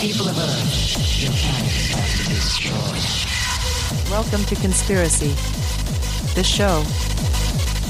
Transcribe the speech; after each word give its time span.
People 0.00 0.28
of 0.30 0.38
Earth, 0.38 1.20
your 1.20 1.30
planet 1.30 1.76
is 1.76 1.90
about 1.90 2.08
to 2.08 2.16
be 2.16 2.24
destroyed. 2.34 3.04
Welcome 4.10 4.42
to 4.46 4.54
Conspiracy, 4.54 5.34
the 6.34 6.42
show, 6.42 6.82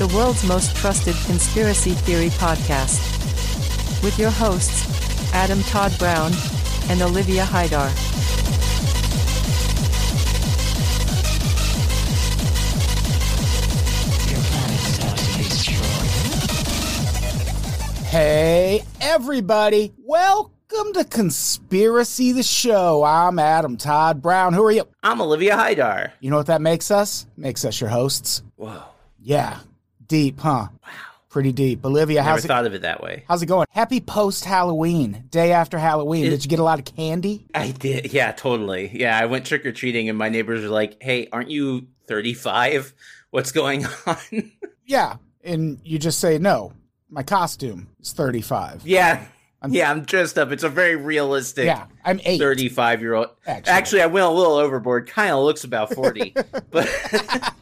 the 0.04 0.12
world's 0.12 0.44
most 0.44 0.74
trusted 0.74 1.14
conspiracy 1.26 1.92
theory 1.92 2.30
podcast, 2.30 2.98
with 4.02 4.18
your 4.18 4.32
hosts, 4.32 5.32
Adam 5.32 5.62
Todd 5.62 5.96
Brown 6.00 6.32
and 6.88 7.00
Olivia 7.00 7.44
Hydar. 7.44 7.92
Your 14.28 14.42
planet 14.50 14.98
about 14.98 15.16
to 15.16 15.38
be. 15.38 15.44
Hey, 18.06 18.82
everybody. 19.00 19.92
Welcome 19.96 20.59
to 20.70 21.04
Conspiracy 21.08 22.32
the 22.32 22.42
Show. 22.42 23.02
I'm 23.04 23.38
Adam 23.38 23.76
Todd 23.76 24.22
Brown. 24.22 24.52
Who 24.54 24.64
are 24.64 24.70
you? 24.72 24.86
I'm 25.02 25.20
Olivia 25.20 25.56
Hydar. 25.56 26.12
You 26.20 26.30
know 26.30 26.36
what 26.36 26.46
that 26.46 26.60
makes 26.62 26.90
us? 26.90 27.26
Makes 27.36 27.64
us 27.64 27.80
your 27.80 27.90
hosts. 27.90 28.42
Whoa. 28.56 28.82
Yeah. 29.20 29.58
Deep, 30.08 30.38
huh? 30.40 30.68
Wow. 30.82 30.90
Pretty 31.28 31.52
deep. 31.52 31.84
Olivia, 31.84 32.20
Never 32.20 32.30
how's 32.30 32.44
it, 32.44 32.48
thought 32.48 32.66
of 32.66 32.74
it 32.74 32.82
that 32.82 33.02
way. 33.02 33.24
how's 33.28 33.42
it 33.42 33.46
going? 33.46 33.66
Happy 33.70 34.00
post 34.00 34.44
Halloween, 34.44 35.24
day 35.30 35.52
after 35.52 35.78
Halloween. 35.78 36.26
It- 36.26 36.30
Did 36.30 36.44
you 36.44 36.48
get 36.50 36.58
a 36.58 36.64
lot 36.64 36.78
of 36.78 36.84
candy? 36.84 37.46
I 37.54 37.70
did. 37.72 38.12
Yeah, 38.12 38.32
totally. 38.32 38.90
Yeah, 38.92 39.16
I 39.18 39.26
went 39.26 39.46
trick 39.46 39.64
or 39.66 39.72
treating 39.72 40.08
and 40.08 40.16
my 40.18 40.28
neighbors 40.28 40.62
were 40.62 40.68
like, 40.70 41.00
hey, 41.02 41.28
aren't 41.32 41.50
you 41.50 41.86
35? 42.08 42.94
What's 43.30 43.52
going 43.52 43.86
on? 44.06 44.16
Yeah. 44.86 45.16
And 45.44 45.78
you 45.84 45.98
just 45.98 46.18
say, 46.20 46.38
no, 46.38 46.72
my 47.10 47.22
costume 47.22 47.88
is 48.00 48.12
35. 48.12 48.82
yeah. 48.84 49.26
Yeah, 49.68 49.90
I'm 49.90 50.02
dressed 50.02 50.38
up. 50.38 50.52
It's 50.52 50.62
a 50.62 50.68
very 50.68 50.96
realistic 50.96 51.66
Yeah, 51.66 51.86
I'm 52.04 52.20
eight. 52.24 52.38
35 52.38 53.00
year 53.00 53.14
old. 53.14 53.28
Actually. 53.46 53.72
Actually. 53.72 54.02
I 54.02 54.06
went 54.06 54.26
a 54.26 54.30
little 54.30 54.54
overboard. 54.54 55.08
Kind 55.08 55.32
of 55.32 55.44
looks 55.44 55.64
about 55.64 55.92
40. 55.94 56.34
but 56.70 56.88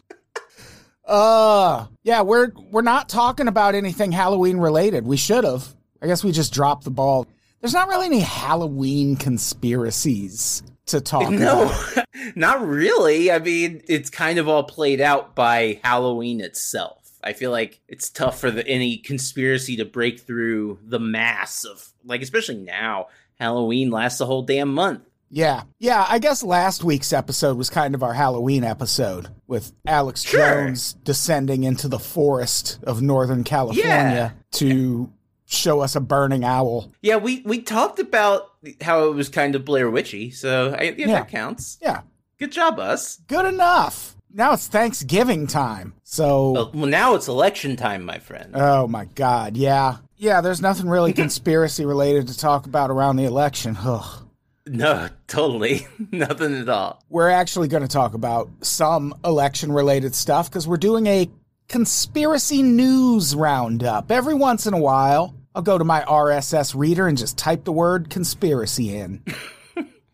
Uh, 1.09 1.87
yeah, 2.03 2.21
we're 2.21 2.51
we're 2.69 2.83
not 2.83 3.09
talking 3.09 3.47
about 3.47 3.73
anything 3.73 4.11
Halloween 4.11 4.57
related. 4.57 5.07
We 5.07 5.17
should 5.17 5.43
have. 5.43 5.67
I 6.03 6.07
guess 6.07 6.23
we 6.23 6.31
just 6.31 6.53
dropped 6.53 6.83
the 6.83 6.91
ball. 6.91 7.25
There's 7.61 7.73
not 7.73 7.87
really 7.87 8.05
any 8.05 8.19
Halloween 8.19 9.15
conspiracies 9.15 10.61
to 10.85 11.01
talk 11.01 11.23
about. 11.23 11.39
no, 11.39 11.63
about. 11.63 12.05
not 12.35 12.65
really. 12.65 13.31
I 13.31 13.39
mean, 13.39 13.81
it's 13.87 14.11
kind 14.11 14.37
of 14.37 14.47
all 14.47 14.63
played 14.63 15.01
out 15.01 15.33
by 15.33 15.79
Halloween 15.83 16.41
itself. 16.41 16.98
I 17.23 17.33
feel 17.33 17.51
like 17.51 17.81
it's 17.87 18.09
tough 18.09 18.39
for 18.39 18.49
the, 18.51 18.65
any 18.67 18.97
conspiracy 18.97 19.75
to 19.77 19.85
break 19.85 20.19
through 20.21 20.79
the 20.83 20.99
mass 20.99 21.65
of, 21.65 21.87
like, 22.05 22.21
especially 22.21 22.57
now. 22.57 23.07
Halloween 23.39 23.89
lasts 23.89 24.19
a 24.21 24.25
whole 24.25 24.41
damn 24.41 24.73
month. 24.73 25.01
Yeah. 25.29 25.63
Yeah, 25.79 26.05
I 26.09 26.17
guess 26.19 26.43
last 26.43 26.83
week's 26.83 27.13
episode 27.13 27.57
was 27.57 27.69
kind 27.69 27.93
of 27.93 28.01
our 28.03 28.13
Halloween 28.13 28.63
episode 28.63 29.27
with 29.47 29.71
Alex 29.85 30.23
Sure. 30.23 30.39
Jones 30.65 30.93
descending 31.03 31.63
into 31.63 31.87
the 31.87 31.99
forest 31.99 32.79
of 32.83 33.01
Northern 33.01 33.43
California 33.43 33.83
Yeah. 33.93 34.31
to 34.53 35.11
show 35.45 35.81
us 35.81 35.95
a 35.95 35.99
burning 36.01 36.43
owl. 36.43 36.91
Yeah, 37.01 37.17
we 37.17 37.41
we 37.45 37.61
talked 37.61 37.99
about 37.99 38.51
how 38.81 39.07
it 39.07 39.13
was 39.15 39.29
kind 39.29 39.55
of 39.55 39.65
Blair 39.65 39.89
Witchy, 39.89 40.31
so 40.31 40.75
I, 40.77 40.83
yeah, 40.83 40.93
Yeah. 40.97 41.07
that 41.07 41.29
counts. 41.29 41.77
Yeah, 41.81 42.01
Good 42.39 42.51
job, 42.51 42.79
us. 42.79 43.17
good 43.27 43.45
enough. 43.45 44.15
Now 44.31 44.53
it's 44.53 44.67
Thanksgiving 44.67 45.47
time. 45.47 45.93
So 46.03 46.51
Well, 46.51 46.71
well, 46.73 46.85
now 46.85 47.15
it's 47.15 47.27
election 47.27 47.75
time, 47.75 48.05
my 48.05 48.19
friend. 48.19 48.51
Oh 48.55 48.87
my 48.87 49.05
God, 49.05 49.57
yeah. 49.57 49.97
Yeah, 50.17 50.41
there's 50.41 50.61
nothing 50.61 50.87
really 50.89 51.13
conspiracy 51.23 51.85
related 51.85 52.27
to 52.27 52.37
talk 52.37 52.65
about 52.65 52.91
around 52.91 53.15
the 53.15 53.25
election. 53.25 53.77
Ugh. 53.79 54.27
no, 54.67 55.09
totally, 55.27 55.87
nothing 56.11 56.55
at 56.55 56.69
all. 56.69 57.01
We're 57.09 57.29
actually 57.29 57.69
going 57.69 57.83
to 57.83 57.89
talk 57.89 58.13
about 58.13 58.49
some 58.61 59.15
election 59.25 59.71
related 59.71 60.13
stuff 60.13 60.49
because 60.49 60.67
we're 60.67 60.77
doing 60.77 61.07
a 61.07 61.29
conspiracy 61.67 62.61
news 62.61 63.35
roundup. 63.35 64.11
Every 64.11 64.33
once 64.35 64.67
in 64.67 64.73
a 64.73 64.79
while, 64.79 65.33
I'll 65.55 65.61
go 65.63 65.77
to 65.77 65.83
my 65.83 66.01
RSS 66.01 66.75
reader 66.75 67.07
and 67.07 67.17
just 67.17 67.37
type 67.37 67.63
the 67.63 67.71
word 67.71 68.09
conspiracy 68.11 68.95
in 68.95 69.23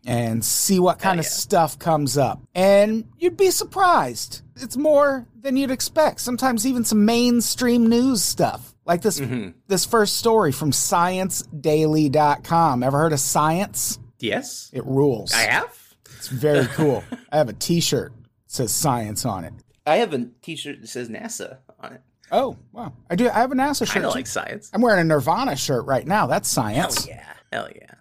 and 0.06 0.42
see 0.44 0.78
what 0.78 0.98
kind 0.98 1.18
of 1.20 1.26
yeah. 1.26 1.30
stuff 1.30 1.78
comes 1.78 2.16
up. 2.16 2.40
And 2.54 3.04
you'd 3.18 3.36
be 3.36 3.50
surprised. 3.50 4.40
It's 4.56 4.76
more 4.76 5.26
than 5.40 5.56
you'd 5.56 5.70
expect. 5.70 6.20
Sometimes 6.20 6.66
even 6.66 6.84
some 6.84 7.04
mainstream 7.04 7.88
news 7.88 8.22
stuff. 8.22 8.74
Like 8.86 9.02
this 9.02 9.20
mm-hmm. 9.20 9.50
this 9.66 9.84
first 9.84 10.16
story 10.16 10.52
from 10.52 10.70
sciencedaily.com. 10.70 12.82
Ever 12.82 12.98
heard 12.98 13.12
of 13.12 13.20
science? 13.20 13.98
Yes, 14.18 14.70
It 14.72 14.86
rules. 14.86 15.34
I 15.34 15.42
have. 15.42 15.78
It's 16.16 16.28
very 16.28 16.64
cool. 16.68 17.04
I 17.30 17.36
have 17.36 17.50
a 17.50 17.52
t-shirt 17.52 18.14
that 18.14 18.30
says 18.46 18.72
science 18.72 19.26
on 19.26 19.44
it. 19.44 19.52
I 19.86 19.96
have 19.96 20.12
a 20.12 20.26
T-shirt 20.42 20.80
that 20.80 20.88
says 20.88 21.08
NASA 21.08 21.58
on 21.78 21.94
it. 21.94 22.00
Oh, 22.32 22.56
wow. 22.72 22.92
I 23.08 23.14
do 23.14 23.28
I 23.28 23.34
have 23.34 23.52
a 23.52 23.54
NASA 23.54 23.86
shirt. 23.86 24.02
I 24.02 24.08
like 24.08 24.26
science. 24.26 24.68
I'm 24.74 24.80
wearing 24.80 25.00
a 25.00 25.04
Nirvana 25.04 25.54
shirt 25.54 25.86
right 25.86 26.06
now. 26.06 26.26
That's 26.26 26.48
science. 26.48 27.04
Hell 27.04 27.16
yeah, 27.16 27.32
hell 27.52 27.68
yeah. 27.74 27.94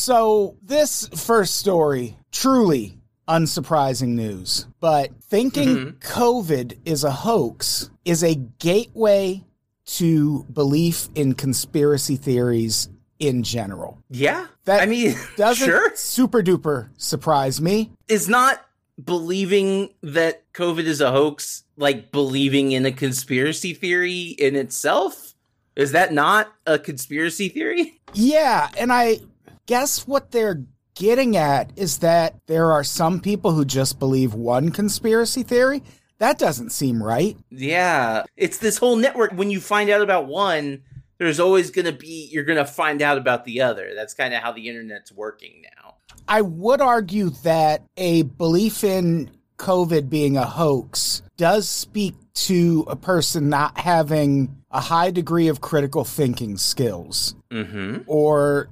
So, 0.00 0.56
this 0.62 1.08
first 1.08 1.56
story, 1.56 2.16
truly 2.32 2.96
unsurprising 3.28 4.08
news, 4.08 4.66
but 4.80 5.10
thinking 5.22 5.68
mm-hmm. 5.68 5.98
COVID 5.98 6.78
is 6.86 7.04
a 7.04 7.10
hoax 7.10 7.90
is 8.06 8.24
a 8.24 8.34
gateway 8.34 9.44
to 9.84 10.44
belief 10.44 11.10
in 11.14 11.34
conspiracy 11.34 12.16
theories 12.16 12.88
in 13.18 13.42
general. 13.42 14.02
Yeah, 14.08 14.46
That 14.64 14.80
I 14.80 14.86
mean, 14.86 15.16
Doesn't 15.36 15.68
sure. 15.68 15.94
super 15.94 16.42
duper 16.42 16.88
surprise 16.96 17.60
me. 17.60 17.92
Is 18.08 18.26
not 18.26 18.64
believing 19.04 19.90
that 20.02 20.50
COVID 20.54 20.84
is 20.84 21.02
a 21.02 21.12
hoax 21.12 21.64
like 21.76 22.10
believing 22.10 22.72
in 22.72 22.86
a 22.86 22.92
conspiracy 22.92 23.74
theory 23.74 24.34
in 24.38 24.56
itself? 24.56 25.34
Is 25.76 25.92
that 25.92 26.12
not 26.14 26.52
a 26.66 26.78
conspiracy 26.78 27.50
theory? 27.50 28.00
Yeah, 28.14 28.68
and 28.76 28.92
I 28.92 29.20
guess 29.66 30.06
what 30.06 30.30
they're 30.30 30.64
getting 30.94 31.36
at 31.36 31.70
is 31.76 31.98
that 31.98 32.34
there 32.46 32.72
are 32.72 32.84
some 32.84 33.20
people 33.20 33.52
who 33.52 33.64
just 33.64 33.98
believe 33.98 34.34
one 34.34 34.70
conspiracy 34.70 35.42
theory. 35.42 35.82
That 36.18 36.38
doesn't 36.38 36.70
seem 36.70 37.02
right. 37.02 37.36
Yeah, 37.50 38.24
it's 38.36 38.58
this 38.58 38.76
whole 38.78 38.96
network. 38.96 39.32
When 39.32 39.50
you 39.50 39.60
find 39.60 39.88
out 39.88 40.02
about 40.02 40.26
one, 40.26 40.82
there's 41.18 41.40
always 41.40 41.70
going 41.70 41.86
to 41.86 41.92
be, 41.92 42.28
you're 42.30 42.44
going 42.44 42.58
to 42.58 42.66
find 42.66 43.00
out 43.00 43.16
about 43.16 43.44
the 43.44 43.62
other. 43.62 43.92
That's 43.94 44.12
kind 44.14 44.34
of 44.34 44.42
how 44.42 44.52
the 44.52 44.68
internet's 44.68 45.12
working 45.12 45.62
now. 45.76 45.94
I 46.28 46.42
would 46.42 46.80
argue 46.80 47.30
that 47.42 47.82
a 47.96 48.22
belief 48.22 48.84
in 48.84 49.30
COVID 49.56 50.10
being 50.10 50.36
a 50.36 50.44
hoax 50.44 51.22
does 51.36 51.68
speak 51.68 52.14
to 52.34 52.84
a 52.88 52.96
person 52.96 53.48
not 53.48 53.78
having 53.78 54.56
a 54.70 54.80
high 54.80 55.10
degree 55.10 55.48
of 55.48 55.60
critical 55.60 56.04
thinking 56.04 56.56
skills 56.56 57.34
Mm-hmm. 57.50 58.02
or 58.06 58.68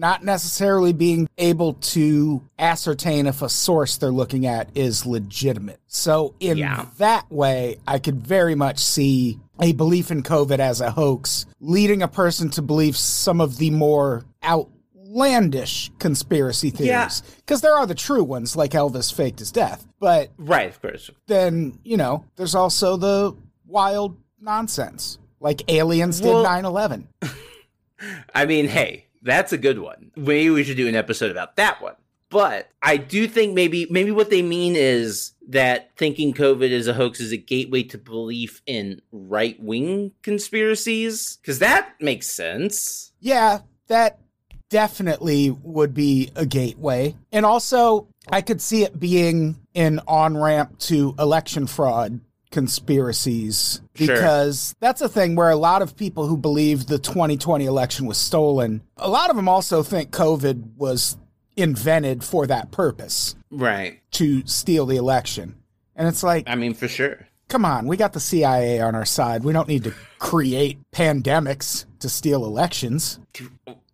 not 0.00 0.24
necessarily 0.24 0.92
being 0.94 1.28
able 1.36 1.74
to 1.74 2.42
ascertain 2.58 3.26
if 3.26 3.42
a 3.42 3.48
source 3.50 3.98
they're 3.98 4.10
looking 4.10 4.46
at 4.46 4.70
is 4.74 5.04
legitimate. 5.04 5.78
So, 5.86 6.34
in 6.40 6.56
Yeah. 6.56 6.86
that 6.96 7.30
way, 7.30 7.76
I 7.86 7.98
could 7.98 8.26
very 8.26 8.54
much 8.54 8.78
see 8.78 9.38
a 9.60 9.72
belief 9.72 10.10
in 10.10 10.22
COVID 10.22 10.58
as 10.58 10.80
a 10.80 10.90
hoax 10.92 11.44
leading 11.60 12.02
a 12.02 12.08
person 12.08 12.48
to 12.50 12.62
believe 12.62 12.96
some 12.96 13.42
of 13.42 13.58
the 13.58 13.70
more 13.70 14.24
outlandish 14.42 15.90
conspiracy 15.98 16.70
theories. 16.70 17.22
Because 17.36 17.60
there 17.60 17.76
are 17.76 17.86
the 17.86 17.94
true 17.94 18.24
ones, 18.24 18.56
like 18.56 18.70
Elvis 18.70 19.12
faked 19.12 19.38
his 19.40 19.52
death. 19.52 19.86
But 19.98 20.30
Right, 20.38 20.70
of 20.70 20.80
course. 20.80 21.10
then, 21.26 21.78
you 21.84 21.98
know, 21.98 22.24
there's 22.36 22.54
also 22.54 22.96
the 22.96 23.34
wild 23.66 24.16
nonsense, 24.40 25.18
like 25.40 25.62
aliens 25.70 26.20
did 26.20 26.32
Well- 26.32 26.42
9 26.42 26.64
11. 26.64 27.08
I 28.34 28.46
mean, 28.46 28.66
hey, 28.66 29.04
that's 29.22 29.52
a 29.52 29.58
good 29.58 29.78
one. 29.78 30.10
Maybe 30.16 30.50
we 30.50 30.64
should 30.64 30.76
do 30.76 30.88
an 30.88 30.94
episode 30.94 31.30
about 31.30 31.56
that 31.56 31.80
one. 31.82 31.94
But 32.30 32.70
I 32.80 32.96
do 32.96 33.26
think 33.26 33.54
maybe 33.54 33.88
maybe 33.90 34.12
what 34.12 34.30
they 34.30 34.40
mean 34.40 34.76
is 34.76 35.32
that 35.48 35.90
thinking 35.96 36.32
COVID 36.32 36.70
is 36.70 36.86
a 36.86 36.94
hoax 36.94 37.18
is 37.18 37.32
a 37.32 37.36
gateway 37.36 37.82
to 37.84 37.98
belief 37.98 38.62
in 38.66 39.02
right 39.10 39.60
wing 39.60 40.12
conspiracies 40.22 41.38
because 41.42 41.58
that 41.58 41.94
makes 42.00 42.28
sense. 42.28 43.12
Yeah, 43.18 43.60
that 43.88 44.20
definitely 44.68 45.50
would 45.50 45.92
be 45.92 46.30
a 46.36 46.46
gateway. 46.46 47.16
And 47.32 47.44
also, 47.44 48.06
I 48.30 48.42
could 48.42 48.60
see 48.60 48.84
it 48.84 49.00
being 49.00 49.60
an 49.74 50.00
on 50.06 50.36
ramp 50.36 50.78
to 50.78 51.16
election 51.18 51.66
fraud 51.66 52.20
conspiracies 52.50 53.80
Sure. 53.94 54.14
because 54.14 54.74
that's 54.80 55.00
a 55.00 55.08
thing 55.08 55.34
where 55.36 55.50
a 55.50 55.56
lot 55.56 55.82
of 55.82 55.96
people 55.96 56.26
who 56.26 56.36
believe 56.36 56.86
the 56.86 56.98
2020 56.98 57.64
election 57.64 58.06
was 58.06 58.18
stolen, 58.18 58.82
a 58.96 59.08
lot 59.08 59.30
of 59.30 59.36
them 59.36 59.48
also 59.48 59.82
think 59.82 60.10
COVID 60.10 60.76
was 60.76 61.16
invented 61.56 62.24
for 62.24 62.46
that 62.46 62.70
purpose 62.70 63.34
Right. 63.50 64.00
to 64.12 64.46
steal 64.46 64.86
the 64.86 64.96
election. 64.96 65.54
And 65.96 66.08
it's 66.08 66.22
like, 66.22 66.44
I 66.48 66.54
mean, 66.54 66.74
for 66.74 66.88
sure. 66.88 67.26
come 67.48 67.64
on, 67.64 67.86
we 67.86 67.96
got 67.96 68.12
the 68.14 68.20
CIA 68.20 68.80
on 68.80 68.94
our 68.94 69.04
side. 69.04 69.44
We 69.44 69.52
don't 69.52 69.68
need 69.68 69.84
to 69.84 69.94
create 70.18 70.78
pandemics 70.92 71.84
to 71.98 72.08
steal 72.08 72.44
elections. 72.44 73.18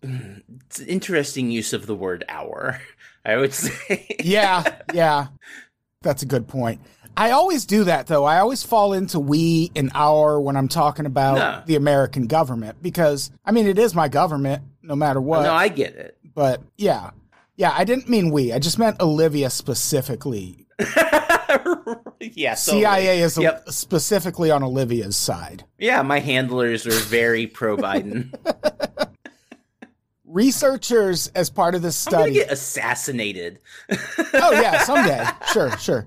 It's 0.02 0.78
an 0.78 0.86
interesting 0.86 1.50
use 1.50 1.72
of 1.72 1.86
the 1.86 1.94
word 1.96 2.24
our, 2.28 2.80
I 3.24 3.36
would 3.36 3.52
say. 3.64 4.16
yeah, 4.22 4.62
yeah. 4.94 5.28
That's 6.02 6.22
a 6.22 6.26
good 6.26 6.46
point. 6.46 6.80
I 7.16 7.30
always 7.30 7.64
do 7.64 7.84
that 7.84 8.06
though. 8.08 8.24
I 8.24 8.38
always 8.40 8.62
fall 8.62 8.92
into 8.92 9.18
we 9.18 9.72
and 9.74 9.90
our 9.94 10.40
when 10.40 10.56
I'm 10.56 10.68
talking 10.68 11.06
about 11.06 11.36
No. 11.38 11.62
the 11.66 11.76
American 11.76 12.26
government 12.26 12.82
because 12.82 13.30
I 13.44 13.52
mean 13.52 13.66
it 13.66 13.78
is 13.78 13.94
my 13.94 14.08
government 14.08 14.62
no 14.82 14.94
matter 14.96 15.20
what. 15.20 15.42
no, 15.42 15.52
I 15.54 15.68
get 15.68 15.94
it. 15.96 16.16
but 16.34 16.60
yeah. 16.76 17.10
Yeah, 17.58 17.72
I 17.74 17.84
didn't 17.84 18.06
mean 18.10 18.30
we. 18.30 18.52
I 18.52 18.58
just 18.58 18.78
meant 18.78 19.00
Olivia 19.00 19.48
specifically. 19.48 20.66
yeah. 22.20 22.54
CIA 22.54 23.20
is 23.20 23.38
Yep. 23.38 23.70
specifically 23.70 24.50
on 24.50 24.62
Olivia's 24.62 25.16
side. 25.16 25.64
Yeah, 25.78 26.02
my 26.02 26.18
handlers 26.18 26.86
are 26.86 26.90
very 26.90 27.46
pro 27.58 27.78
Biden. 27.78 28.34
Researchers 30.26 31.28
as 31.28 31.48
part 31.48 31.74
of 31.74 31.80
this 31.82 31.96
study 31.96 32.34
get 32.34 32.50
assassinated. 32.52 33.58
Oh 34.34 34.52
yeah, 34.52 34.82
someday. 34.82 35.24
Sure, 35.52 35.70
sure. 35.78 36.06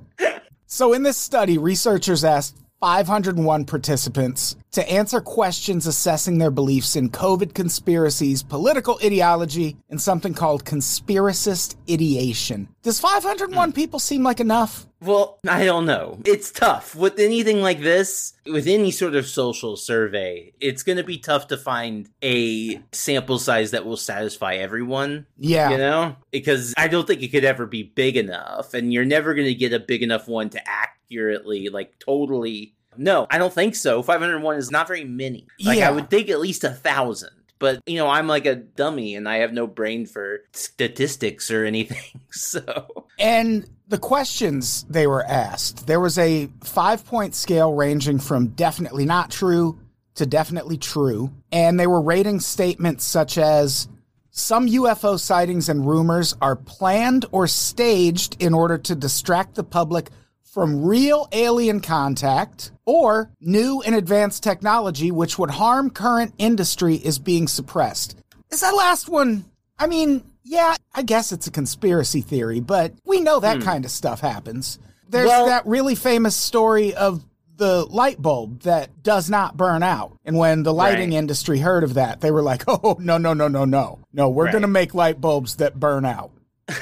So 0.71 0.93
in 0.93 1.01
this 1.01 1.17
study, 1.17 1.57
researchers 1.57 2.23
asked 2.23 2.55
501 2.79 3.65
participants 3.65 4.55
to 4.71 4.89
answer 4.89 5.19
questions 5.19 5.87
assessing 5.87 6.37
their 6.37 6.51
beliefs 6.51 6.95
in 6.95 7.09
COVID 7.09 7.53
conspiracies, 7.53 8.43
political 8.43 8.99
ideology, 9.03 9.75
and 9.89 10.01
something 10.01 10.33
called 10.33 10.63
conspiracist 10.63 11.75
ideation. 11.89 12.69
Does 12.81 12.99
501 12.99 13.69
hmm. 13.69 13.73
people 13.73 13.99
seem 13.99 14.23
like 14.23 14.39
enough? 14.39 14.87
Well, 15.01 15.39
I 15.47 15.65
don't 15.65 15.85
know. 15.85 16.19
It's 16.25 16.51
tough 16.51 16.93
with 16.93 17.19
anything 17.19 17.61
like 17.61 17.81
this. 17.81 18.33
With 18.45 18.67
any 18.67 18.91
sort 18.91 19.15
of 19.15 19.27
social 19.27 19.77
survey, 19.77 20.51
it's 20.59 20.83
going 20.83 20.97
to 20.97 21.03
be 21.03 21.17
tough 21.17 21.47
to 21.47 21.57
find 21.57 22.09
a 22.21 22.81
sample 22.91 23.39
size 23.39 23.71
that 23.71 23.85
will 23.85 23.97
satisfy 23.97 24.55
everyone. 24.55 25.25
Yeah. 25.37 25.71
You 25.71 25.77
know, 25.77 26.15
because 26.31 26.73
I 26.77 26.87
don't 26.87 27.07
think 27.07 27.21
it 27.21 27.29
could 27.29 27.45
ever 27.45 27.65
be 27.65 27.83
big 27.83 28.17
enough, 28.17 28.73
and 28.73 28.91
you're 28.91 29.05
never 29.05 29.33
going 29.33 29.47
to 29.47 29.55
get 29.55 29.71
a 29.71 29.79
big 29.79 30.03
enough 30.03 30.27
one 30.27 30.49
to 30.49 30.69
accurately, 31.09 31.69
like, 31.69 31.97
totally. 31.99 32.73
No, 32.97 33.27
I 33.29 33.37
don't 33.37 33.53
think 33.53 33.75
so. 33.75 34.01
501 34.01 34.57
is 34.57 34.71
not 34.71 34.87
very 34.87 35.05
many. 35.05 35.47
Like, 35.63 35.77
Yeah. 35.79 35.89
I 35.89 35.91
would 35.91 36.09
think 36.09 36.29
at 36.29 36.39
least 36.39 36.63
a 36.63 36.71
thousand. 36.71 37.31
But, 37.59 37.81
you 37.85 37.97
know, 37.97 38.07
I'm 38.07 38.27
like 38.27 38.45
a 38.45 38.55
dummy 38.55 39.15
and 39.15 39.27
I 39.27 39.37
have 39.37 39.51
no 39.51 39.67
brain 39.67 40.05
for 40.05 40.39
statistics 40.53 41.51
or 41.51 41.65
anything. 41.65 41.97
So, 42.31 43.05
And 43.17 43.67
the 43.87 43.97
questions 43.97 44.85
they 44.89 45.07
were 45.07 45.25
asked, 45.25 45.87
there 45.87 45.99
was 45.99 46.17
a 46.17 46.47
five 46.63 47.03
point 47.05 47.35
scale 47.35 47.73
ranging 47.73 48.19
from 48.19 48.49
definitely 48.49 49.05
not 49.05 49.31
true 49.31 49.79
to 50.15 50.25
definitely 50.25 50.77
true. 50.77 51.31
And 51.51 51.79
they 51.79 51.87
were 51.87 52.01
rating 52.01 52.39
statements 52.39 53.03
such 53.03 53.37
as 53.37 53.89
some 54.29 54.67
UFO 54.67 55.19
sightings 55.19 55.67
and 55.69 55.85
rumors 55.85 56.35
are 56.41 56.55
planned 56.55 57.25
or 57.31 57.47
staged 57.47 58.37
in 58.41 58.53
order 58.53 58.77
to 58.77 58.95
distract 58.95 59.55
the 59.55 59.63
public 59.63 60.11
from 60.51 60.83
real 60.83 61.27
alien 61.31 61.79
contact 61.79 62.71
or 62.85 63.31
new 63.39 63.81
and 63.85 63.95
advanced 63.95 64.41
technology 64.43 65.11
which 65.11 65.37
would 65.37 65.51
harm 65.51 65.89
current 65.89 66.33
industry 66.37 66.95
is 66.95 67.19
being 67.19 67.47
suppressed. 67.47 68.15
Is 68.51 68.61
that 68.61 68.71
last 68.71 69.09
one? 69.09 69.45
I 69.77 69.87
mean, 69.87 70.23
yeah, 70.43 70.75
I 70.93 71.03
guess 71.03 71.31
it's 71.31 71.47
a 71.47 71.51
conspiracy 71.51 72.21
theory, 72.21 72.59
but 72.59 72.93
we 73.05 73.21
know 73.21 73.39
that 73.39 73.57
hmm. 73.57 73.63
kind 73.63 73.85
of 73.85 73.91
stuff 73.91 74.19
happens. 74.21 74.79
There's 75.07 75.27
Well- 75.27 75.45
that 75.45 75.65
really 75.65 75.95
famous 75.95 76.35
story 76.35 76.93
of 76.93 77.23
the 77.55 77.85
light 77.85 78.21
bulb 78.21 78.61
that 78.61 79.03
does 79.03 79.29
not 79.29 79.57
burn 79.57 79.83
out. 79.83 80.17
And 80.23 80.37
when 80.37 80.63
the 80.63 80.73
lighting 80.73 81.09
Right. 81.09 81.17
industry 81.17 81.59
heard 81.59 81.83
of 81.83 81.93
that, 81.95 82.21
they 82.21 82.31
were 82.31 82.41
like, 82.41 82.63
oh, 82.67 82.95
no, 82.99 83.17
no, 83.17 83.33
no, 83.33 83.49
no, 83.49 83.65
no. 83.65 83.99
No, 84.13 84.29
we're 84.29 84.45
Right. 84.45 84.51
going 84.53 84.61
to 84.61 84.67
make 84.67 84.93
light 84.93 85.19
bulbs 85.19 85.57
that 85.57 85.79
burn 85.79 86.05
out. 86.05 86.31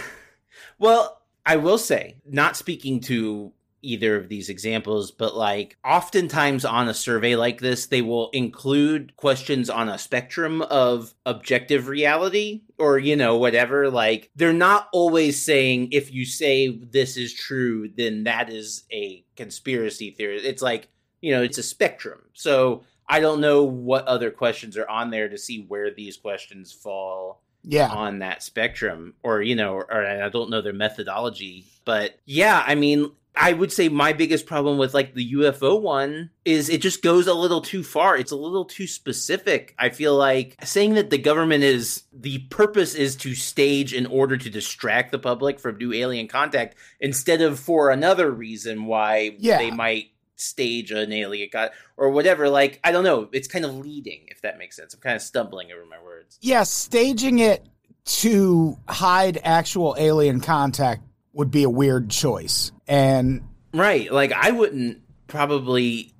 Well, 0.80 1.18
I 1.44 1.56
will 1.56 1.80
say, 1.80 2.18
not 2.24 2.56
speaking 2.56 3.00
to 3.02 3.52
either 3.88 4.16
of 4.16 4.28
these 4.30 4.50
examples, 4.50 5.12
but 5.12 5.36
like 5.36 5.78
oftentimes 5.86 6.66
on 6.66 6.88
a 6.90 6.94
survey 6.94 7.36
like 7.36 7.60
this, 7.62 7.86
they 7.88 8.02
will 8.02 8.30
include 8.32 9.16
questions 9.16 9.70
on 9.70 9.90
a 9.90 9.98
spectrum 9.98 10.62
of 10.64 11.14
objective 11.26 11.88
reality 11.88 12.62
or, 12.78 12.98
you 13.00 13.16
know, 13.16 13.38
whatever. 13.38 13.90
Like 13.90 14.30
they're 14.36 14.54
not 14.54 14.90
always 14.92 15.42
saying 15.42 15.90
if 15.92 16.14
you 16.14 16.26
say 16.26 16.68
this 16.70 17.18
is 17.18 17.34
true, 17.34 17.90
then 17.96 18.26
that 18.26 18.50
is 18.52 18.84
a 18.92 19.24
conspiracy 19.36 20.12
theory. 20.12 20.38
It's 20.38 20.62
like, 20.62 20.90
you 21.22 21.32
know, 21.32 21.42
it's 21.42 21.58
a 21.58 21.64
spectrum. 21.64 22.20
So 22.34 22.84
I 23.10 23.20
don't 23.22 23.40
know 23.42 23.64
what 23.64 24.06
other 24.06 24.32
questions 24.32 24.78
are 24.78 24.90
on 24.90 25.12
there 25.12 25.30
to 25.30 25.38
see 25.38 25.64
where 25.68 25.92
these 25.94 26.18
questions 26.18 26.74
fall 26.74 27.42
Yeah. 27.64 27.90
on 27.90 28.20
that 28.20 28.44
spectrum 28.44 29.14
or 29.24 29.42
you 29.42 29.56
know 29.56 29.74
or, 29.76 30.06
i 30.06 30.30
don't 30.30 30.50
know 30.50 30.62
their 30.62 30.74
methodology 30.74 31.66
but 31.86 32.18
yeah 32.26 32.64
i 32.66 32.76
mean 32.76 33.12
i 33.40 33.54
would 33.54 33.72
say 33.72 33.90
my 33.90 34.14
biggest 34.14 34.46
problem 34.46 34.78
with 34.78 34.94
like 34.94 35.14
the 35.14 35.34
ufo 35.34 35.80
one 35.82 36.30
is 36.46 36.70
it 36.70 36.82
just 36.82 37.02
goes 37.02 37.28
a 37.28 37.34
little 37.34 37.60
too 37.62 37.84
far. 37.84 38.16
It's 38.18 38.32
a 38.32 38.36
little 38.38 38.64
too 38.66 38.88
specific. 38.88 39.76
I 39.78 39.90
feel 39.90 40.16
like 40.16 40.56
saying 40.64 40.94
that 40.94 41.10
the 41.10 41.18
government 41.18 41.64
is 41.64 42.04
the 42.14 42.40
purpose 42.50 42.96
is 42.96 43.16
to 43.18 43.36
stage 43.36 43.94
in 43.94 44.06
order 44.06 44.38
to 44.38 44.50
distract 44.50 45.12
the 45.12 45.20
public 45.20 45.60
from 45.60 45.78
new 45.78 45.92
alien 45.94 46.28
contact 46.30 46.76
instead 47.02 47.42
of 47.42 47.60
for 47.60 47.90
another 47.90 48.32
reason 48.32 48.86
why 48.86 49.36
Yeah. 49.40 49.58
they 49.58 49.72
might 49.72 50.12
stage 50.38 50.92
an 50.92 51.12
alien 51.12 51.50
con- 51.52 51.70
or 51.98 52.12
whatever. 52.12 52.48
Like 52.50 52.80
i 52.84 52.92
don't 52.94 53.04
know. 53.04 53.28
It's 53.34 53.48
kind 53.50 53.66
of 53.66 53.76
leading 53.76 54.26
if 54.28 54.42
that 54.44 54.58
makes 54.58 54.76
sense. 54.78 54.94
I'm 54.94 55.02
kind 55.02 55.16
of 55.18 55.22
stumbling 55.22 55.72
over 55.74 55.86
my 55.86 56.02
words. 56.02 56.38
Yeah, 56.42 56.64
staging 56.64 57.40
it 57.40 57.66
to 58.06 58.78
hide 58.88 59.42
actual 59.44 59.96
alien 60.00 60.40
contact 60.40 61.02
would 61.38 61.52
be 61.52 61.64
a 61.64 61.70
weird 61.70 62.10
choice. 62.10 62.72
And 62.88 63.48
Right. 63.74 64.12
Like 64.12 64.34
I 64.34 64.52
wouldn't 64.52 65.02
probably 65.28 66.14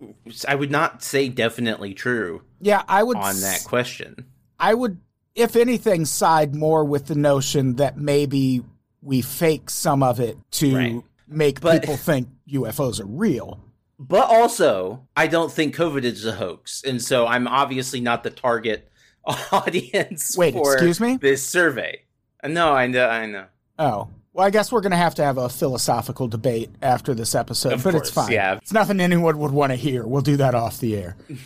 I 0.48 0.56
would 0.56 0.72
not 0.72 1.02
say 1.04 1.28
definitely 1.30 1.94
true 1.94 2.44
yeah, 2.62 2.84
I 2.88 3.04
would 3.04 3.18
on 3.18 3.40
that 3.42 3.64
question. 3.66 4.26
I 4.60 4.74
would, 4.74 5.00
if 5.36 5.56
anything, 5.56 6.06
side 6.06 6.56
more 6.56 6.84
with 6.84 7.06
the 7.06 7.14
notion 7.16 7.76
that 7.76 7.98
maybe 7.98 8.64
we 9.04 9.22
fake 9.22 9.70
some 9.70 10.02
of 10.02 10.20
it 10.20 10.38
to 10.54 10.76
Right. 10.76 11.04
make 11.28 11.62
But- 11.62 11.82
people 11.82 11.98
think 11.98 12.30
UFOs 12.52 13.00
are 13.00 13.06
real. 13.06 13.60
But 14.00 14.28
also, 14.30 15.08
I 15.16 15.26
don't 15.28 15.52
think 15.52 15.76
COVID 15.76 16.04
is 16.04 16.24
a 16.26 16.32
hoax. 16.34 16.84
And 16.84 17.02
so 17.02 17.26
I'm 17.28 17.48
obviously 17.48 18.00
not 18.02 18.24
the 18.24 18.30
target 18.32 18.90
audience 19.52 20.36
Wait, 20.38 20.54
for 20.54 20.74
excuse 20.74 21.00
me? 21.00 21.18
this 21.18 21.46
survey. 21.46 22.02
No, 22.44 22.74
I 22.74 22.88
know 22.88 23.08
I 23.08 23.26
know. 23.26 23.46
Oh. 23.80 24.10
Well, 24.38 24.46
I 24.46 24.52
guess 24.52 24.72
we're 24.72 24.82
going 24.82 24.92
to 24.92 24.98
have 24.98 25.16
to 25.16 25.24
have 25.24 25.40
a 25.40 25.50
philosophical 25.50 26.28
debate 26.28 26.70
after 26.80 27.16
this 27.16 27.34
episode, 27.34 27.74
Of 27.74 27.84
but 27.84 27.96
it's 27.96 28.12
fine. 28.12 28.32
yeah. 28.32 28.58
It's 28.58 28.72
nothing 28.72 29.00
anyone 29.00 29.40
would 29.40 29.50
want 29.50 29.72
to 29.72 29.76
hear. 29.76 30.06
We'll 30.06 30.22
do 30.22 30.38
that 30.38 30.54
off 30.54 30.80
the 30.80 30.96
air. 30.96 31.18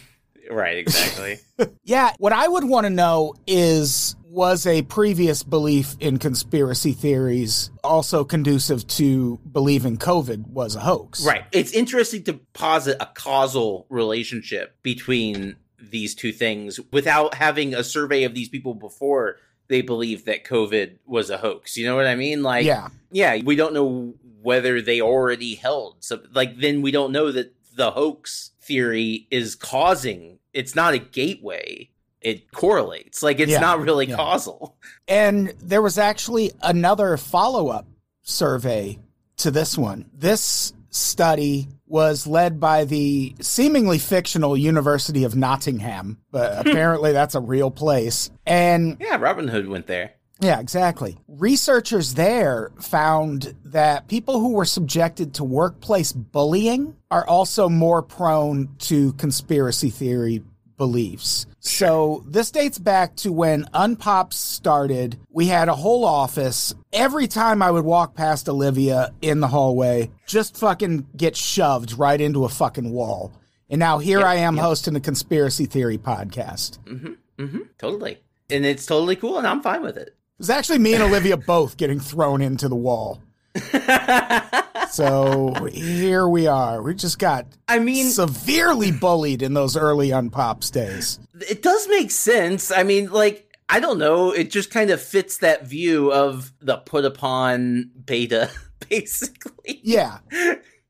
Right, 0.50 0.80
exactly. 0.80 1.38
Yeah, 1.86 2.12
what 2.18 2.34
I 2.34 2.46
would 2.46 2.66
want 2.66 2.86
to 2.86 2.90
know 2.90 3.36
is 3.48 4.18
was 4.26 4.68
a 4.68 4.82
previous 4.82 5.44
belief 5.44 5.96
in 6.02 6.18
conspiracy 6.18 6.92
theories 6.92 7.72
also 7.86 8.26
conducive 8.26 8.86
to 8.88 9.40
believing 9.50 9.96
COVID 9.96 10.48
was 10.48 10.76
a 10.76 10.82
hoax? 10.82 11.26
right. 11.26 11.46
It's 11.54 11.72
interesting 11.72 12.24
to 12.26 12.34
posit 12.52 12.98
a 13.00 13.06
causal 13.06 13.86
relationship 13.90 14.76
between 14.84 15.56
these 15.80 16.16
two 16.16 16.34
things 16.34 16.82
without 16.92 17.36
having 17.36 17.74
a 17.74 17.84
survey 17.84 18.24
of 18.26 18.34
these 18.34 18.50
people 18.50 18.74
before 18.74 19.38
they 19.72 19.82
believe 19.82 20.26
that 20.26 20.44
COVID 20.44 20.98
was 21.06 21.30
a 21.30 21.38
hoax. 21.38 21.78
You 21.78 21.86
know 21.88 21.96
what 21.96 22.06
I 22.06 22.16
mean? 22.16 22.44
Like 22.44 22.66
Yeah. 22.66 22.90
yeah, 23.10 23.40
we 23.44 23.56
don't 23.56 23.74
know 23.74 24.14
whether 24.42 24.82
they 24.82 25.00
already 25.02 25.56
held. 25.56 25.98
So, 26.04 26.20
like, 26.34 26.58
then 26.60 26.82
we 26.82 26.92
don't 26.92 27.12
know 27.12 27.32
that 27.32 27.54
the 27.76 27.92
hoax 27.92 28.52
theory 28.62 29.28
is 29.32 29.56
causing. 29.56 30.40
It's 30.54 30.76
not 30.76 30.94
a 30.94 30.98
gateway. 31.00 31.90
It 32.20 32.52
correlates. 32.52 33.24
Like, 33.24 33.40
it's 33.40 33.52
Yeah, 33.52 33.60
not 33.62 33.80
really 33.82 34.08
yeah. 34.08 34.16
causal. 34.16 34.76
And 35.08 35.54
there 35.62 35.82
was 35.82 35.98
actually 35.98 36.52
another 36.62 37.16
follow 37.18 37.70
up 37.70 37.88
survey 38.24 39.00
to 39.38 39.52
this 39.52 39.78
one. 39.78 40.10
This 40.14 40.74
study 40.92 41.70
was 41.88 42.28
led 42.28 42.60
by 42.60 42.86
the 42.86 43.36
seemingly 43.42 43.98
fictional 43.98 44.56
University 44.56 45.24
of 45.24 45.36
Nottingham, 45.36 46.20
but 46.32 46.54
hmm. 46.54 46.70
apparently 46.70 47.12
that's 47.12 47.36
a 47.36 47.40
real 47.40 47.72
place. 47.72 48.30
And 48.46 48.98
Yeah, 49.00 49.18
Robin 49.18 49.48
Hood 49.48 49.68
went 49.68 49.88
there. 49.88 50.14
yeah, 50.40 50.60
exactly. 50.60 51.18
Researchers 51.28 52.14
there 52.14 52.72
found 52.80 53.56
that 53.66 54.08
people 54.08 54.40
who 54.40 54.54
were 54.54 54.66
subjected 54.66 55.36
to 55.36 55.44
workplace 55.44 56.12
bullying 56.12 56.96
are 57.10 57.28
also 57.28 57.70
more 57.70 58.02
prone 58.02 58.70
to 58.80 59.14
conspiracy 59.14 59.90
theory 59.90 60.44
beliefs. 60.78 61.46
So 61.60 62.24
this 62.28 62.52
dates 62.52 62.80
back 62.80 63.16
to 63.18 63.32
when 63.32 63.66
Unpops 63.74 64.34
started. 64.34 65.20
We 65.30 65.48
had 65.48 65.70
a 65.70 65.76
whole 65.76 66.06
office. 66.06 66.74
Every 66.92 67.28
time 67.28 67.62
I 67.62 67.72
would 67.72 67.86
walk 67.86 68.16
past 68.16 68.50
Olivia 68.50 69.14
in 69.22 69.40
the 69.40 69.48
hallway, 69.48 70.12
just 70.26 70.58
fucking 70.58 71.08
get 71.16 71.36
shoved 71.36 71.98
right 71.98 72.20
into 72.20 72.46
a 72.46 72.50
fucking 72.50 72.92
wall. 72.92 73.32
And 73.70 73.80
now 73.80 74.00
here 74.00 74.22
I 74.26 74.36
am 74.36 74.58
hosting 74.58 74.96
a 74.96 75.00
conspiracy 75.00 75.66
theory 75.66 75.98
podcast. 75.98 76.80
Mm-hmm, 76.86 77.14
Mm-hmm. 77.38 77.60
Totally. 77.78 78.20
and 78.50 78.66
it's 78.66 78.86
totally 78.86 79.16
cool, 79.16 79.38
and 79.38 79.48
I'm 79.48 79.62
fine 79.62 79.82
with 79.82 79.98
it. 79.98 80.10
It 80.10 80.16
was 80.38 80.50
actually 80.50 80.80
me 80.80 80.94
and 80.94 81.02
Olivia 81.04 81.38
both 81.48 81.78
getting 81.78 82.00
thrown 82.00 82.42
into 82.42 82.68
the 82.68 82.76
wall. 82.76 83.22
So 84.92 85.54
here 85.72 86.28
we 86.28 86.48
are. 86.48 86.82
We 86.82 86.94
just 86.96 87.18
got 87.18 87.46
I 87.68 87.80
mean, 87.80 88.10
severely 88.10 88.92
bullied 88.92 89.42
in 89.42 89.54
those 89.54 89.78
early 89.78 90.10
unpops 90.10 90.70
days. 90.70 91.18
it 91.50 91.62
does 91.62 91.88
make 91.88 92.12
sense. 92.12 92.72
I 92.72 92.84
mean, 92.84 93.10
like, 93.10 93.48
I 93.70 93.80
don't 93.80 93.98
know. 93.98 94.32
It 94.32 94.52
just 94.52 94.70
kind 94.70 94.90
of 94.90 95.02
fits 95.02 95.38
that 95.38 95.66
view 95.66 96.12
of 96.12 96.52
the 96.60 96.78
put 96.78 97.06
upon 97.06 97.92
beta, 98.06 98.52
basically. 98.90 99.80
Yeah. 99.82 100.20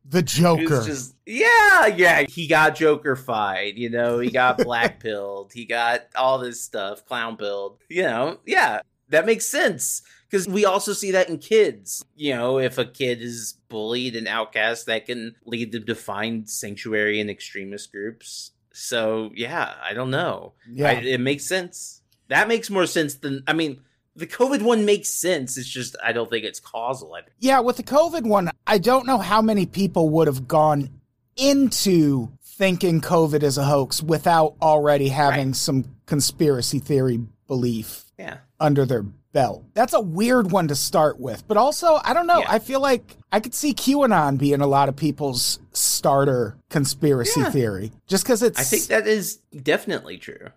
The 0.03 0.23
Joker. 0.23 0.83
Just, 0.83 1.15
yeah, 1.27 1.85
yeah. 1.85 2.23
He 2.27 2.47
got 2.47 2.75
Joker 2.75 3.15
fied, 3.15 3.77
you 3.77 3.91
know, 3.91 4.17
he 4.17 4.31
got 4.31 4.57
black 4.63 4.99
pilled, 4.99 5.51
he 5.53 5.65
got 5.65 6.07
all 6.15 6.39
this 6.39 6.63
stuff, 6.63 7.05
clown 7.05 7.37
pilled, 7.37 7.77
you 7.87 8.01
know, 8.03 8.39
yeah, 8.47 8.81
that 9.09 9.27
makes 9.27 9.45
sense. 9.45 10.01
Because 10.31 10.47
we 10.47 10.63
also 10.63 10.93
see 10.93 11.11
that 11.11 11.27
in 11.27 11.39
kids. 11.39 12.05
You 12.15 12.35
know, 12.35 12.57
if 12.57 12.77
a 12.77 12.85
kid 12.85 13.21
is 13.21 13.55
bullied 13.67 14.15
and 14.15 14.29
outcast, 14.29 14.85
that 14.85 15.05
can 15.05 15.35
lead 15.45 15.73
them 15.73 15.85
to 15.87 15.95
find 15.95 16.49
sanctuary 16.49 17.19
in 17.19 17.29
extremist 17.29 17.91
groups. 17.91 18.51
So, 18.71 19.31
yeah, 19.35 19.73
I 19.83 19.93
don't 19.93 20.09
know. 20.09 20.53
yeah. 20.71 20.87
I, 20.89 20.93
it 20.93 21.19
makes 21.19 21.45
sense. 21.45 22.01
That 22.29 22.47
makes 22.47 22.69
more 22.69 22.85
sense 22.85 23.15
than, 23.15 23.43
I 23.45 23.51
mean, 23.51 23.81
the 24.15 24.25
COVID 24.25 24.61
one 24.61 24.85
makes 24.85 25.09
sense. 25.09 25.57
It's 25.57 25.67
just, 25.67 25.97
I 26.01 26.13
don't 26.13 26.29
think 26.29 26.45
it's 26.45 26.61
causal. 26.61 27.13
I, 27.13 27.23
Yeah, 27.39 27.59
with 27.59 27.75
the 27.75 27.83
COVID 27.83 28.23
one, 28.25 28.51
I 28.65 28.77
don't 28.77 29.05
know 29.05 29.17
how 29.17 29.41
many 29.41 29.65
people 29.65 30.09
would 30.11 30.27
have 30.27 30.47
gone 30.47 30.89
into 31.35 32.31
thinking 32.41 33.01
COVID 33.01 33.43
is 33.43 33.57
a 33.57 33.65
hoax 33.65 34.01
without 34.01 34.55
already 34.61 35.09
having 35.09 35.47
Right. 35.47 35.55
some 35.55 35.95
conspiracy 36.05 36.79
theory 36.79 37.19
belief 37.47 38.05
yeah. 38.17 38.37
under 38.59 38.85
their 38.85 39.05
belt. 39.33 39.63
That's 39.73 39.93
a 39.93 40.01
weird 40.01 40.51
one 40.51 40.67
to 40.69 40.75
start 40.75 41.19
with. 41.19 41.47
But 41.47 41.57
also, 41.57 41.99
I 42.03 42.13
don't 42.13 42.27
know. 42.27 42.39
Yeah. 42.39 42.45
I 42.49 42.59
feel 42.59 42.79
like 42.81 43.15
I 43.31 43.39
could 43.39 43.53
see 43.53 43.73
QAnon 43.73 44.37
being 44.37 44.61
a 44.61 44.67
lot 44.67 44.89
of 44.89 44.95
people's 44.95 45.59
starter 45.73 46.57
conspiracy 46.69 47.39
Yeah. 47.41 47.49
theory 47.51 47.91
just 48.07 48.23
because 48.23 48.43
it's. 48.43 48.59
I 48.59 48.63
think 48.63 48.83
that 48.87 49.07
is 49.07 49.37
definitely 49.63 50.17
true. 50.17 50.49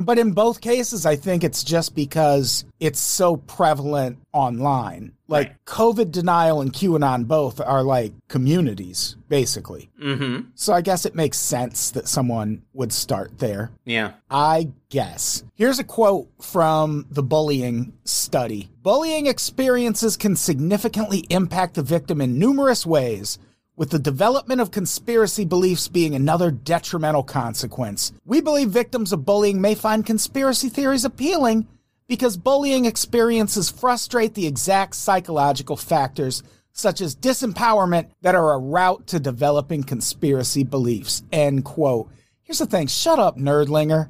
But 0.00 0.18
in 0.18 0.32
both 0.32 0.60
cases, 0.60 1.06
I 1.06 1.16
think 1.16 1.44
it's 1.44 1.62
just 1.62 1.94
because 1.94 2.64
it's 2.80 3.00
so 3.00 3.36
prevalent 3.36 4.18
online. 4.32 5.12
Like 5.26 5.48
Right. 5.48 5.64
COVID 5.66 6.10
denial 6.10 6.62
and 6.62 6.72
QAnon 6.72 7.26
both 7.26 7.60
are 7.60 7.82
like 7.82 8.12
communities, 8.28 9.16
basically. 9.28 9.90
Mm-hmm. 10.02 10.48
So 10.54 10.72
I 10.72 10.80
guess 10.80 11.04
it 11.04 11.14
makes 11.14 11.38
sense 11.38 11.90
that 11.90 12.08
someone 12.08 12.62
would 12.72 12.92
start 12.92 13.38
there. 13.38 13.70
Yeah. 13.84 14.12
I 14.30 14.70
guess. 14.88 15.44
Here's 15.54 15.78
a 15.78 15.84
quote 15.84 16.28
from 16.40 17.06
the 17.10 17.22
bullying 17.22 17.92
study 18.04 18.70
Bullying 18.82 19.26
experiences 19.26 20.16
can 20.16 20.34
significantly 20.34 21.26
impact 21.28 21.74
the 21.74 21.82
victim 21.82 22.22
in 22.22 22.38
numerous 22.38 22.86
ways, 22.86 23.38
with 23.78 23.90
the 23.90 23.98
development 23.98 24.60
of 24.60 24.72
conspiracy 24.72 25.44
beliefs 25.44 25.86
being 25.86 26.16
another 26.16 26.50
detrimental 26.50 27.22
consequence. 27.22 28.12
We 28.26 28.40
believe 28.40 28.70
victims 28.70 29.12
of 29.12 29.24
bullying 29.24 29.60
may 29.60 29.76
find 29.76 30.04
conspiracy 30.04 30.68
theories 30.68 31.04
appealing 31.04 31.68
because 32.08 32.36
bullying 32.36 32.86
experiences 32.86 33.70
frustrate 33.70 34.34
the 34.34 34.48
exact 34.48 34.96
psychological 34.96 35.76
factors 35.76 36.42
such 36.72 37.00
as 37.00 37.14
disempowerment 37.14 38.08
that 38.22 38.34
are 38.34 38.52
a 38.52 38.58
route 38.58 39.06
to 39.06 39.20
developing 39.20 39.84
conspiracy 39.84 40.64
beliefs. 40.64 41.22
End 41.30 41.64
quote. 41.64 42.10
Here's 42.42 42.58
the 42.58 42.66
thing 42.66 42.88
shut 42.88 43.20
up, 43.20 43.36
nerdlinger. 43.36 44.08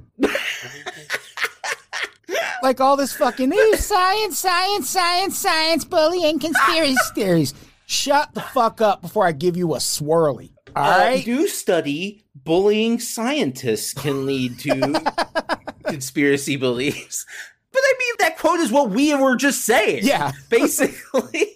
like 2.62 2.80
all 2.80 2.96
this 2.96 3.12
fucking 3.12 3.52
"Ooh, 3.52 3.76
science, 3.76 4.38
science, 4.38 4.88
science, 4.88 5.38
science, 5.38 5.84
bullying, 5.84 6.38
conspiracy 6.38 6.96
theories. 7.14 7.54
Shut 7.90 8.34
the 8.34 8.42
fuck 8.42 8.82
up 8.82 9.00
before 9.00 9.26
I 9.26 9.32
give 9.32 9.56
you 9.56 9.74
a 9.74 9.78
swirly. 9.78 10.52
All 10.76 10.84
Uh, 10.84 10.98
right. 10.98 11.26
New 11.26 11.48
study: 11.48 12.22
bullying 12.34 13.00
scientists 13.00 13.94
can 13.94 14.26
lead 14.26 14.58
to 14.58 15.02
conspiracy 15.84 16.56
beliefs. 16.56 17.24
But 17.72 17.80
I 17.82 17.94
mean, 17.98 18.14
that 18.18 18.36
quote 18.36 18.60
is 18.60 18.70
what 18.70 18.90
we 18.90 19.14
were 19.14 19.36
just 19.36 19.64
saying. 19.64 20.00
Yeah. 20.04 20.32
basically. 20.50 21.30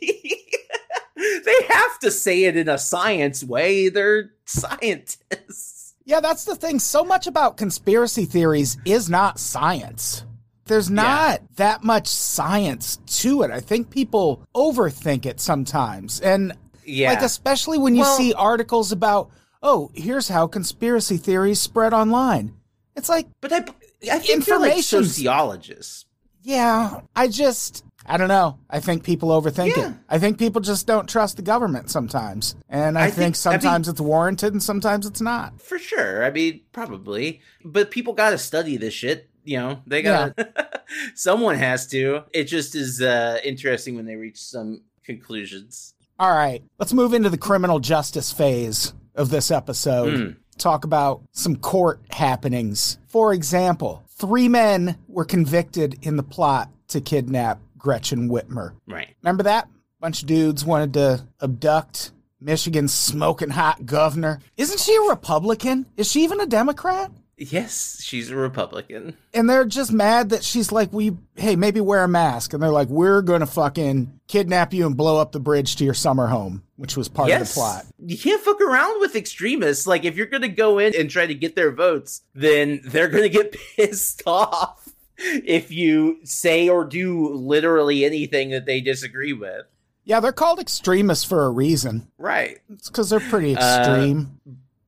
they 1.16 1.62
have 1.68 1.98
to 2.00 2.10
say 2.10 2.44
it 2.44 2.56
in 2.56 2.66
a 2.66 2.78
science 2.78 3.44
way. 3.44 3.90
They're 3.90 4.30
scientists. 4.46 5.94
Yeah, 6.06 6.20
that's 6.20 6.46
the 6.46 6.56
thing. 6.56 6.78
So 6.78 7.04
much 7.04 7.26
about 7.26 7.58
conspiracy 7.58 8.24
theories 8.24 8.78
is 8.86 9.10
not 9.10 9.38
science. 9.38 10.24
There's 10.66 10.90
not 10.90 11.40
that 11.56 11.82
much 11.82 12.06
science 12.06 12.98
to 13.20 13.42
it. 13.42 13.50
I 13.50 13.60
think 13.60 13.90
people 13.90 14.46
overthink 14.54 15.26
it 15.26 15.40
sometimes. 15.40 16.20
And 16.20 16.52
Yeah. 16.84 17.10
like 17.10 17.22
especially 17.22 17.78
when 17.78 17.94
you 17.94 18.02
Well- 18.02 18.16
see 18.16 18.32
articles 18.34 18.92
about, 18.92 19.30
"Oh, 19.62 19.90
here's 19.94 20.28
how 20.28 20.46
conspiracy 20.46 21.16
theories 21.16 21.60
spread 21.60 21.92
online." 21.92 22.54
It's 22.96 23.08
like, 23.08 23.28
but 23.40 23.52
I, 23.52 23.64
I 24.12 24.18
think 24.18 24.44
they're 24.44 24.58
like 24.58 24.82
sociologists. 24.82 26.06
yeah, 26.42 27.00
I 27.16 27.28
just 27.28 27.84
I 28.04 28.16
don't 28.16 28.26
know. 28.28 28.58
I 28.68 28.80
think 28.80 29.04
people 29.04 29.28
overthink 29.28 29.76
Yeah. 29.76 29.90
it. 29.90 29.94
I 30.08 30.18
think 30.18 30.36
people 30.36 30.60
just 30.60 30.88
don't 30.88 31.08
trust 31.08 31.36
the 31.36 31.42
government 31.42 31.88
sometimes. 31.88 32.56
And 32.68 32.98
I, 32.98 33.02
I 33.02 33.10
think, 33.12 33.14
think- 33.14 33.46
I 33.46 33.50
mean- 33.52 33.60
sometimes 33.60 33.88
it's 33.88 34.00
warranted 34.00 34.52
and 34.52 34.60
sometimes 34.62 35.06
it's 35.06 35.20
not. 35.20 35.60
For 35.62 35.78
sure. 35.78 36.24
I 36.24 36.30
mean, 36.32 36.62
probably. 36.72 37.40
But 37.64 37.92
people 37.92 38.12
got 38.12 38.30
to 38.30 38.38
study 38.38 38.76
this 38.76 38.92
shit. 38.92 39.30
You 39.44 39.58
know, 39.58 39.82
they 39.86 40.02
got 40.02 40.36
to. 40.36 40.82
Someone 41.14 41.56
has 41.56 41.86
to. 41.88 42.24
It 42.32 42.44
just 42.44 42.74
is 42.74 43.00
uh, 43.00 43.38
interesting 43.44 43.96
when 43.96 44.06
they 44.06 44.16
reach 44.16 44.38
some 44.38 44.82
conclusions. 45.04 45.94
All 46.18 46.30
right, 46.30 46.62
let's 46.78 46.92
move 46.92 47.14
into 47.14 47.30
the 47.30 47.38
criminal 47.38 47.80
justice 47.80 48.30
phase 48.30 48.94
of 49.14 49.30
this 49.30 49.50
episode. 49.50 50.14
Mm. 50.14 50.36
Talk 50.58 50.84
about 50.84 51.22
some 51.32 51.56
court 51.56 52.00
happenings. 52.10 52.98
For 53.08 53.32
example, 53.32 54.04
three 54.08 54.48
men 54.48 54.98
were 55.08 55.24
convicted 55.24 55.98
in 56.02 56.16
the 56.16 56.22
plot 56.22 56.70
to 56.88 57.00
kidnap 57.00 57.60
Gretchen 57.76 58.28
Whitmer. 58.28 58.74
Right. 58.86 59.16
Remember 59.22 59.42
that? 59.44 59.68
Bunch 60.00 60.22
of 60.22 60.28
dudes 60.28 60.64
wanted 60.64 60.94
to 60.94 61.26
abduct 61.40 62.12
Michigan's 62.40 62.92
smoking 62.92 63.50
hot 63.50 63.86
governor. 63.86 64.40
Isn't 64.56 64.80
she 64.80 64.94
a 64.94 65.10
Republican? 65.10 65.86
Is 65.96 66.10
she 66.10 66.22
even 66.24 66.40
a 66.40 66.46
Democrat? 66.46 67.10
Yes, 67.38 68.00
she's 68.02 68.30
a 68.30 68.36
Republican. 68.36 69.16
And 69.34 69.48
they're 69.48 69.64
just 69.64 69.90
mad 69.92 70.30
that 70.30 70.44
she's 70.44 70.70
like, 70.70 70.92
we, 70.92 71.16
hey, 71.34 71.56
maybe 71.56 71.80
wear 71.80 72.04
a 72.04 72.08
mask. 72.08 72.52
And 72.52 72.62
they're 72.62 72.70
like, 72.70 72.88
we're 72.88 73.22
going 73.22 73.40
to 73.40 73.46
fucking 73.46 74.20
kidnap 74.28 74.72
you 74.72 74.86
and 74.86 74.96
blow 74.96 75.18
up 75.20 75.32
the 75.32 75.40
bridge 75.40 75.76
to 75.76 75.84
your 75.84 75.94
summer 75.94 76.26
home, 76.28 76.62
which 76.76 76.96
was 76.96 77.08
part 77.08 77.30
of 77.30 77.38
the 77.40 77.46
plot. 77.52 77.86
You 77.98 78.18
can't 78.18 78.40
fuck 78.40 78.60
around 78.60 79.00
with 79.00 79.16
extremists. 79.16 79.86
Like, 79.86 80.04
if 80.04 80.16
you're 80.16 80.26
going 80.26 80.42
to 80.42 80.48
go 80.48 80.78
in 80.78 80.94
and 80.94 81.10
try 81.10 81.26
to 81.26 81.34
get 81.34 81.56
their 81.56 81.72
votes, 81.72 82.22
then 82.34 82.80
they're 82.84 83.08
going 83.08 83.24
to 83.24 83.28
get 83.28 83.56
pissed 83.76 84.22
off 84.26 84.90
if 85.18 85.70
you 85.72 86.18
say 86.24 86.68
or 86.68 86.84
do 86.84 87.28
literally 87.34 88.04
anything 88.04 88.50
that 88.50 88.66
they 88.66 88.80
disagree 88.80 89.32
with. 89.32 89.66
Yeah, 90.04 90.20
they're 90.20 90.32
called 90.32 90.58
extremists 90.58 91.24
for 91.24 91.44
a 91.44 91.50
reason. 91.50 92.08
Right. 92.18 92.58
It's 92.72 92.88
because 92.88 93.08
they're 93.10 93.20
pretty 93.20 93.56
Uh, 93.56 93.78
extreme. 93.78 94.40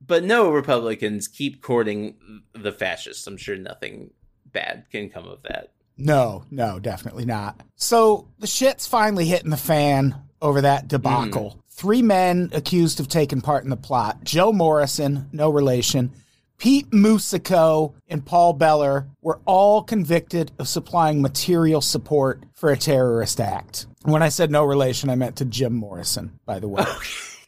But 0.05 0.23
no 0.23 0.51
Republicans 0.51 1.27
keep 1.27 1.61
courting 1.61 2.15
the 2.53 2.71
fascists. 2.71 3.25
I'm 3.27 3.37
sure 3.37 3.55
nothing 3.55 4.11
bad 4.45 4.85
can 4.91 5.09
come 5.09 5.27
of 5.27 5.41
that. 5.43 5.71
no, 5.97 6.43
no, 6.51 6.79
definitely 6.79 7.25
not. 7.25 7.61
So 7.75 8.27
the 8.39 8.47
shit's 8.47 8.87
finally 8.87 9.25
hitting 9.25 9.49
the 9.49 9.57
fan 9.57 10.15
over 10.41 10.61
that 10.61 10.87
debacle. 10.87 11.55
Mm. 11.57 11.61
Three 11.69 12.01
men 12.01 12.49
accused 12.53 12.99
of 12.99 13.07
taking 13.07 13.41
part 13.41 13.63
in 13.63 13.69
the 13.69 13.77
plot 13.77 14.23
Joe 14.23 14.51
Morrison, 14.53 15.27
no 15.31 15.49
relation. 15.49 16.11
Pete 16.57 16.93
Musico 16.93 17.95
and 18.07 18.25
Paul 18.25 18.53
Bellar 18.53 19.09
were 19.21 19.41
all 19.45 19.83
convicted 19.83 20.53
of 20.57 20.69
supplying 20.69 21.21
material 21.21 21.81
support 21.81 22.43
for 22.53 22.71
a 22.71 22.77
terrorist 22.77 23.41
act. 23.41 23.87
When 24.03 24.23
I 24.23 24.29
said 24.29 24.51
no 24.51 24.63
relation, 24.63 25.09
I 25.09 25.15
meant 25.15 25.35
to 25.37 25.45
Jim 25.45 25.73
Morrison, 25.73 26.39
by 26.45 26.59
the 26.59 26.69
way. 26.69 26.85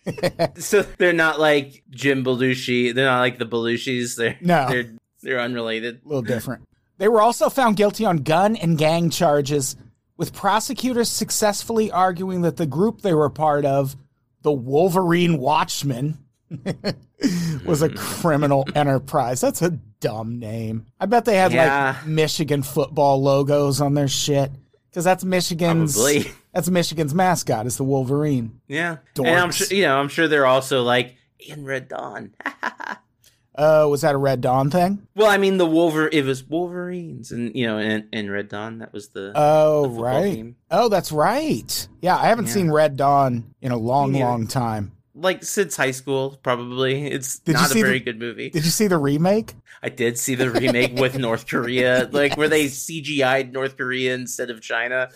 So 0.58 0.84
they're 0.98 1.14
not 1.14 1.40
like 1.40 1.84
Jim 1.90 2.24
Belushi. 2.24 2.94
They're 2.94 3.06
not 3.06 3.20
like 3.20 3.40
the 3.40 3.46
Belushis. 3.46 4.16
They're 4.16 4.38
No. 4.42 4.68
They're 4.70 4.92
they're 5.22 5.40
unrelated. 5.40 6.02
a 6.06 6.08
little 6.08 6.22
different. 6.22 6.68
They 6.98 7.08
were 7.08 7.22
also 7.22 7.50
found 7.50 7.76
guilty 7.76 8.06
on 8.06 8.18
gun 8.18 8.56
and 8.56 8.78
gang 8.78 9.10
charges, 9.10 9.76
with 10.16 10.34
prosecutors 10.34 11.10
successfully 11.10 11.92
arguing 11.92 12.42
that 12.42 12.58
the 12.58 12.66
group 12.66 13.02
they 13.02 13.14
were 13.14 13.30
part 13.30 13.66
of, 13.66 13.96
the 14.42 14.52
Wolverine 14.52 15.38
Watchmen, 15.38 16.18
was 17.66 17.82
a 17.82 17.90
hmm. 17.90 17.96
criminal 17.96 18.66
enterprise. 18.74 19.42
That's 19.42 19.62
a 19.62 19.72
dumb 20.00 20.40
name. 20.40 20.86
I 21.00 21.06
bet 21.06 21.26
they 21.26 21.36
had 21.36 21.52
Yeah. 21.52 21.98
like 21.98 22.08
Michigan 22.08 22.64
football 22.64 23.22
logos 23.22 23.82
on 23.82 23.94
their 23.94 24.08
shit 24.08 24.52
because 24.89 25.03
that's 25.03 25.24
Michigan's. 25.24 25.94
Probably. 25.96 26.32
That's 26.53 26.70
Michigan's 26.72 27.13
mascot 27.13 27.67
is 27.67 27.77
the 27.77 27.84
Wolverine. 27.84 28.62
Yeah. 28.67 28.98
And 29.15 29.27
I'm 29.27 29.51
sure 29.51 29.67
you 29.70 29.84
know, 29.84 30.00
I'm 30.00 30.08
sure 30.10 30.27
they're 30.27 30.48
also 30.48 30.82
like 30.82 31.15
in 31.39 31.65
Red 31.65 31.88
Dawn. 31.88 32.34
Uh, 33.56 33.88
was 33.89 34.01
that 34.01 34.13
a 34.13 34.17
Red 34.20 34.39
Dawn 34.41 34.70
thing? 34.70 35.08
Well, 35.15 35.25
I 35.27 35.38
mean 35.39 35.58
the 35.58 35.65
Wolver 35.65 36.08
it 36.12 36.24
was 36.24 36.44
Wolverines 36.44 37.32
and 37.32 37.56
you 37.56 37.65
know 37.65 37.79
in, 37.79 38.08
in 38.13 38.29
Red 38.29 38.50
Dawn 38.50 38.77
that 38.79 38.94
was 38.94 39.10
the 39.10 39.32
Oh, 39.34 39.88
the 39.88 40.00
right. 40.03 40.34
team. 40.36 40.56
Oh, 40.70 40.89
that's 40.89 41.12
right. 41.12 41.88
Yeah, 42.00 42.17
I 42.17 42.27
haven't 42.27 42.46
Yeah. 42.48 42.51
seen 42.53 42.70
Red 42.72 42.98
Dawn 42.98 43.56
in 43.60 43.72
a 43.72 43.77
long, 43.77 44.12
neither. 44.12 44.25
long 44.25 44.46
time. 44.46 44.91
like 45.15 45.44
since 45.44 45.75
high 45.75 45.89
school 45.89 46.38
probably. 46.44 47.08
It's 47.08 47.39
Did 47.39 47.53
not 47.53 47.65
a 47.65 47.74
see 47.74 47.82
the- 47.82 47.88
very 47.88 48.00
good 48.00 48.20
movie. 48.20 48.51
Did 48.51 48.63
you 48.63 48.70
see 48.70 48.86
the 48.86 49.00
remake? 49.00 49.56
I 49.82 49.90
did 49.90 50.18
see 50.18 50.36
the 50.36 50.50
remake 50.50 51.00
with 51.00 51.18
North 51.18 51.48
Korea, 51.48 52.10
like 52.12 52.36
where 52.38 52.50
they 52.50 52.66
CGI'd 52.66 53.54
North 53.54 53.78
Korea 53.78 54.16
instead 54.16 54.50
of 54.50 54.62
China. 54.62 55.10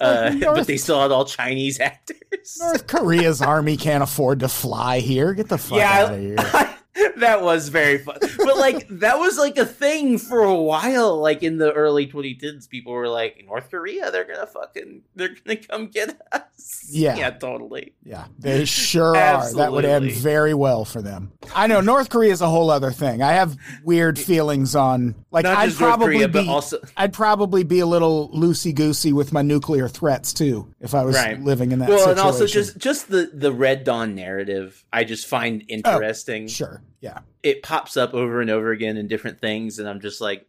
Uh, 0.00 0.30
North- 0.34 0.56
but 0.58 0.66
they 0.66 0.76
still 0.76 1.00
had 1.00 1.10
all 1.10 1.24
Chinese 1.24 1.80
actors. 1.80 2.58
North 2.60 2.86
Korea's 2.86 3.42
army 3.42 3.76
can't 3.76 4.02
afford 4.02 4.40
to 4.40 4.48
fly 4.48 5.00
here. 5.00 5.34
Get 5.34 5.48
the 5.48 5.58
fuck 5.58 5.78
yeah, 5.78 6.04
out 6.04 6.14
of 6.14 6.20
here. 6.20 6.74
that 7.16 7.42
was 7.42 7.68
very 7.68 7.98
fun. 7.98 8.18
But 8.20 8.56
like 8.56 8.86
that 8.88 9.18
was 9.18 9.38
like 9.38 9.56
a 9.56 9.66
thing 9.66 10.18
for 10.18 10.42
a 10.42 10.54
while. 10.54 11.18
Like 11.18 11.42
in 11.42 11.58
the 11.58 11.72
early 11.72 12.06
2010s, 12.06 12.68
people 12.68 12.92
were 12.92 13.08
like, 13.08 13.44
North 13.46 13.70
Korea, 13.70 14.10
they're 14.10 14.24
gonna 14.24 14.46
fucking, 14.46 15.02
they're 15.14 15.34
gonna 15.44 15.56
come 15.56 15.88
get 15.88 16.20
us. 16.32 16.86
Yeah. 16.90 17.16
yeah, 17.16 17.30
totally. 17.30 17.94
Yeah, 18.04 18.26
they 18.38 18.64
sure 18.64 19.16
are. 19.16 19.52
That 19.54 19.72
would 19.72 19.84
end 19.84 20.12
very 20.12 20.54
well 20.54 20.84
for 20.84 21.02
them. 21.02 21.32
I 21.54 21.66
know 21.66 21.80
North 21.80 22.10
Korea 22.10 22.32
is 22.32 22.40
a 22.40 22.48
whole 22.48 22.70
other 22.70 22.90
thing. 22.90 23.22
I 23.22 23.32
have 23.32 23.56
weird 23.84 24.18
feelings 24.18 24.74
on 24.74 25.14
like 25.30 25.44
Not 25.44 25.58
I'd 25.58 25.72
probably 25.72 26.06
Korea, 26.06 26.28
be 26.28 26.48
also 26.48 26.78
I'd 26.96 27.12
probably 27.12 27.64
be 27.64 27.80
a 27.80 27.86
little 27.86 28.30
loosey 28.30 28.74
goosey 28.74 29.12
with 29.12 29.32
my 29.32 29.42
nuclear 29.42 29.88
threats 29.88 30.32
too 30.32 30.72
if 30.80 30.94
I 30.94 31.04
was 31.04 31.16
Right. 31.16 31.40
living 31.40 31.72
in 31.72 31.80
that 31.80 31.88
well, 31.88 31.98
situation. 31.98 32.18
and 32.18 32.26
also 32.26 32.46
just 32.46 32.78
just 32.78 33.08
the 33.08 33.30
the 33.32 33.52
Red 33.52 33.84
Dawn 33.84 34.14
narrative, 34.14 34.84
I 34.92 35.04
just 35.04 35.26
find 35.26 35.62
oh, 35.62 35.74
interesting. 35.74 36.48
sure, 36.48 36.82
yeah, 37.00 37.20
it 37.42 37.62
pops 37.62 37.96
up 37.96 38.14
over 38.14 38.40
and 38.40 38.50
over 38.50 38.70
again 38.70 38.96
in 38.96 39.08
different 39.08 39.40
things 39.40 39.78
and 39.78 39.88
i'm 39.88 40.00
just 40.00 40.20
like 40.20 40.46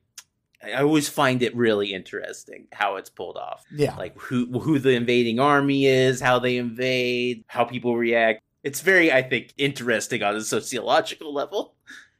i 0.63 0.81
always 0.81 1.07
find 1.07 1.41
it 1.41 1.55
really 1.55 1.93
interesting 1.93 2.67
how 2.71 2.95
it's 2.95 3.09
pulled 3.09 3.37
off 3.37 3.63
yeah. 3.71 3.95
like 3.95 4.17
who 4.19 4.45
who 4.59 4.79
the 4.79 4.91
invading 4.91 5.39
army 5.39 5.85
is 5.85 6.19
how 6.19 6.39
they 6.39 6.57
invade 6.57 7.43
how 7.47 7.63
people 7.63 7.95
react 7.95 8.41
it's 8.63 8.81
very 8.81 9.11
i 9.11 9.21
think 9.21 9.53
interesting 9.57 10.23
on 10.23 10.35
a 10.35 10.41
sociological 10.41 11.33
level 11.41 11.75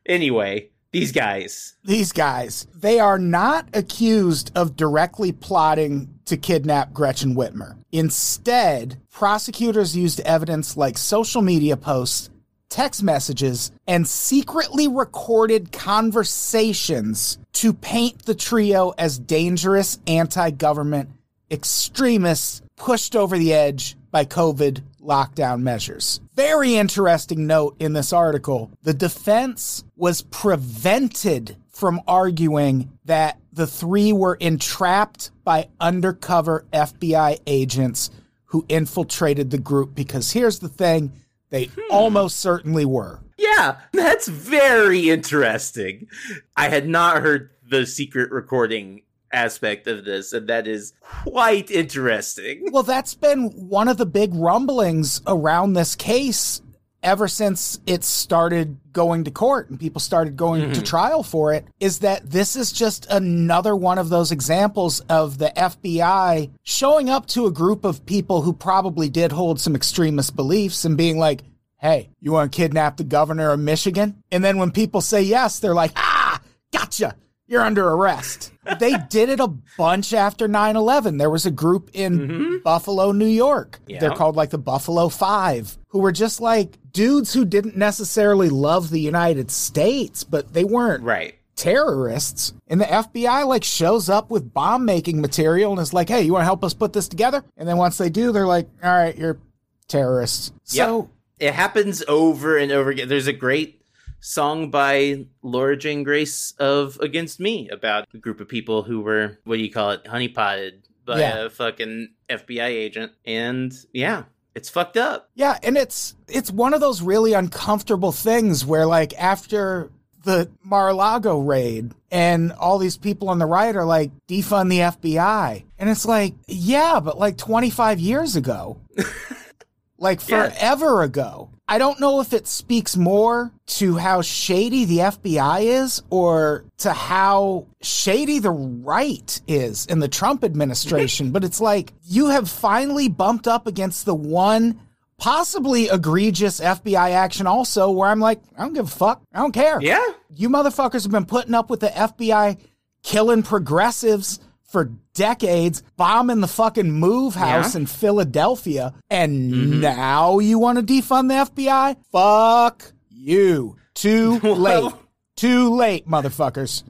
anyway 0.06 0.70
these 0.92 1.12
guys 1.12 1.76
These 1.84 2.12
guys, 2.12 2.68
they 2.76 3.00
are 3.00 3.20
not 3.20 3.68
accused 3.74 4.52
of 4.56 4.76
directly 4.76 5.32
plotting 5.32 6.20
to 6.26 6.38
kidnap 6.38 6.94
Gretchen 6.94 7.36
Whitmer. 7.36 7.78
Instead, 7.92 9.00
prosecutors 9.12 9.96
used 9.96 10.20
evidence 10.22 10.78
like 10.78 10.98
social 10.98 11.42
media 11.42 11.78
posts, 11.78 12.30
text 12.70 13.04
messages, 13.04 13.72
and 13.88 14.08
secretly 14.08 14.88
recorded 14.88 15.72
conversations 15.72 17.38
to 17.54 17.74
paint 17.74 18.26
the 18.26 18.36
trio 18.36 18.94
as 18.98 19.20
dangerous 19.20 20.00
anti 20.08 20.52
government 20.52 21.10
extremists 21.52 22.62
pushed 22.76 23.16
over 23.16 23.38
the 23.38 23.54
edge 23.54 23.96
by 24.12 24.26
COVID 24.26 24.82
lockdown 25.02 25.62
measures. 25.62 26.20
Very 26.36 26.76
interesting 26.76 27.48
note 27.48 27.76
in 27.80 27.94
this 27.94 28.14
article 28.14 28.72
the 28.84 28.94
defense 28.94 29.84
was 29.96 30.22
prevented 30.24 31.56
from 31.70 32.02
arguing 32.08 32.92
that 33.06 33.40
the 33.54 33.68
three 33.68 34.12
were 34.12 34.36
entrapped 34.36 35.32
by 35.44 35.70
undercover 35.80 36.66
FBI 36.74 37.40
agents 37.48 38.10
who 38.46 38.66
infiltrated 38.68 39.52
the 39.52 39.58
group 39.58 39.96
because 39.96 40.32
here's 40.32 40.60
the 40.60 40.70
thing 40.70 41.12
they 41.50 41.66
hmm. 41.66 41.82
almost 41.90 42.40
certainly 42.40 42.86
were. 42.86 43.20
yeah 43.38 43.78
that's 43.94 44.28
very 44.28 45.10
interesting 45.10 46.08
i 46.56 46.68
had 46.68 46.88
not 46.88 47.22
heard 47.22 47.50
the 47.68 47.86
secret 47.86 48.32
recording 48.32 49.02
aspect 49.32 49.88
of 49.88 50.06
this 50.06 50.34
and 50.34 50.48
that 50.48 50.68
is 50.68 50.94
quite 51.02 51.70
interesting 51.70 52.68
Well, 52.72 52.84
that's 52.84 53.16
been 53.16 53.50
one 53.52 53.88
of 53.88 53.98
the 53.98 54.06
big 54.06 54.34
rumblings 54.34 55.22
around 55.28 55.74
this 55.74 55.96
case 55.96 56.62
ever 57.02 57.28
since 57.28 57.80
it 57.86 58.04
started 58.04 58.78
going 58.92 59.24
to 59.24 59.32
court 59.32 59.70
and 59.70 59.80
people 59.80 60.02
started 60.02 60.36
going 60.36 60.74
to 60.74 60.82
trial 60.82 61.24
for 61.24 61.54
it 61.54 61.66
is 61.80 62.00
that 62.00 62.30
this 62.30 62.56
is 62.56 62.72
just 62.72 63.06
another 63.10 63.76
one 63.76 63.98
of 63.98 64.10
those 64.10 64.32
examples 64.32 65.00
of 65.02 65.38
the 65.38 65.52
FBI 65.56 66.50
showing 66.64 67.10
up 67.10 67.26
to 67.28 67.46
a 67.46 67.52
group 67.52 67.86
of 67.86 68.06
people 68.06 68.42
who 68.42 68.52
probably 68.52 69.08
did 69.08 69.32
hold 69.32 69.62
some 69.62 69.76
extremist 69.76 70.36
beliefs 70.36 70.84
and 70.84 70.98
being 70.98 71.18
like, 71.18 71.42
hey, 71.78 72.10
you 72.20 72.34
want 72.34 72.52
to 72.52 72.56
kidnap 72.58 72.98
the 72.98 73.06
governor 73.06 73.52
of 73.52 73.60
Michigan? 73.62 74.22
And 74.32 74.44
then 74.44 74.58
when 74.58 74.72
people 74.72 75.00
say 75.00 75.22
yes, 75.22 75.60
they're 75.60 75.74
like, 75.74 75.92
ah, 75.96 76.42
gotcha. 76.74 77.16
You're 77.50 77.64
under 77.64 77.88
arrest. 77.88 78.54
they 78.80 78.96
did 79.10 79.30
it 79.30 79.40
a 79.40 79.48
bunch 79.76 80.14
after 80.14 80.48
9 80.48 80.76
11. 80.76 81.18
There 81.18 81.32
was 81.32 81.48
a 81.48 81.52
group 81.52 81.90
in 81.94 82.20
mm-hmm. 82.20 82.58
Buffalo, 82.64 83.12
New 83.12 83.26
York. 83.26 83.80
Yeah. 83.88 84.00
They're 84.00 84.12
called 84.12 84.36
like 84.36 84.52
the 84.52 84.60
Buffalo 84.60 85.10
Five, 85.10 85.76
who 85.88 86.00
were 86.00 86.12
just 86.12 86.40
like 86.40 86.78
dudes 86.92 87.34
who 87.34 87.46
didn't 87.46 87.76
necessarily 87.76 88.50
love 88.50 88.92
the 88.92 89.02
United 89.02 89.50
States, 89.50 90.24
but 90.24 90.54
they 90.54 90.64
weren't 90.64 91.04
right 91.04 91.36
terrorists. 91.56 92.54
And 92.68 92.80
the 92.80 92.86
FBI 92.86 93.46
like 93.48 93.64
shows 93.64 94.10
up 94.10 94.30
with 94.30 94.54
bomb 94.54 94.86
making 94.86 95.20
material 95.20 95.72
and 95.72 95.82
is 95.82 95.92
like, 95.92 96.08
hey, 96.08 96.22
you 96.22 96.34
want 96.34 96.42
to 96.42 96.46
help 96.46 96.64
us 96.64 96.76
put 96.76 96.94
this 96.94 97.08
together? 97.08 97.44
And 97.58 97.68
then 97.68 97.78
once 97.78 97.98
they 97.98 98.10
do, 98.10 98.32
they're 98.32 98.46
like, 98.46 98.70
all 98.84 98.92
right, 98.92 99.18
you're 99.18 99.40
terrorists. 99.88 100.54
So 100.64 101.10
it 101.40 101.54
happens 101.54 102.04
over 102.08 102.58
and 102.58 102.72
over 102.72 102.92
again. 102.92 103.10
There's 103.10 103.28
a 103.28 103.34
great 103.34 103.79
song 104.20 104.70
by 104.70 105.26
Laura 105.42 105.78
Jane 105.78 106.04
Grace 106.04 106.54
of 106.60 106.98
Against 107.00 107.40
Me 107.40 107.70
about 107.70 108.08
a 108.14 108.18
group 108.18 108.40
of 108.40 108.48
people 108.48 108.84
who 108.84 109.02
were 109.02 109.38
what 109.46 109.58
do 109.58 109.62
you 109.62 109.72
call 109.72 109.92
it, 109.92 110.04
honeypotted 110.06 110.84
by 111.06 111.20
Yeah. 111.20 111.46
a 111.46 111.50
fucking 111.50 112.10
FBI 112.30 112.68
agent, 112.68 113.12
and 113.26 113.74
yeah, 113.94 114.24
it's 114.56 114.70
fucked 114.70 114.98
up. 114.98 115.30
Yeah, 115.36 115.58
and 115.64 115.78
it's 115.78 116.16
it's 116.28 116.52
one 116.52 116.74
of 116.74 116.82
those 116.82 117.02
really 117.02 117.34
uncomfortable 117.34 118.12
things 118.12 118.66
where 118.66 118.86
like 118.86 119.14
after 119.20 119.90
the 120.26 120.50
Mar-a-Lago 120.64 121.40
raid 121.40 121.94
and 122.12 122.52
all 122.52 122.78
these 122.78 122.98
people 122.98 123.30
on 123.30 123.40
the 123.40 123.46
right 123.46 123.74
are 123.74 123.86
like 123.86 124.12
defund 124.28 124.70
the 124.70 124.80
FBI. 124.80 125.64
And 125.80 125.90
it's 125.90 126.06
like, 126.06 126.34
yeah, 126.46 127.00
but 127.00 127.18
like 127.18 127.38
25 127.38 128.02
years 128.02 128.36
ago. 128.36 128.82
like 129.98 130.20
forever 130.20 131.04
ago. 131.04 131.50
I 131.72 131.78
don't 131.78 132.00
know 132.00 132.20
if 132.20 132.34
it 132.34 132.48
speaks 132.48 132.98
more 132.98 133.52
to 133.68 133.96
how 133.96 134.24
shady 134.24 134.86
the 134.86 134.98
FBI 134.98 135.62
is 135.84 136.02
or 136.10 136.66
to 136.80 136.92
how 136.92 137.68
shady 137.84 138.40
the 138.40 138.50
right 138.50 139.40
is 139.48 139.86
in 139.86 140.00
the 140.00 140.08
Trump 140.08 140.44
administration, 140.44 141.30
but 141.30 141.44
it's 141.44 141.62
like 141.62 141.94
you 142.04 142.30
have 142.30 142.50
finally 142.50 143.08
bumped 143.08 143.48
up 143.48 143.68
against 143.68 144.06
the 144.06 144.16
one 144.16 144.80
possibly 145.20 145.90
egregious 145.90 146.60
FBI 146.60 147.12
action 147.12 147.46
also 147.46 147.92
where 147.92 148.10
I'm 148.10 148.20
like, 148.20 148.42
I 148.58 148.64
don't 148.64 148.74
give 148.74 148.86
a 148.86 148.90
fuck. 148.90 149.22
I 149.32 149.38
don't 149.38 149.52
care. 149.52 149.80
Yeah, 149.80 150.04
You 150.34 150.50
motherfuckers 150.50 151.04
have 151.04 151.12
been 151.12 151.26
putting 151.26 151.54
up 151.54 151.70
with 151.70 151.82
the 151.82 151.90
FBI 151.90 152.58
killing 153.04 153.44
progressives 153.44 154.40
for 154.70 154.92
decades, 155.14 155.84
bombing 155.98 156.42
the 156.42 156.48
fucking 156.48 156.92
move 156.92 157.36
house 157.36 157.74
Yeah. 157.76 157.82
in 157.82 157.86
Philadelphia, 157.88 158.94
and 159.10 159.54
mm-hmm. 159.54 159.82
now 159.82 160.40
you 160.40 160.60
want 160.60 160.78
to 160.78 160.84
defund 160.94 161.28
the 161.30 161.64
FBI? 161.64 161.98
Fuck 162.12 162.94
you. 163.10 163.76
Too 163.94 164.40
Well- 164.44 164.56
late. 164.56 164.94
Too 165.36 165.74
late, 165.74 166.06
motherfuckers. 166.06 166.84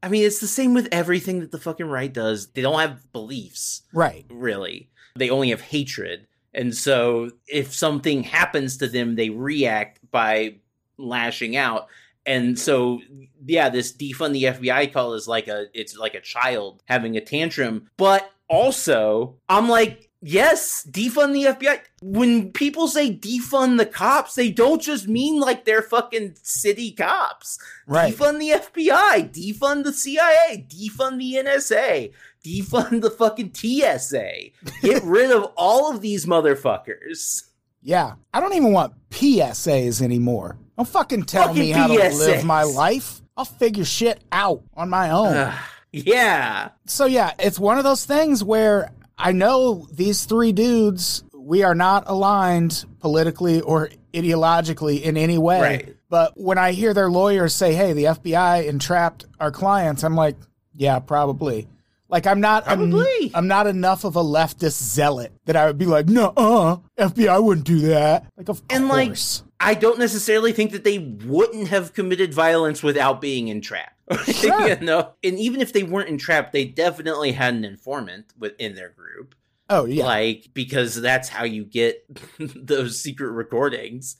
I 0.00 0.08
mean 0.08 0.24
it's 0.24 0.38
the 0.38 0.46
same 0.46 0.74
with 0.74 0.88
everything 0.92 1.40
that 1.40 1.50
the 1.50 1.58
fucking 1.58 1.86
right 1.88 2.12
does. 2.12 2.46
They 2.48 2.62
don't 2.62 2.78
have 2.78 3.12
beliefs. 3.12 3.82
Right. 3.92 4.24
really. 4.30 4.88
They 5.16 5.28
only 5.28 5.50
have 5.50 5.60
hatred. 5.60 6.28
And 6.54 6.72
so 6.74 7.30
if 7.48 7.74
something 7.74 8.22
happens 8.22 8.76
to 8.76 8.86
them, 8.86 9.16
they 9.16 9.30
react 9.30 9.98
by 10.10 10.56
lashing 10.98 11.56
out. 11.56 11.88
And 12.30 12.56
so 12.56 13.00
yeah, 13.44 13.70
this 13.70 13.92
defund 13.92 14.34
the 14.34 14.44
FBI 14.44 14.92
call 14.92 15.14
is 15.14 15.26
like 15.26 15.48
a 15.48 15.66
it's 15.74 15.96
like 15.96 16.14
a 16.14 16.20
child 16.20 16.80
having 16.86 17.16
a 17.16 17.20
tantrum. 17.20 17.90
But 17.96 18.30
also, 18.48 19.34
I'm 19.48 19.68
like, 19.68 20.08
yes, 20.22 20.86
defund 20.88 21.32
the 21.32 21.52
FBI. 21.52 21.80
When 22.02 22.52
people 22.52 22.86
say 22.86 23.12
defund 23.12 23.78
the 23.78 23.86
cops, 23.86 24.36
they 24.36 24.52
don't 24.52 24.80
just 24.80 25.08
mean 25.08 25.40
like 25.40 25.64
they're 25.64 25.82
fucking 25.82 26.36
city 26.40 26.92
cops. 26.92 27.58
Right. 27.88 28.14
Defund 28.14 28.38
the 28.38 28.50
FBI, 28.50 29.32
defund 29.32 29.82
the 29.82 29.92
CIA, 29.92 30.66
defund 30.68 31.18
the 31.18 31.34
NSA, 31.44 32.12
defund 32.44 33.00
the 33.00 33.10
fucking 33.10 33.54
TSA. 33.54 34.50
Get 34.82 35.02
rid 35.04 35.32
of 35.32 35.50
all 35.56 35.92
of 35.92 36.00
these 36.00 36.26
motherfuckers. 36.26 37.48
Yeah. 37.82 38.14
I 38.32 38.40
don't 38.40 38.54
even 38.54 38.72
want 38.72 38.94
PSAs 39.10 40.00
anymore. 40.00 40.58
Don't 40.80 40.88
fucking 40.88 41.24
tell 41.24 41.48
Fucking 41.48 41.60
me 41.60 41.70
how 41.72 41.88
to 41.88 41.92
live 41.92 42.42
my 42.42 42.62
life. 42.62 43.20
I'll 43.36 43.44
figure 43.44 43.84
shit 43.84 44.24
out 44.32 44.62
on 44.72 44.88
my 44.88 45.10
own. 45.10 45.36
Ugh, 45.36 45.54
yeah. 45.92 46.70
so 46.86 47.04
yeah, 47.04 47.32
it's 47.38 47.58
one 47.58 47.76
of 47.76 47.84
those 47.84 48.06
things 48.06 48.42
where 48.42 48.90
I 49.18 49.32
know 49.32 49.86
these 49.92 50.24
three 50.24 50.52
dudes, 50.52 51.22
we 51.34 51.64
are 51.64 51.74
not 51.74 52.04
aligned 52.06 52.86
politically 53.00 53.60
or 53.60 53.90
ideologically 54.14 55.02
in 55.02 55.18
any 55.18 55.36
way. 55.36 55.60
Right. 55.60 55.96
But 56.08 56.32
when 56.40 56.56
I 56.56 56.72
hear 56.72 56.94
their 56.94 57.10
lawyers 57.10 57.54
say, 57.54 57.74
"Hey, 57.74 57.92
the 57.92 58.04
FBI 58.04 58.66
entrapped 58.66 59.26
our 59.38 59.50
clients," 59.50 60.02
I'm 60.02 60.16
like, 60.16 60.36
"Yeah, 60.74 60.98
probably." 60.98 61.68
Like 62.08 62.26
I'm 62.26 62.40
not 62.40 62.66
en- 62.66 62.78
Probably. 62.90 63.32
I'm 63.34 63.48
not 63.48 63.66
enough 63.66 64.04
of 64.04 64.16
a 64.16 64.22
leftist 64.22 64.82
zealot 64.82 65.30
that 65.44 65.56
I 65.56 65.66
would 65.66 65.76
be 65.76 65.84
like, 65.84 66.08
"No, 66.08 66.32
uh, 66.38 66.76
FBI 66.98 67.38
wouldn't 67.38 67.66
do 67.66 67.80
that." 67.80 68.24
Like 68.38 68.48
of 68.48 68.62
And 68.70 68.88
like, 68.88 69.08
course. 69.08 69.42
I 69.60 69.74
don't 69.74 69.98
necessarily 69.98 70.52
think 70.52 70.72
that 70.72 70.84
they 70.84 70.98
wouldn't 70.98 71.68
have 71.68 71.92
committed 71.92 72.32
violence 72.32 72.82
without 72.82 73.20
being 73.20 73.48
entrapped. 73.48 73.96
Sure. 74.24 74.66
you 74.68 74.80
know, 74.80 75.12
and 75.22 75.38
even 75.38 75.60
if 75.60 75.72
they 75.72 75.84
weren't 75.84 76.08
entrapped, 76.08 76.52
they 76.52 76.64
definitely 76.64 77.30
had 77.30 77.54
an 77.54 77.64
informant 77.64 78.32
within 78.36 78.74
their 78.74 78.88
group. 78.88 79.36
oh 79.68 79.84
yeah. 79.84 80.04
Like 80.04 80.48
because 80.52 81.00
that's 81.00 81.28
how 81.28 81.44
you 81.44 81.64
get 81.64 82.04
those 82.38 83.00
secret 83.00 83.30
recordings. 83.30 84.16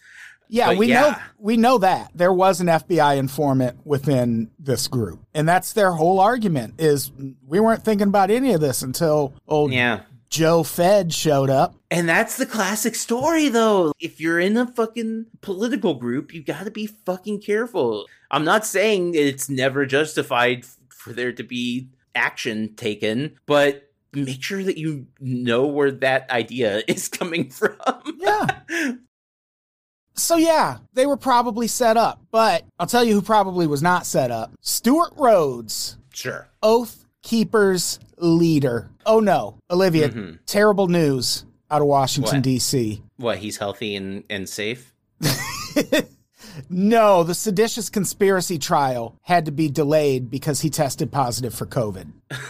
Yeah, 0.53 0.69
But 0.69 0.79
we 0.79 0.89
know 0.89 1.15
we 1.39 1.57
know 1.57 1.79
that 1.79 2.11
there 2.15 2.33
was 2.33 2.61
an 2.61 2.67
FBI 2.67 3.17
informant 3.17 3.85
within 3.85 4.51
this 4.59 4.89
group, 4.89 5.21
and 5.33 5.49
that's 5.49 5.73
their 5.73 5.93
whole 5.93 6.19
argument. 6.19 6.75
Is 6.79 7.13
we 7.47 7.61
weren't 7.61 7.85
thinking 7.85 8.09
about 8.09 8.31
any 8.33 8.53
of 8.53 8.61
this 8.61 8.83
until 8.83 9.33
old 9.47 9.73
Yeah. 9.73 10.01
Joe 10.31 10.63
Fed 10.63 11.13
showed 11.13 11.51
up. 11.51 11.75
And 11.91 12.09
that's 12.09 12.37
the 12.37 12.47
classic 12.47 12.95
story, 12.95 13.49
though. 13.49 13.93
If 13.99 14.21
you're 14.21 14.39
in 14.39 14.57
a 14.57 14.67
fucking 14.67 15.27
political 15.41 15.95
group, 15.95 16.33
you 16.33 16.43
gotta 16.43 16.71
be 16.71 16.87
fucking 16.87 17.41
careful. 17.43 18.07
I'm 18.31 18.45
not 18.45 18.65
saying 18.65 19.15
it's 19.15 19.51
never 19.51 19.85
justified 19.87 20.65
for 20.89 21.13
there 21.13 21.33
to 21.33 21.43
be 21.43 21.89
action 22.15 22.75
taken, 22.77 23.37
but 23.47 23.91
make 24.13 24.43
sure 24.43 24.63
that 24.63 24.79
you 24.79 25.07
know 25.21 25.67
where 25.67 25.91
that 25.91 26.31
idea 26.31 26.83
is 26.89 27.09
coming 27.09 27.51
from. 27.51 27.77
Yeah. 28.19 28.47
So 30.15 30.37
yeah, 30.37 30.79
they 30.93 31.07
were 31.07 31.17
probably 31.17 31.67
set 31.67 31.97
up, 31.97 32.21
but 32.31 32.65
I'll 32.79 32.87
tell 32.87 33.03
you 33.03 33.15
who 33.15 33.23
probably 33.23 33.67
was 33.67 33.83
not 33.83 34.07
set 34.07 34.31
up: 34.31 34.53
Stewart 34.61 35.13
Rhodes, 35.17 35.97
sure. 36.13 36.49
Oath 36.63 37.07
Keepers 37.23 37.99
leader. 38.21 38.91
Oh 39.05 39.21
no, 39.21 39.59
Olivia! 39.71 40.09
Mhm. 40.09 40.39
Terrible 40.47 40.89
news 40.89 41.45
out 41.71 41.83
of 41.83 41.89
Washington 41.89 42.37
What? 42.37 42.43
D.C. 42.43 43.03
What, 43.17 43.39
he's 43.39 43.57
healthy 43.57 43.95
and, 43.97 44.25
and 44.29 44.49
safe? 44.49 44.93
No, 46.69 47.23
the 47.23 47.35
seditious 47.35 47.89
conspiracy 47.89 48.59
trial 48.59 49.17
had 49.23 49.47
to 49.47 49.53
be 49.53 49.69
delayed 49.69 50.31
because 50.31 50.61
he 50.61 50.71
tested 50.71 51.13
positive 51.13 51.55
for 51.55 51.67
COVID. 51.67 52.13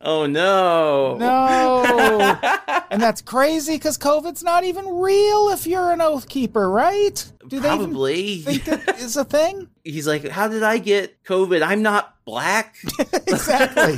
Oh 0.00 0.26
no. 0.26 1.16
No. 1.16 1.82
and 2.90 3.00
that's 3.00 3.22
crazy 3.22 3.74
because 3.74 3.96
COVID's 3.98 4.42
not 4.42 4.64
even 4.64 4.86
real 4.86 5.48
if 5.50 5.66
you're 5.66 5.90
an 5.92 6.00
oath 6.00 6.28
keeper, 6.28 6.68
right? 6.70 7.32
Do 7.48 7.60
they 7.60 7.68
Probably. 7.68 8.38
think 8.40 8.68
it 8.68 8.96
is 8.98 9.16
a 9.16 9.24
thing? 9.24 9.68
He's 9.84 10.06
like, 10.06 10.28
How 10.28 10.48
did 10.48 10.62
I 10.62 10.78
get 10.78 11.22
COVID? 11.24 11.62
I'm 11.62 11.82
not 11.82 12.14
black. 12.24 12.76
exactly. 13.26 13.96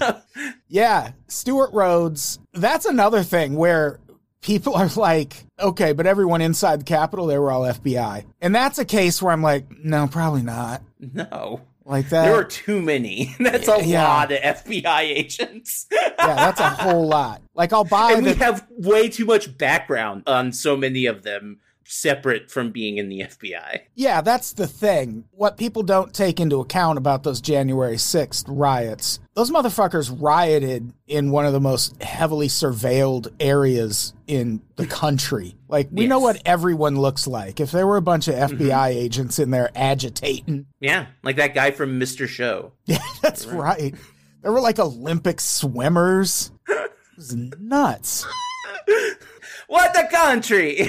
Yeah, 0.68 1.12
Stewart 1.26 1.72
Rhodes. 1.72 2.38
That's 2.52 2.87
another 2.87 3.22
thing 3.22 3.56
where 3.56 3.98
people 4.40 4.74
are 4.74 4.88
like, 4.96 5.44
okay, 5.58 5.92
but 5.92 6.06
everyone 6.06 6.40
inside 6.42 6.80
the 6.80 6.84
Capitol, 6.84 7.26
they 7.26 7.38
were 7.38 7.50
all 7.50 7.62
FBI. 7.62 8.24
And 8.40 8.54
that's 8.54 8.78
a 8.78 8.84
case 8.84 9.20
where 9.20 9.32
I'm 9.32 9.42
like, 9.42 9.66
no, 9.82 10.06
probably 10.06 10.42
not. 10.42 10.82
no. 11.00 11.62
Like 11.88 12.11
that. 12.11 12.24
There 12.27 12.35
are 12.35 12.44
too 12.44 12.83
many. 12.83 13.35
That's 13.40 13.66
a 13.66 13.83
Yeah. 13.83 14.07
lot 14.07 14.31
of 14.31 14.38
FBI 14.40 15.01
agents. 15.01 15.87
yeah, 15.90 16.11
that's 16.18 16.61
a 16.61 16.68
whole 16.68 17.09
lot. 17.09 17.40
Like 17.55 17.72
I'll 17.72 17.85
buy 17.98 18.12
and 18.12 18.24
we 18.27 18.35
have 18.35 18.66
way 18.70 19.09
too 19.09 19.24
much 19.24 19.57
background 19.57 20.24
on 20.27 20.53
so 20.53 20.77
many 20.77 21.07
of 21.07 21.22
them 21.22 21.61
separate 21.88 22.51
from 22.51 22.70
being 22.70 22.98
in 22.98 23.09
the 23.09 23.20
FBI. 23.20 23.81
Yeah, 23.94 24.20
that's 24.20 24.53
the 24.53 24.66
thing. 24.66 25.24
What 25.31 25.57
people 25.57 25.83
don't 25.83 26.12
take 26.12 26.38
into 26.38 26.61
account 26.61 26.98
about 26.98 27.22
those 27.22 27.40
January 27.40 27.96
6th 27.96 28.44
riots, 28.46 29.20
those 29.35 29.51
motherfuckers 29.51 30.14
rioted 30.20 30.92
in 31.07 31.31
one 31.31 31.46
of 31.46 31.53
the 31.53 31.61
most 31.61 32.01
heavily 32.03 32.48
surveilled 32.48 33.33
areas 33.40 34.12
in 34.27 34.61
the 34.77 34.87
country. 34.87 35.57
Like, 35.68 35.88
we 35.90 36.07
know 36.07 36.20
what 36.20 36.42
everyone 36.44 36.96
looks 36.96 37.27
like. 37.27 37.59
If 37.59 37.70
there 37.70 37.87
were 37.87 37.96
a 37.96 38.03
bunch 38.03 38.29
of 38.29 38.35
mm-hmm. 38.35 38.62
FBI 38.62 38.88
agents 38.88 39.38
in 39.38 39.51
there 39.51 39.70
agitating, 39.74 40.66
Yeah, 40.81 41.07
like 41.22 41.37
that 41.37 41.55
guy 41.55 41.70
from 41.70 41.98
Mr. 41.98 42.29
Show. 42.29 42.72
yeah, 42.85 42.98
that's 43.22 43.46
right. 43.46 43.94
There 44.42 44.53
were 44.53 44.61
like 44.61 44.79
Olympic 44.79 45.40
swimmers. 45.40 46.53
It 47.18 47.22
was 47.22 47.35
nuts. 47.35 48.24
What 49.68 49.92
the 49.92 50.09
country? 50.11 50.88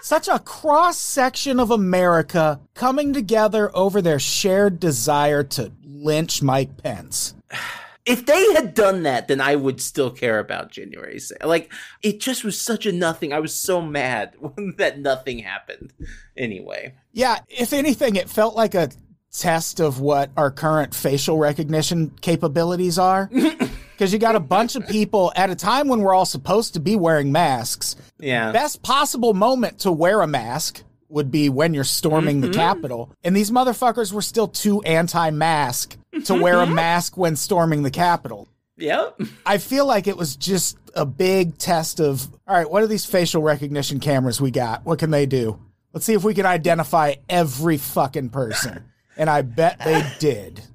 Such 0.00 0.28
a 0.28 0.38
cross 0.38 0.96
section 0.96 1.60
of 1.60 1.70
America 1.70 2.60
coming 2.74 3.12
together 3.12 3.70
over 3.74 4.00
their 4.00 4.18
shared 4.18 4.80
desire 4.80 5.42
to 5.44 5.72
lynch 5.84 6.42
Mike 6.42 6.76
Pence. 6.82 7.34
if 8.08 8.24
they 8.24 8.52
had 8.54 8.74
done 8.74 9.02
that, 9.02 9.28
then 9.28 9.40
I 9.40 9.54
would 9.56 9.80
still 9.82 10.10
care 10.10 10.38
about 10.38 10.70
January 10.70 11.16
6th. 11.16 11.44
Like, 11.44 11.70
it 12.02 12.20
just 12.20 12.42
was 12.42 12.58
such 12.58 12.86
a 12.86 12.92
nothing. 12.92 13.32
I 13.32 13.40
was 13.40 13.54
so 13.54 13.82
mad 13.82 14.34
that 14.78 14.98
nothing 14.98 15.40
happened. 15.40 15.92
Anyway. 16.36 16.94
Yeah, 17.12 17.38
if 17.48 17.72
anything, 17.72 18.16
it 18.16 18.30
felt 18.30 18.56
like 18.56 18.74
a 18.74 18.90
test 19.30 19.78
of 19.80 20.00
what 20.00 20.30
our 20.36 20.50
current 20.50 20.94
facial 20.94 21.36
recognition 21.36 22.10
capabilities 22.20 22.98
are. 22.98 23.30
Because 23.98 24.12
you 24.12 24.20
got 24.20 24.36
a 24.36 24.40
bunch 24.40 24.76
of 24.76 24.86
people 24.86 25.32
at 25.34 25.50
a 25.50 25.56
time 25.56 25.88
when 25.88 26.02
we're 26.02 26.14
all 26.14 26.24
supposed 26.24 26.74
to 26.74 26.80
be 26.80 26.94
wearing 26.94 27.32
masks. 27.32 27.96
Yeah. 28.20 28.52
Best 28.52 28.80
possible 28.80 29.34
moment 29.34 29.80
to 29.80 29.90
wear 29.90 30.20
a 30.20 30.26
mask 30.28 30.84
would 31.08 31.32
be 31.32 31.48
when 31.48 31.74
you're 31.74 31.82
storming 31.82 32.40
the 32.40 32.46
mm-hmm. 32.46 32.60
Capitol. 32.60 33.10
And 33.24 33.34
these 33.34 33.50
motherfuckers 33.50 34.12
were 34.12 34.22
still 34.22 34.46
too 34.46 34.80
anti 34.82 35.30
mask 35.30 35.96
to 36.12 36.18
mm-hmm. 36.20 36.40
wear 36.40 36.60
a 36.60 36.66
mask 36.66 37.16
when 37.16 37.34
storming 37.34 37.82
the 37.82 37.90
Capitol. 37.90 38.46
Yep. 38.76 39.20
I 39.44 39.58
feel 39.58 39.84
like 39.84 40.06
it 40.06 40.16
was 40.16 40.36
just 40.36 40.78
a 40.94 41.04
big 41.04 41.58
test 41.58 41.98
of 41.98 42.28
all 42.46 42.56
right, 42.56 42.70
what 42.70 42.84
are 42.84 42.86
these 42.86 43.04
facial 43.04 43.42
recognition 43.42 43.98
cameras 43.98 44.40
we 44.40 44.52
got? 44.52 44.84
What 44.84 45.00
can 45.00 45.10
they 45.10 45.26
do? 45.26 45.58
Let's 45.92 46.06
see 46.06 46.14
if 46.14 46.22
we 46.22 46.34
can 46.34 46.46
identify 46.46 47.14
every 47.28 47.78
fucking 47.78 48.28
person. 48.28 48.84
And 49.16 49.28
I 49.28 49.42
bet 49.42 49.80
they 49.80 50.06
did. 50.20 50.62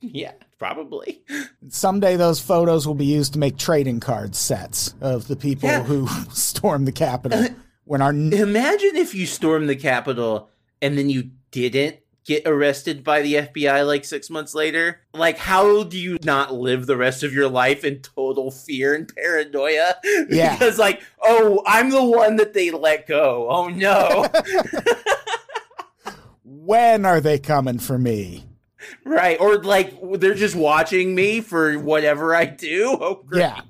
Yeah, 0.00 0.30
probably. 0.58 1.22
Someday 1.68 2.16
those 2.16 2.40
photos 2.40 2.86
will 2.86 2.94
be 2.94 3.06
used 3.06 3.32
to 3.34 3.38
make 3.38 3.56
trading 3.56 4.00
card 4.00 4.34
sets 4.34 4.94
of 5.00 5.28
the 5.28 5.36
people 5.36 5.68
Yeah. 5.68 5.82
who 5.84 6.06
stormed 6.32 6.86
the 6.86 6.92
Capitol 6.92 7.46
when 7.84 8.02
our 8.02 8.10
Imagine 8.10 8.96
if 8.96 9.14
you 9.14 9.26
stormed 9.26 9.68
the 9.68 9.76
Capitol 9.76 10.50
and 10.82 10.96
then 10.98 11.08
you 11.10 11.30
didn't 11.50 11.96
get 12.24 12.42
arrested 12.46 13.02
by 13.02 13.22
the 13.22 13.34
FBI 13.34 13.86
like 13.86 14.04
six 14.04 14.28
months 14.28 14.54
later. 14.54 15.00
Like, 15.14 15.38
how 15.38 15.84
do 15.84 15.98
you 15.98 16.18
not 16.22 16.52
live 16.52 16.84
the 16.84 16.96
rest 16.96 17.22
of 17.22 17.32
your 17.32 17.48
life 17.48 17.84
in 17.84 18.00
total 18.00 18.50
fear 18.50 18.94
and 18.94 19.10
paranoia? 19.14 19.94
Yeah. 20.28 20.52
because, 20.52 20.78
like, 20.78 21.00
oh, 21.22 21.62
I'm 21.66 21.88
the 21.88 22.04
one 22.04 22.36
that 22.36 22.52
they 22.52 22.70
let 22.70 23.06
go. 23.06 23.48
Oh, 23.48 23.68
no. 23.68 24.26
when 26.44 27.04
are 27.06 27.20
they 27.20 27.38
coming 27.38 27.78
for 27.78 27.98
me? 27.98 28.47
Right. 29.04 29.38
Or, 29.40 29.62
like, 29.62 29.94
they're 30.20 30.34
just 30.34 30.54
watching 30.56 31.14
me 31.14 31.40
for 31.40 31.78
whatever 31.78 32.34
I 32.34 32.44
do. 32.46 32.96
Oh, 33.00 33.22
great. 33.26 33.40
Yeah. 33.40 33.60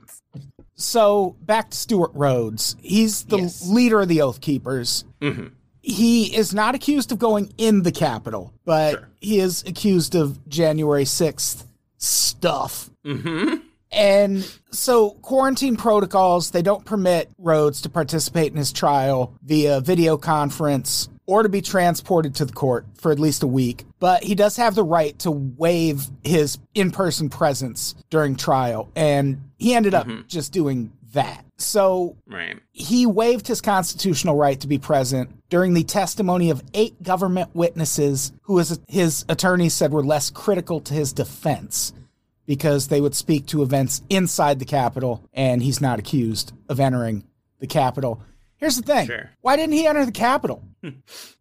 So 0.75 1.37
back 1.43 1.71
to 1.71 1.77
Stewart 1.77 2.13
Rhodes. 2.15 2.77
He's 2.81 3.25
the 3.25 3.39
Yes. 3.39 3.67
leader 3.69 4.01
of 4.01 4.09
the 4.09 4.21
Oath 4.23 4.41
Keepers. 4.41 5.05
Mhm. 5.21 5.53
He 5.83 6.37
is 6.37 6.53
not 6.55 6.75
accused 6.75 7.11
of 7.13 7.19
going 7.19 7.53
in 7.59 7.83
the 7.83 7.91
Capitol, 7.93 8.53
but 8.65 8.91
Sure. 8.93 9.09
he 9.21 9.39
is 9.41 9.65
accused 9.67 10.15
of 10.15 10.47
January 10.49 11.05
6th 11.05 11.65
stuff. 11.97 12.91
Mm-hmm. 13.07 13.57
And 13.91 14.47
so 14.71 15.11
quarantine 15.23 15.77
protocols, 15.77 16.51
they 16.51 16.63
don't 16.63 16.85
permit 16.85 17.31
Rhodes 17.39 17.81
to 17.83 17.89
participate 17.89 18.53
in 18.53 18.59
his 18.59 18.71
trial 18.71 19.33
via 19.43 19.81
video 19.81 20.17
conference 20.19 21.09
or 21.27 21.43
to 21.43 21.49
be 21.49 21.63
transported 21.63 22.35
to 22.37 22.45
the 22.45 22.53
court 22.53 22.87
for 22.99 23.11
at 23.11 23.19
least 23.19 23.43
a 23.43 23.47
week. 23.47 23.85
But 24.01 24.23
he 24.23 24.35
does 24.35 24.57
have 24.57 24.75
the 24.75 24.85
right 24.85 25.19
to 25.21 25.31
waive 25.31 26.07
his 26.23 26.59
in-person 26.75 27.31
presence 27.31 27.95
during 28.11 28.37
trial. 28.37 28.91
And 28.95 29.51
he 29.59 29.75
ended 29.75 29.95
up 29.95 30.07
mm-hmm. 30.07 30.27
just 30.29 30.53
doing 30.53 30.93
that. 31.15 31.45
So 31.57 32.17
Right. 32.27 32.59
he 32.71 33.07
waived 33.07 33.49
his 33.49 33.61
constitutional 33.61 34.37
right 34.37 34.61
to 34.61 34.69
be 34.69 34.79
present 34.79 35.31
during 35.49 35.75
the 35.75 35.83
testimony 35.83 36.51
of 36.51 36.63
eight 36.75 37.03
government 37.03 37.51
witnesses 37.55 38.33
who 38.43 38.59
his, 38.59 38.79
his 38.87 39.25
attorneys 39.29 39.75
said 39.75 39.93
were 39.93 40.05
less 40.05 40.31
critical 40.31 40.81
to 40.83 40.95
his 40.95 41.13
defense 41.13 41.93
because 42.47 42.89
they 42.89 43.01
would 43.01 43.15
speak 43.15 43.47
to 43.47 43.63
events 43.63 44.03
inside 44.09 44.59
the 44.59 44.65
Capitol, 44.65 45.23
and 45.35 45.63
he's 45.63 45.81
not 45.83 45.99
accused 45.99 46.53
of 46.69 46.81
entering 46.81 47.25
the 47.59 47.67
Capitol. 47.67 48.23
Here's 48.57 48.77
the 48.77 48.83
thing 48.83 49.07
Sure. 49.07 49.31
why 49.41 49.57
didn't 49.57 49.73
he 49.75 49.87
enter 49.87 50.05
the 50.07 50.13
Capitol? 50.13 50.63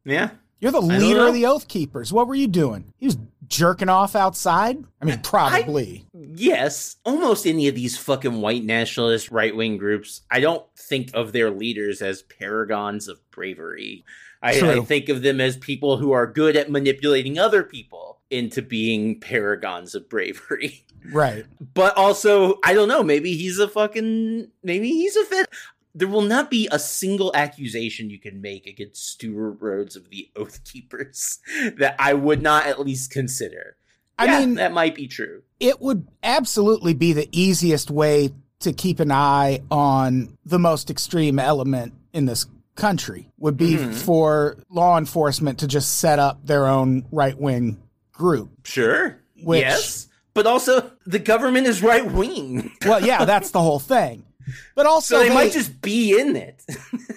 Yeah. 0.04 0.32
You're 0.60 0.72
the 0.72 0.82
leader 0.82 1.28
of 1.28 1.34
the 1.34 1.46
Oath 1.46 1.68
Keepers. 1.68 2.12
What 2.12 2.28
were 2.28 2.36
you 2.36 2.48
doing? 2.48 2.94
He 2.98 3.06
was 3.06 3.18
jerking 3.48 3.90
off 3.90 4.16
outside? 4.16 4.84
I 5.02 5.06
mean, 5.06 5.20
probably. 5.20 6.06
yes, 6.14 6.98
almost 7.06 7.46
any 7.46 7.68
of 7.68 7.76
these 7.76 7.98
fucking 7.98 8.42
white 8.42 8.64
nationalist 8.64 9.32
right 9.32 9.56
wing 9.56 9.78
groups, 9.78 10.22
I 10.32 10.40
don't 10.40 10.66
think 10.76 11.12
of 11.14 11.32
their 11.32 11.52
leaders 11.52 12.02
as 12.02 12.24
paragons 12.24 13.08
of 13.08 13.20
bravery. 13.32 14.04
I, 14.42 14.52
I 14.52 14.80
think 14.82 15.10
of 15.10 15.24
them 15.24 15.42
as 15.42 15.58
people 15.58 15.98
who 15.98 16.12
are 16.12 16.28
good 16.28 16.56
at 16.56 16.70
manipulating 16.70 17.40
other 17.40 17.64
people 17.64 18.20
into 18.30 18.62
being 18.62 19.20
paragons 19.20 19.96
of 19.96 20.10
bravery. 20.10 20.84
Right. 21.12 21.46
But 21.74 21.96
also, 21.96 22.60
I 22.64 22.74
don't 22.74 22.90
know, 22.90 23.02
maybe 23.02 23.36
he's 23.38 23.60
a 23.60 23.68
fucking 23.68 24.50
maybe 24.64 24.90
he's 24.90 25.16
a 25.16 25.24
fit. 25.26 25.48
There 25.98 26.08
will 26.08 26.22
not 26.22 26.52
be 26.52 26.68
a 26.72 26.78
single 26.78 27.32
accusation 27.34 28.10
you 28.12 28.20
can 28.20 28.40
make 28.40 28.68
against 28.68 29.08
Stewart 29.10 29.58
Rhodes 29.60 29.96
of 29.96 30.10
the 30.12 30.30
Oath 30.36 30.64
Keepers 30.64 31.40
that 31.78 31.96
I 31.98 32.14
would 32.14 32.42
not 32.42 32.68
at 32.68 32.80
least 32.80 33.10
consider. 33.12 33.78
I 34.20 34.26
Yeah, 34.26 34.40
mean, 34.40 34.56
that 34.56 34.72
might 34.74 34.94
be 34.96 35.08
true. 35.08 35.42
it 35.60 35.82
would 35.82 36.08
absolutely 36.24 36.94
be 36.94 37.14
the 37.14 37.28
easiest 37.32 37.90
way 37.90 38.30
to 38.60 38.74
keep 38.74 39.00
an 39.00 39.12
eye 39.12 39.62
on 39.72 40.38
the 40.46 40.60
most 40.60 40.90
extreme 40.92 41.40
element 41.40 41.94
in 42.14 42.26
this 42.26 42.46
country 42.76 43.30
would 43.40 43.58
be 43.58 43.74
Mhm. 43.76 43.94
for 43.96 44.58
law 44.70 44.98
enforcement 45.00 45.58
to 45.60 45.68
just 45.68 45.98
set 45.98 46.20
up 46.20 46.46
their 46.46 46.68
own 46.68 47.06
right 47.12 47.40
wing 47.40 47.78
group. 48.12 48.50
Sure. 48.68 49.18
Which- 49.44 49.62
yes. 49.62 50.08
But 50.36 50.46
also, 50.46 50.92
the 51.08 51.18
government 51.20 51.66
is 51.66 51.82
right 51.82 52.06
wing. 52.12 52.72
Well, 52.86 53.04
yeah, 53.04 53.26
that's 53.32 53.50
the 53.50 53.62
whole 53.62 53.80
thing. 53.80 54.24
But 54.76 54.86
also, 54.86 55.16
So 55.16 55.24
they 55.24 55.30
they- 55.30 55.36
might 55.36 55.52
just 55.52 55.82
be 55.82 56.20
in 56.20 56.36
it. 56.36 56.64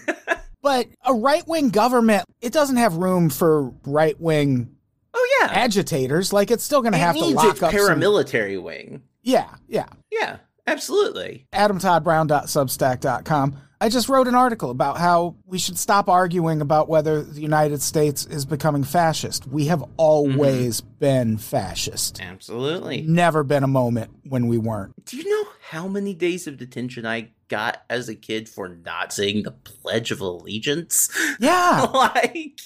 but 0.63 0.87
a 1.05 1.15
right 1.15 1.47
wing 1.47 1.69
government, 1.71 2.25
it 2.41 2.53
doesn't 2.53 2.77
have 2.77 2.97
room 2.97 3.31
for 3.31 3.73
right 3.85 4.19
wing 4.21 4.75
oh, 5.15 5.39
yeah. 5.41 5.49
agitators. 5.53 6.33
Like, 6.33 6.51
it's 6.51 6.65
still 6.65 6.83
going 6.83 6.93
to 6.93 6.99
have 6.99 7.17
to 7.17 7.25
lock 7.25 7.53
its 7.53 7.63
up. 7.63 7.73
some- 7.73 7.81
paramilitary 7.81 8.61
wing. 8.63 9.03
yeah, 9.23 9.55
yeah. 9.69 9.87
Yeah, 10.11 10.39
absolutely. 10.67 11.47
adamtoddbrown.substack.com. 11.53 13.57
I 13.83 13.89
just 13.89 14.11
wrote 14.11 14.29
an 14.29 14.35
article 14.35 14.69
about 14.69 14.99
how 14.99 15.37
we 15.47 15.59
should 15.59 15.79
stop 15.79 16.11
arguing 16.11 16.61
about 16.61 16.91
whether 16.91 17.23
the 17.23 17.41
United 17.41 17.81
States 17.81 18.27
is 18.27 18.45
becoming 18.45 18.85
fascist. 18.85 19.47
We 19.47 19.65
have 19.67 19.79
mm-hmm. 19.79 19.93
always 19.97 20.83
been 20.83 21.39
fascist. 21.39 22.21
Absolutely. 22.21 23.01
Never 23.01 23.43
been 23.43 23.65
a 23.65 23.69
moment 23.69 24.11
when 24.29 24.49
we 24.49 24.59
weren't. 24.59 25.03
Do 25.07 25.17
you 25.17 25.27
know 25.27 25.49
how 25.71 25.87
many 25.87 26.15
days 26.15 26.49
of 26.49 26.57
detention 26.57 27.07
I 27.07 27.31
got 27.47 27.83
as 27.89 28.09
a 28.09 28.15
kid 28.17 28.49
for 28.49 28.69
not 28.69 29.13
saying 29.13 29.45
the 29.45 29.53
Pledge 29.53 30.11
of 30.11 30.21
Allegiance? 30.21 31.09
Yeah, 31.41 31.87
like, 31.95 32.59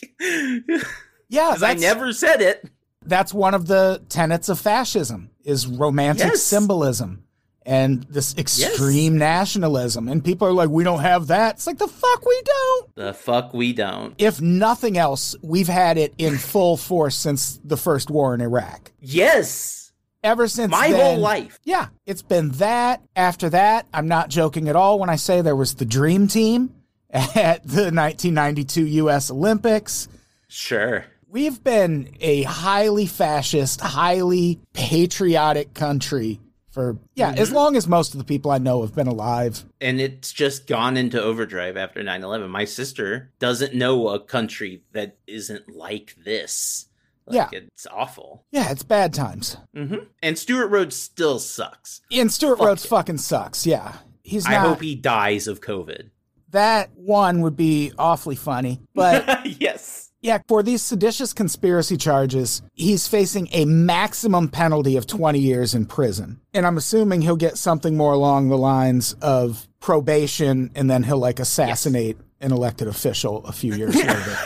yeah. 1.28 1.50
because 1.50 1.62
I 1.62 1.74
never 1.74 2.12
said 2.14 2.40
it. 2.40 2.68
that's 3.04 3.34
one 3.34 3.52
of 3.54 3.66
the 3.66 4.02
tenets 4.08 4.48
of 4.48 4.58
fascism 4.58 5.30
is 5.44 5.66
romantic 5.66 6.28
Yes. 6.28 6.42
symbolism 6.42 7.24
and 7.66 8.04
this 8.04 8.34
extreme 8.38 9.18
nationalism. 9.18 10.08
And 10.08 10.24
people 10.24 10.48
are 10.48 10.52
like, 10.52 10.70
we 10.70 10.82
don't 10.84 11.00
have 11.00 11.26
that. 11.28 11.56
It's 11.56 11.66
like 11.66 11.78
the 11.78 11.88
fuck 11.88 12.24
we 12.24 12.42
don't. 12.44 12.94
The 12.96 13.12
fuck 13.14 13.52
we 13.54 13.72
don't. 13.74 14.14
If 14.18 14.40
nothing 14.40 14.96
else, 14.98 15.36
we've 15.42 15.68
had 15.68 15.98
it 15.98 16.14
in 16.18 16.36
full 16.38 16.76
force 16.78 17.16
since 17.16 17.60
the 17.64 17.76
first 17.76 18.10
war 18.10 18.34
in 18.34 18.40
Iraq. 18.40 18.92
Yes, 19.00 19.83
Ever 20.24 20.48
since 20.48 20.70
my 20.70 20.90
then- 20.90 21.00
whole 21.00 21.18
life. 21.18 21.60
Yeah, 21.64 21.88
it's 22.06 22.22
been 22.22 22.50
that. 22.52 23.02
After 23.14 23.50
that, 23.50 23.86
I'm 23.92 24.08
not 24.08 24.30
joking 24.30 24.68
at 24.68 24.74
all 24.74 24.98
when 24.98 25.10
I 25.10 25.16
say 25.16 25.42
there 25.42 25.54
was 25.54 25.74
the 25.74 25.84
dream 25.84 26.26
team 26.26 26.74
at 27.10 27.62
the 27.62 27.92
1992 27.92 28.86
U.S. 28.86 29.30
Olympics. 29.30 30.08
Sure. 30.48 31.04
We've 31.28 31.62
been 31.62 32.16
a 32.20 32.44
highly 32.44 33.06
fascist, 33.06 33.80
highly 33.80 34.60
patriotic 34.72 35.74
country 35.74 36.40
for, 36.70 36.96
yeah, 37.14 37.30
as 37.36 37.48
mm-hmm. 37.48 37.56
long 37.56 37.76
as 37.76 37.86
most 37.86 38.14
of 38.14 38.18
the 38.18 38.24
people 38.24 38.50
I 38.50 38.58
know 38.58 38.82
have 38.82 38.94
been 38.94 39.06
alive. 39.06 39.64
And 39.80 40.00
it's 40.00 40.32
just 40.32 40.66
gone 40.66 40.96
into 40.96 41.22
overdrive 41.22 41.76
after 41.76 42.02
9 42.02 42.22
11. 42.24 42.50
My 42.50 42.64
sister 42.64 43.32
doesn't 43.38 43.74
know 43.74 44.08
a 44.08 44.20
country 44.20 44.82
that 44.92 45.18
isn't 45.26 45.68
like 45.68 46.16
this. 46.24 46.86
Like, 47.26 47.52
It's 47.52 47.86
awful. 47.90 48.44
Yeah, 48.52 48.70
it's 48.70 48.82
bad 48.82 49.14
times. 49.14 49.56
hmm 49.74 49.94
And 50.22 50.38
Stewart 50.38 50.70
Rhodes 50.70 50.96
still 50.96 51.38
sucks. 51.38 52.00
And 52.12 52.30
Stewart 52.32 52.58
Fuck 52.58 52.66
Rhodes 52.66 52.84
it. 52.84 52.88
fucking 52.88 53.18
sucks. 53.18 53.66
Yeah. 53.66 53.96
He's 54.22 54.44
not, 54.44 54.54
I 54.54 54.58
hope 54.68 54.80
he 54.80 54.94
dies 54.94 55.46
of 55.48 55.60
COVID. 55.60 56.10
that 56.50 56.90
one 56.96 57.40
would 57.42 57.56
be 57.56 57.92
awfully 57.98 58.36
funny. 58.36 58.80
But 58.94 59.46
yes. 59.60 60.10
Yeah, 60.20 60.38
for 60.48 60.62
these 60.62 60.80
seditious 60.80 61.34
conspiracy 61.34 61.98
charges, 61.98 62.62
he's 62.72 63.06
facing 63.06 63.48
a 63.52 63.66
maximum 63.66 64.48
penalty 64.48 64.96
of 64.96 65.06
20 65.06 65.38
years 65.38 65.74
in 65.74 65.84
prison. 65.84 66.40
And 66.54 66.66
I'm 66.66 66.78
assuming 66.78 67.20
he'll 67.20 67.36
get 67.36 67.58
something 67.58 67.94
more 67.96 68.14
along 68.14 68.48
the 68.48 68.56
lines 68.56 69.12
of 69.20 69.68
probation 69.80 70.70
and 70.74 70.88
then 70.88 71.02
he'll 71.02 71.18
like 71.18 71.40
assassinate 71.40 72.16
an 72.44 72.52
elected 72.52 72.86
official 72.88 73.44
a 73.46 73.52
few 73.52 73.74
years 73.74 73.94
later. 73.96 74.36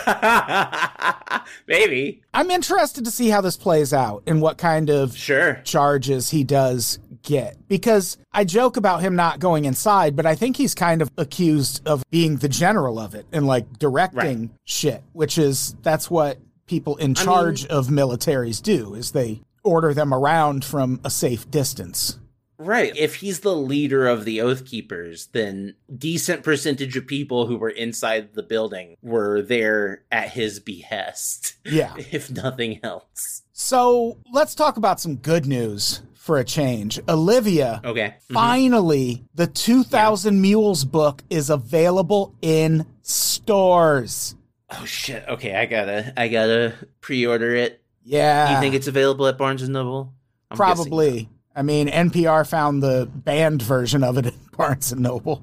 Maybe. 1.67 2.23
I'm 2.35 2.51
interested 2.51 3.05
to 3.05 3.11
see 3.11 3.29
how 3.29 3.41
this 3.41 3.57
plays 3.57 3.93
out 3.93 4.23
and 4.27 4.41
what 4.41 4.59
kind 4.59 4.91
of 4.91 5.17
Sure. 5.17 5.61
charges 5.65 6.31
he 6.31 6.45
does 6.45 6.99
get 7.23 7.57
because 7.69 8.17
I 8.33 8.45
joke 8.45 8.77
about 8.77 9.01
him 9.03 9.17
not 9.17 9.39
going 9.41 9.65
inside, 9.65 10.15
but 10.17 10.25
I 10.25 10.35
think 10.35 10.57
he's 10.57 10.75
kind 10.75 11.03
of 11.03 11.11
accused 11.19 11.87
of 11.87 12.03
being 12.11 12.37
the 12.37 12.49
general 12.49 12.99
of 12.99 13.15
it 13.15 13.27
and 13.33 13.47
like 13.47 13.79
directing 13.79 14.51
shit, 14.65 15.03
which 15.13 15.37
is 15.37 15.75
that's 15.83 16.11
what 16.11 16.39
people 16.67 16.97
in 16.97 17.15
charge 17.15 17.67
of 17.67 17.89
militaries 17.89 18.63
do 18.63 18.95
is 18.95 19.13
they 19.13 19.41
order 19.65 19.93
them 19.95 20.15
around 20.15 20.65
from 20.65 21.01
a 21.05 21.11
safe 21.11 21.51
distance. 21.51 22.19
Right. 22.59 22.93
If 22.97 23.17
he's 23.17 23.41
the 23.41 23.55
leader 23.55 24.07
of 24.09 24.25
the 24.25 24.41
Oath 24.41 24.65
Keepers, 24.65 25.27
then 25.33 25.77
decent 25.97 26.43
percentage 26.43 26.97
of 26.97 27.07
people 27.07 27.47
who 27.47 27.57
were 27.57 27.69
inside 27.71 28.35
the 28.35 28.43
building 28.43 28.97
were 29.01 29.43
there 29.43 30.03
at 30.11 30.31
his 30.31 30.59
behest. 30.61 31.55
Yeah. 31.65 31.95
If 32.11 32.31
nothing 32.31 32.81
else. 32.83 33.43
So 33.53 34.19
let's 34.33 34.55
talk 34.57 34.77
about 34.77 35.01
some 35.01 35.17
good 35.17 35.47
news 35.47 36.03
for 36.15 36.39
a 36.39 36.45
change. 36.45 36.99
Olivia, 37.09 37.81
Okay. 37.85 38.15
Mhm. 38.29 38.35
finally, 38.35 39.25
the 39.35 39.47
2000 39.47 40.41
Mules 40.41 40.85
book 40.85 41.23
is 41.31 41.49
available 41.51 42.35
in 42.43 42.87
stores. 43.03 44.35
Oh 44.71 44.85
shit. 44.85 45.25
Okay, 45.29 45.55
I 45.55 45.65
gotta 45.67 46.13
I 46.17 46.29
gotta 46.29 46.75
pre-order 47.01 47.55
it. 47.55 47.83
Yeah. 48.05 48.55
you 48.55 48.61
think 48.61 48.75
it's 48.75 48.87
available 48.89 49.27
at 49.27 49.39
Barnes 49.39 49.63
and 49.63 49.73
Noble? 49.73 50.13
I'm 50.51 50.57
Probably. 50.57 51.29
I 51.59 51.63
mean, 51.63 51.89
NPR 51.89 52.49
found 52.49 52.85
the 52.85 53.09
banned 53.13 53.63
version 53.63 54.05
of 54.05 54.17
it 54.17 54.27
in 54.27 54.35
Barnes 54.57 54.93
and 54.93 55.01
Noble. 55.03 55.43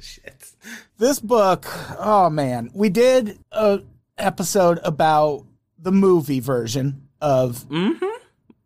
Shit. 0.00 0.52
This 0.98 1.20
book, 1.20 1.66
oh 2.00 2.28
man, 2.30 2.68
we 2.74 2.88
did 2.88 3.38
a 3.52 3.80
episode 4.18 4.80
about 4.82 5.44
the 5.78 5.92
movie 5.92 6.40
version 6.40 7.06
of 7.20 7.64
Mm-hmm. 7.68 8.06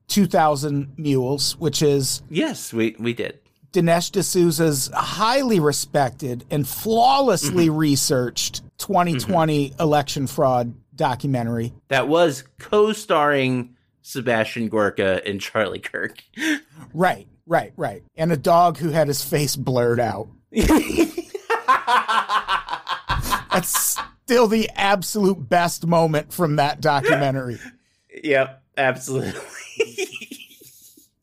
2000 0.08 0.94
Mules, 0.96 1.56
which 1.58 1.82
is 1.82 2.22
Yes, 2.30 2.72
we 2.72 2.96
we 2.98 3.12
did. 3.12 3.40
Dinesh 3.72 4.10
D'Souza's 4.12 4.88
highly 4.94 5.60
respected 5.60 6.44
and 6.50 6.66
flawlessly 6.66 7.68
researched 7.68 8.62
2020 8.78 9.74
election 9.80 10.26
fraud 10.26 10.72
documentary. 10.94 11.72
That 11.88 12.06
was 12.08 12.44
co-starring 12.58 13.73
Sebastian 14.06 14.68
Gorka 14.68 15.26
and 15.26 15.40
Charlie 15.40 15.78
Kirk. 15.78 16.22
Right, 16.92 17.26
right, 17.46 17.72
right. 17.76 18.02
And 18.16 18.30
a 18.30 18.36
dog 18.36 18.76
who 18.76 18.90
had 18.90 19.08
his 19.08 19.24
face 19.24 19.56
blurred 19.56 19.98
out. 19.98 20.28
That's 23.50 23.96
still 24.24 24.46
the 24.46 24.68
absolute 24.74 25.48
best 25.48 25.86
moment 25.86 26.34
from 26.34 26.56
that 26.56 26.82
documentary. 26.82 27.58
yep, 28.22 28.62
absolutely. 28.76 29.40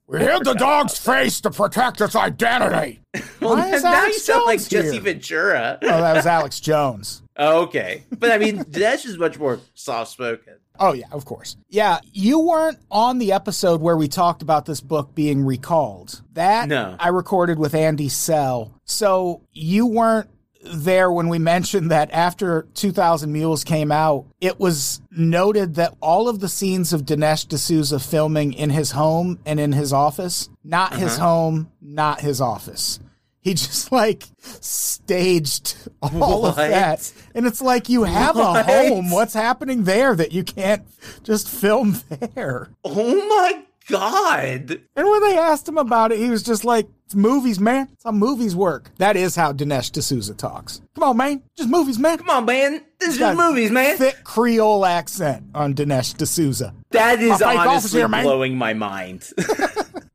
We 0.08 0.20
hid 0.20 0.44
the 0.44 0.56
dog's 0.56 0.98
face 0.98 1.40
to 1.40 1.52
protect 1.52 2.02
its 2.02 2.18
identity. 2.18 3.00
well, 3.40 3.56
Why 3.56 3.70
is 3.74 3.82
now 3.82 3.94
Alex 3.94 4.16
you 4.16 4.20
sound 4.20 4.44
like 4.44 4.60
Jesse 4.68 4.92
here? 4.92 5.00
Ventura. 5.02 5.80
Oh, 5.82 5.88
that 5.88 6.16
was 6.18 6.26
Alex 6.26 6.60
Jones. 6.60 7.22
Oh, 7.38 7.62
okay, 7.62 8.04
but 8.20 8.30
I 8.30 8.38
mean, 8.38 8.66
Dinesh 8.66 9.06
is 9.06 9.18
much 9.18 9.40
more 9.40 9.62
soft-spoken. 9.74 10.56
Oh, 10.84 10.94
yeah, 10.94 11.06
of 11.12 11.26
course. 11.26 11.56
Yeah, 11.70 12.00
you 12.12 12.40
weren't 12.40 12.80
on 12.90 13.20
the 13.20 13.32
episode 13.34 13.82
where 13.82 13.96
we 13.96 14.08
talked 14.08 14.42
about 14.42 14.66
this 14.66 14.82
book 14.82 15.14
being 15.16 15.46
recalled. 15.46 16.22
That 16.34 16.68
No. 16.68 16.96
I 17.00 17.10
recorded 17.10 17.60
with 17.60 17.76
Andy 17.76 18.10
Sell. 18.10 18.72
So 18.84 19.42
you 19.54 19.86
weren't 19.86 20.28
there 20.64 21.12
when 21.12 21.28
we 21.30 21.40
mentioned 21.40 21.90
that 21.92 22.12
after 22.12 22.68
2000 22.76 23.32
Mules 23.32 23.64
came 23.64 23.92
out, 23.92 24.26
it 24.40 24.60
was 24.60 25.02
noted 25.12 25.76
that 25.76 25.96
all 26.02 26.28
of 26.30 26.40
the 26.40 26.50
scenes 26.50 26.94
of 26.94 27.02
Dinesh 27.04 27.48
D'Souza 27.48 28.00
filming 28.00 28.54
in 28.54 28.70
his 28.70 28.92
home 28.92 29.40
and 29.46 29.60
in 29.60 29.72
his 29.72 29.92
office, 29.94 30.50
not 30.64 30.96
his 30.96 31.14
Uh-huh. 31.16 31.24
home, 31.26 31.72
not 31.82 32.22
his 32.22 32.42
office. 32.42 33.00
He 33.44 33.56
just 33.56 33.92
like 33.92 34.26
staged 34.40 35.76
all 36.00 36.46
of 36.46 36.58
that. 36.58 37.12
And 37.34 37.48
it's 37.48 37.60
like 37.60 37.90
you 37.90 38.04
have 38.04 38.38
a 38.38 38.62
home. 38.62 39.10
What's 39.10 39.34
happening 39.34 39.84
there 39.86 40.14
that 40.16 40.32
you 40.32 40.44
can't 40.44 40.84
just 41.24 41.50
film 41.50 41.98
there? 42.36 42.70
Oh 42.84 43.28
my 43.28 43.64
god. 43.88 44.82
And 44.96 45.10
when 45.10 45.22
they 45.22 45.38
asked 45.38 45.68
him 45.68 45.80
about 45.80 46.12
it, 46.12 46.20
he 46.20 46.30
was 46.30 46.44
just 46.44 46.64
like, 46.64 46.88
it's 47.06 47.16
movies, 47.16 47.60
man. 47.60 47.90
It's 47.94 48.04
how 48.04 48.12
movies 48.12 48.56
work. 48.56 48.92
That 48.98 49.18
is 49.18 49.36
how 49.36 49.54
Dinesh 49.54 49.92
D'Souza 49.92 50.36
talks. 50.36 50.80
Come 50.94 51.04
on, 51.04 51.18
man. 51.18 51.42
Just 51.58 51.68
movies, 51.68 51.98
man. 51.98 52.20
Come 52.20 52.30
on, 52.30 52.46
man. 52.46 52.84
This 53.00 53.20
is 53.20 53.36
movies, 53.36 53.72
man. 53.72 53.98
Thick 53.98 54.24
Creole 54.24 54.86
accent 54.86 55.46
on 55.56 55.74
Dinesh 55.74 56.16
D'Souza. 56.16 56.76
That 56.92 57.20
is 57.20 57.32
My 57.32 57.38
fake 57.38 57.60
officer 57.60 57.68
honestly 57.70 58.00
here, 58.00 58.08
blowing 58.08 58.56
my 58.56 58.76
mind. 58.76 59.28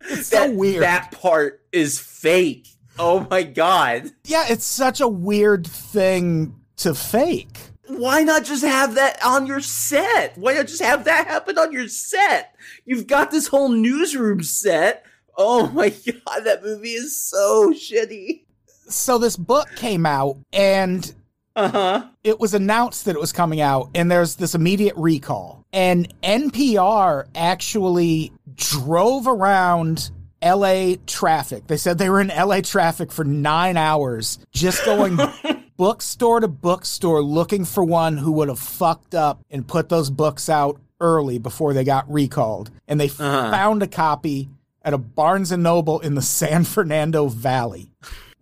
It's 0.09 0.29
so 0.29 0.51
weird. 0.51 0.83
That 0.83 1.11
part 1.13 1.63
is 1.73 1.99
fake. 1.99 2.69
Oh 2.99 3.27
my 3.31 3.43
god. 3.43 4.11
yeah, 4.25 4.47
it's 4.49 4.65
such 4.65 5.01
a 5.01 5.09
weird 5.09 5.67
thing 5.67 6.55
to 6.79 6.95
fake. 6.95 7.59
Why 7.89 8.23
not 8.23 8.45
just 8.45 8.65
have 8.65 8.95
that 8.97 9.19
on 9.25 9.47
your 9.47 9.61
set? 9.61 10.37
Why 10.37 10.55
not 10.55 10.67
just 10.67 10.83
have 10.83 11.05
that 11.05 11.27
happen 11.29 11.57
on 11.59 11.73
your 11.73 11.89
set? 11.89 12.55
You've 12.85 13.07
got 13.07 13.31
this 13.31 13.47
whole 13.47 13.69
newsroom 13.69 14.43
set. 14.43 15.05
Oh 15.37 15.69
my 15.69 15.91
god, 15.91 16.41
that 16.45 16.63
movie 16.65 16.95
is 16.95 17.17
so 17.17 17.73
shitty. 17.73 18.45
So 18.89 19.19
this 19.19 19.37
book 19.37 19.69
came 19.77 20.05
out 20.07 20.39
and 20.53 21.13
Uh 21.55 21.69
huh. 21.69 22.07
it 22.25 22.41
was 22.41 22.55
announced 22.55 23.05
that 23.05 23.15
it 23.15 23.21
was 23.21 23.33
coming 23.33 23.61
out 23.61 23.91
and 23.95 24.11
there's 24.11 24.37
this 24.37 24.55
immediate 24.55 24.97
recall. 24.97 25.65
And 25.73 26.13
NPR 26.23 27.27
actually 27.35 28.33
drove 28.55 29.27
around 29.27 30.11
LA 30.55 30.97
traffic. 31.07 31.67
They 31.67 31.77
said 31.77 31.99
they 31.99 32.11
were 32.11 32.21
in 32.21 32.29
LA 32.29 32.61
traffic 32.61 33.11
for 33.13 33.25
9 33.25 33.77
hours 33.77 34.39
just 34.53 34.85
going 34.85 35.19
bookstore 35.77 36.41
to 36.41 36.49
bookstore 36.49 37.23
looking 37.23 37.65
for 37.65 37.85
one 37.85 38.17
who 38.17 38.33
would 38.33 38.49
have 38.49 38.59
fucked 38.59 39.15
up 39.15 39.41
and 39.51 39.67
put 39.67 39.89
those 39.89 40.11
books 40.11 40.49
out 40.49 40.81
early 41.01 41.39
before 41.39 41.75
they 41.75 41.85
got 41.85 42.11
recalled. 42.11 42.71
And 42.89 42.99
they 43.01 43.09
Uh-huh. 43.09 43.51
found 43.51 43.83
a 43.83 43.87
copy 43.87 44.49
at 44.83 44.95
a 44.95 44.99
Barnes 44.99 45.51
and 45.53 45.63
Noble 45.63 46.01
in 46.01 46.15
the 46.15 46.23
San 46.23 46.65
Fernando 46.65 47.27
Valley. 47.29 47.91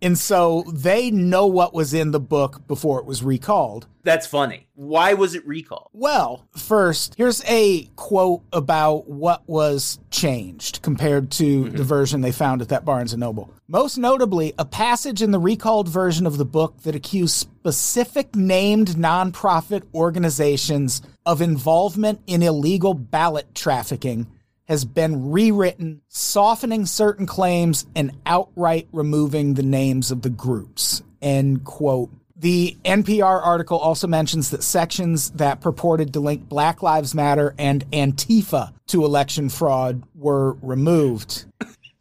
And 0.01 0.17
so 0.17 0.63
they 0.71 1.09
know 1.09 1.47
what 1.47 1.73
was 1.73 1.93
in 1.93 2.11
the 2.11 2.19
book 2.19 2.67
before 2.67 2.99
it 2.99 3.05
was 3.05 3.23
recalled. 3.23 3.87
That's 4.03 4.27
funny. 4.27 4.67
Why 4.75 5.13
was 5.13 5.33
it 5.33 5.47
recalled? 5.47 5.89
Well, 5.93 6.45
first, 6.55 7.15
here's 7.15 7.43
a 7.45 7.85
quote 7.95 8.43
about 8.53 9.09
what 9.09 9.47
was 9.47 9.97
changed 10.11 10.81
compared 10.83 11.31
to 11.31 11.63
the 11.63 11.69
mm-hmm. 11.69 11.83
version 11.83 12.21
they 12.21 12.31
found 12.31 12.61
at 12.61 12.69
that 12.69 12.85
Barnes 12.85 13.13
and 13.13 13.21
Noble. 13.21 13.51
Most 13.67 13.97
notably, 13.97 14.53
a 14.59 14.65
passage 14.65 15.23
in 15.23 15.31
the 15.31 15.39
recalled 15.39 15.89
version 15.89 16.27
of 16.27 16.37
the 16.37 16.45
book 16.45 16.81
that 16.83 16.93
accused 16.93 17.35
specific 17.35 18.35
named 18.35 18.89
nonprofit 18.89 19.83
organizations 19.95 21.01
of 21.25 21.41
involvement 21.41 22.21
in 22.27 22.43
illegal 22.43 22.93
ballot 22.93 23.55
trafficking 23.55 24.27
has 24.65 24.85
been 24.85 25.31
rewritten, 25.31 26.01
softening 26.07 26.85
certain 26.85 27.25
claims 27.25 27.85
and 27.95 28.11
outright 28.25 28.87
removing 28.91 29.53
the 29.53 29.63
names 29.63 30.11
of 30.11 30.21
the 30.21 30.29
groups. 30.29 31.03
End 31.21 31.63
quote. 31.63 32.11
The 32.35 32.77
NPR 32.83 33.45
article 33.45 33.79
also 33.79 34.07
mentions 34.07 34.49
that 34.49 34.61
sections 34.61 35.31
that 35.31 35.61
purported 35.61 36.13
to 36.13 36.19
link 36.19 36.49
Black 36.49 36.83
Lives 36.83 37.15
Matter 37.15 37.55
and 37.57 37.89
Antifa 37.91 38.73
to 38.87 39.05
election 39.05 39.47
fraud 39.49 40.03
were 40.13 40.53
removed. 40.61 41.45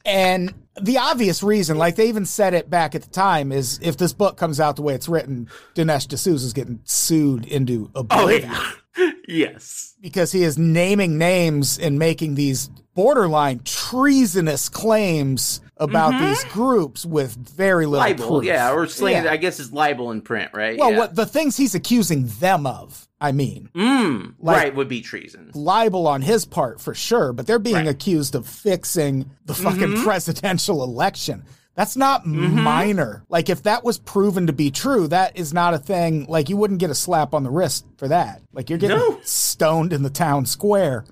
And 0.04 0.52
the 0.80 0.98
obvious 0.98 1.42
reason, 1.42 1.78
like 1.78 1.96
they 1.96 2.08
even 2.08 2.26
said 2.26 2.54
it 2.54 2.68
back 2.68 2.94
at 2.94 3.02
the 3.02 3.10
time, 3.10 3.52
is 3.52 3.78
if 3.82 3.96
this 3.96 4.12
book 4.12 4.36
comes 4.36 4.60
out 4.60 4.76
the 4.76 4.82
way 4.82 4.94
it's 4.94 5.08
written, 5.08 5.48
Dinesh 5.74 6.08
D'Souza 6.08 6.46
is 6.46 6.52
getting 6.52 6.80
sued 6.84 7.46
into 7.46 7.90
oh, 7.94 8.00
oblivion 8.00 8.52
yes. 9.28 9.94
because 10.00 10.32
he 10.32 10.42
is 10.42 10.58
naming 10.58 11.16
names 11.16 11.78
and 11.78 11.98
making 11.98 12.34
these 12.34 12.68
borderline 12.94 13.60
treasonous 13.64 14.68
claims 14.68 15.60
about 15.76 16.12
mm-hmm. 16.12 16.26
these 16.26 16.44
groups 16.44 17.04
with 17.04 17.34
very 17.34 17.86
little 17.86 18.06
Libel, 18.06 18.28
proof. 18.28 18.44
yeah, 18.44 18.72
or 18.72 18.86
slander. 18.86 19.28
Yeah. 19.28 19.32
I 19.32 19.36
guess 19.36 19.58
it's 19.58 19.72
libel 19.72 20.10
in 20.12 20.20
print, 20.20 20.50
right? 20.54 20.78
Well, 20.78 20.92
yeah. 20.92 20.98
what 20.98 21.14
the 21.16 21.26
things 21.26 21.56
he's 21.56 21.74
accusing 21.74 22.26
them 22.26 22.66
of, 22.66 23.08
I 23.24 23.32
mean, 23.32 23.70
Mm, 23.74 24.34
like- 24.38 24.56
right, 24.56 24.74
would 24.76 24.88
be 24.88 25.00
treason. 25.00 25.50
libel 25.54 26.06
on 26.06 26.20
his 26.22 26.44
part 26.44 26.80
for 26.80 26.94
sure, 26.94 27.32
but 27.32 27.46
they're 27.46 27.58
being 27.58 27.76
Right. 27.76 27.88
accused 27.88 28.34
of 28.34 28.46
fixing 28.46 29.30
the 29.46 29.54
fucking 29.54 30.02
presidential 30.02 30.82
election. 30.84 31.44
That's 31.74 31.96
not 31.96 32.24
minor. 32.26 33.24
Like 33.28 33.48
if 33.48 33.62
that 33.64 33.82
was 33.82 33.98
proven 33.98 34.46
to 34.46 34.52
be 34.52 34.70
true, 34.70 35.08
that 35.08 35.36
is 35.36 35.52
not 35.52 35.74
a 35.74 35.78
thing. 35.78 36.26
Like 36.28 36.48
you 36.48 36.56
wouldn't 36.56 36.78
get 36.80 36.90
a 36.90 36.94
slap 36.94 37.34
on 37.34 37.42
the 37.42 37.50
wrist 37.50 37.84
for 37.96 38.06
that. 38.08 38.42
Like 38.52 38.68
you're 38.70 38.78
getting 38.78 38.98
No. 38.98 39.18
stoned 39.24 39.92
in 39.92 40.02
the 40.04 40.10
town 40.10 40.46
square. 40.46 41.04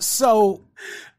so 0.00 0.62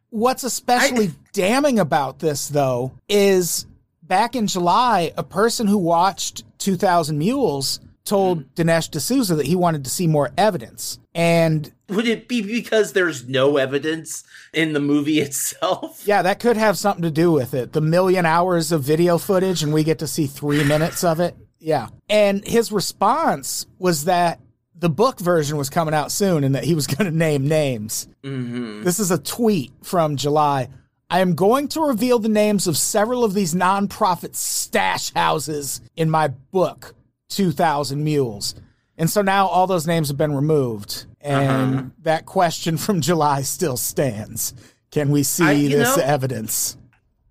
what's 0.10 0.44
especially 0.44 1.12
damning 1.34 1.80
about 1.80 2.20
this 2.20 2.48
though 2.48 2.92
is 3.08 3.66
back 4.04 4.36
in 4.36 4.48
July, 4.48 5.14
a 5.16 5.24
person 5.24 5.68
who 5.68 5.78
watched 5.78 6.44
2000 6.58 7.18
Mules 7.20 7.80
told 8.10 8.56
Dinesh 8.56 8.90
D'Souza 8.90 9.36
that 9.36 9.46
he 9.46 9.56
wanted 9.56 9.84
to 9.84 9.90
see 9.90 10.08
more 10.08 10.32
evidence. 10.38 11.00
And 11.16 11.72
Would 11.88 12.08
it 12.08 12.28
be 12.28 12.42
because 12.42 12.94
there's 12.94 13.28
no 13.28 13.58
evidence 13.58 14.24
in 14.54 14.74
the 14.74 14.80
movie 14.80 15.20
itself? 15.22 16.04
Yeah, 16.06 16.22
that 16.24 16.40
could 16.40 16.58
have 16.58 16.78
something 16.78 17.04
to 17.04 17.12
do 17.12 17.32
with 17.32 17.54
it. 17.54 17.74
The 17.74 17.82
million 17.82 18.26
hours 18.26 18.72
of 18.72 18.84
video 18.84 19.18
footage, 19.18 19.64
and 19.64 19.74
we 19.74 19.84
get 19.84 20.00
to 20.00 20.08
see 20.08 20.28
three 20.28 20.64
minutes 20.64 21.04
of 21.04 21.20
it. 21.20 21.36
Yeah. 21.60 21.90
And 22.10 22.46
his 22.48 22.72
response 22.72 23.66
was 23.78 24.06
that 24.06 24.40
the 24.76 24.90
book 24.90 25.20
version 25.20 25.58
was 25.58 25.70
coming 25.70 25.94
out 25.94 26.12
soon 26.12 26.44
and 26.44 26.56
that 26.56 26.64
he 26.64 26.74
was 26.74 26.88
going 26.96 27.10
to 27.10 27.16
name 27.16 27.48
names. 27.48 28.08
Mm-hmm. 28.24 28.84
This 28.84 29.00
is 29.00 29.12
a 29.12 29.18
tweet 29.18 29.72
from 29.84 30.16
July. 30.16 30.70
I 31.12 31.22
am 31.22 31.34
going 31.34 31.68
to 31.70 31.82
reveal 31.82 32.20
the 32.20 32.30
names 32.30 32.68
of 32.68 32.78
several 32.78 33.24
of 33.24 33.34
these 33.34 33.56
nonprofit 33.56 34.36
stash 34.36 35.12
houses 35.14 35.82
in 35.96 36.10
my 36.10 36.28
book, 36.28 36.94
2000 37.30 38.04
Mules. 38.04 38.56
And 38.98 39.10
so 39.10 39.22
now 39.22 39.48
all 39.48 39.66
those 39.68 39.88
names 39.88 40.10
have 40.10 40.18
been 40.18 40.36
removed. 40.36 41.06
And 41.22 41.76
Uh-huh. 41.80 41.90
that 42.02 42.26
question 42.26 42.78
from 42.78 43.02
July 43.10 43.42
still 43.44 43.78
stands. 43.78 44.54
Can 44.92 45.10
we 45.10 45.24
see 45.24 45.44
I- 45.44 45.68
this 45.68 45.98
know- 45.98 46.04
evidence? 46.04 46.76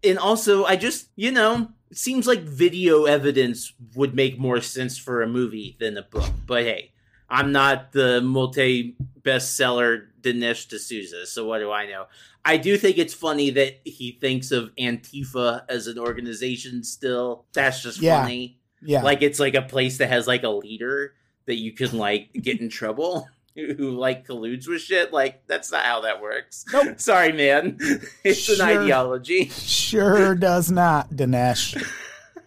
And 0.05 0.17
also, 0.19 0.65
I 0.65 0.77
just, 0.77 1.09
you 1.17 1.33
know, 1.33 1.69
it 1.91 1.99
seems 1.99 2.27
like 2.27 2.43
video 2.43 3.05
evidence 3.07 3.73
would 3.97 4.15
make 4.15 4.39
more 4.39 4.61
sense 4.61 4.97
for 4.97 5.23
a 5.23 5.27
movie 5.27 5.77
than 5.81 5.97
a 5.99 6.03
book. 6.03 6.31
But 6.47 6.63
hey, 6.63 6.93
I'm 7.29 7.51
not 7.51 7.93
the 7.93 8.21
multi 8.23 8.97
bestseller 9.23 10.07
Dinesh 10.23 10.69
D'Souza, 10.69 11.27
so 11.27 11.47
what 11.47 11.59
do 11.59 11.73
I 11.73 11.87
know? 11.87 12.07
I 12.45 12.57
do 12.59 12.79
think 12.79 12.97
it's 12.99 13.13
funny 13.13 13.51
that 13.51 13.81
he 13.85 14.13
thinks 14.21 14.53
of 14.53 14.71
Antifa 14.77 15.63
as 15.69 15.87
an 15.89 15.99
organization 15.99 16.85
still. 16.85 17.45
That's 17.53 17.83
just 17.83 18.01
Yeah. 18.01 18.23
funny. 18.23 18.58
Yeah. 18.83 19.03
Like 19.03 19.23
it's 19.23 19.41
like 19.41 19.55
a 19.55 19.63
place 19.63 19.99
that 19.99 20.09
has 20.09 20.27
like 20.27 20.43
a 20.43 20.49
leader 20.49 21.15
that 21.47 21.57
you 21.57 21.73
can 21.73 21.97
like 21.97 22.33
get 22.33 22.61
in 22.61 22.69
trouble. 22.69 23.29
Who 23.57 23.91
like 23.91 24.25
colludes 24.27 24.69
with 24.69 24.83
shit? 24.83 25.13
Like 25.13 25.43
that's 25.49 25.73
not 25.73 25.85
how 25.85 26.03
that 26.03 26.23
works. 26.23 26.65
Nope. 26.73 26.95
Sorry, 27.01 27.33
man. 27.33 27.77
It's 28.25 28.39
Sure. 28.39 28.55
an 28.55 28.83
ideology. 28.83 29.49
Sure 29.49 30.35
does 30.37 30.71
not, 30.71 31.11
Dinesh. 31.11 31.83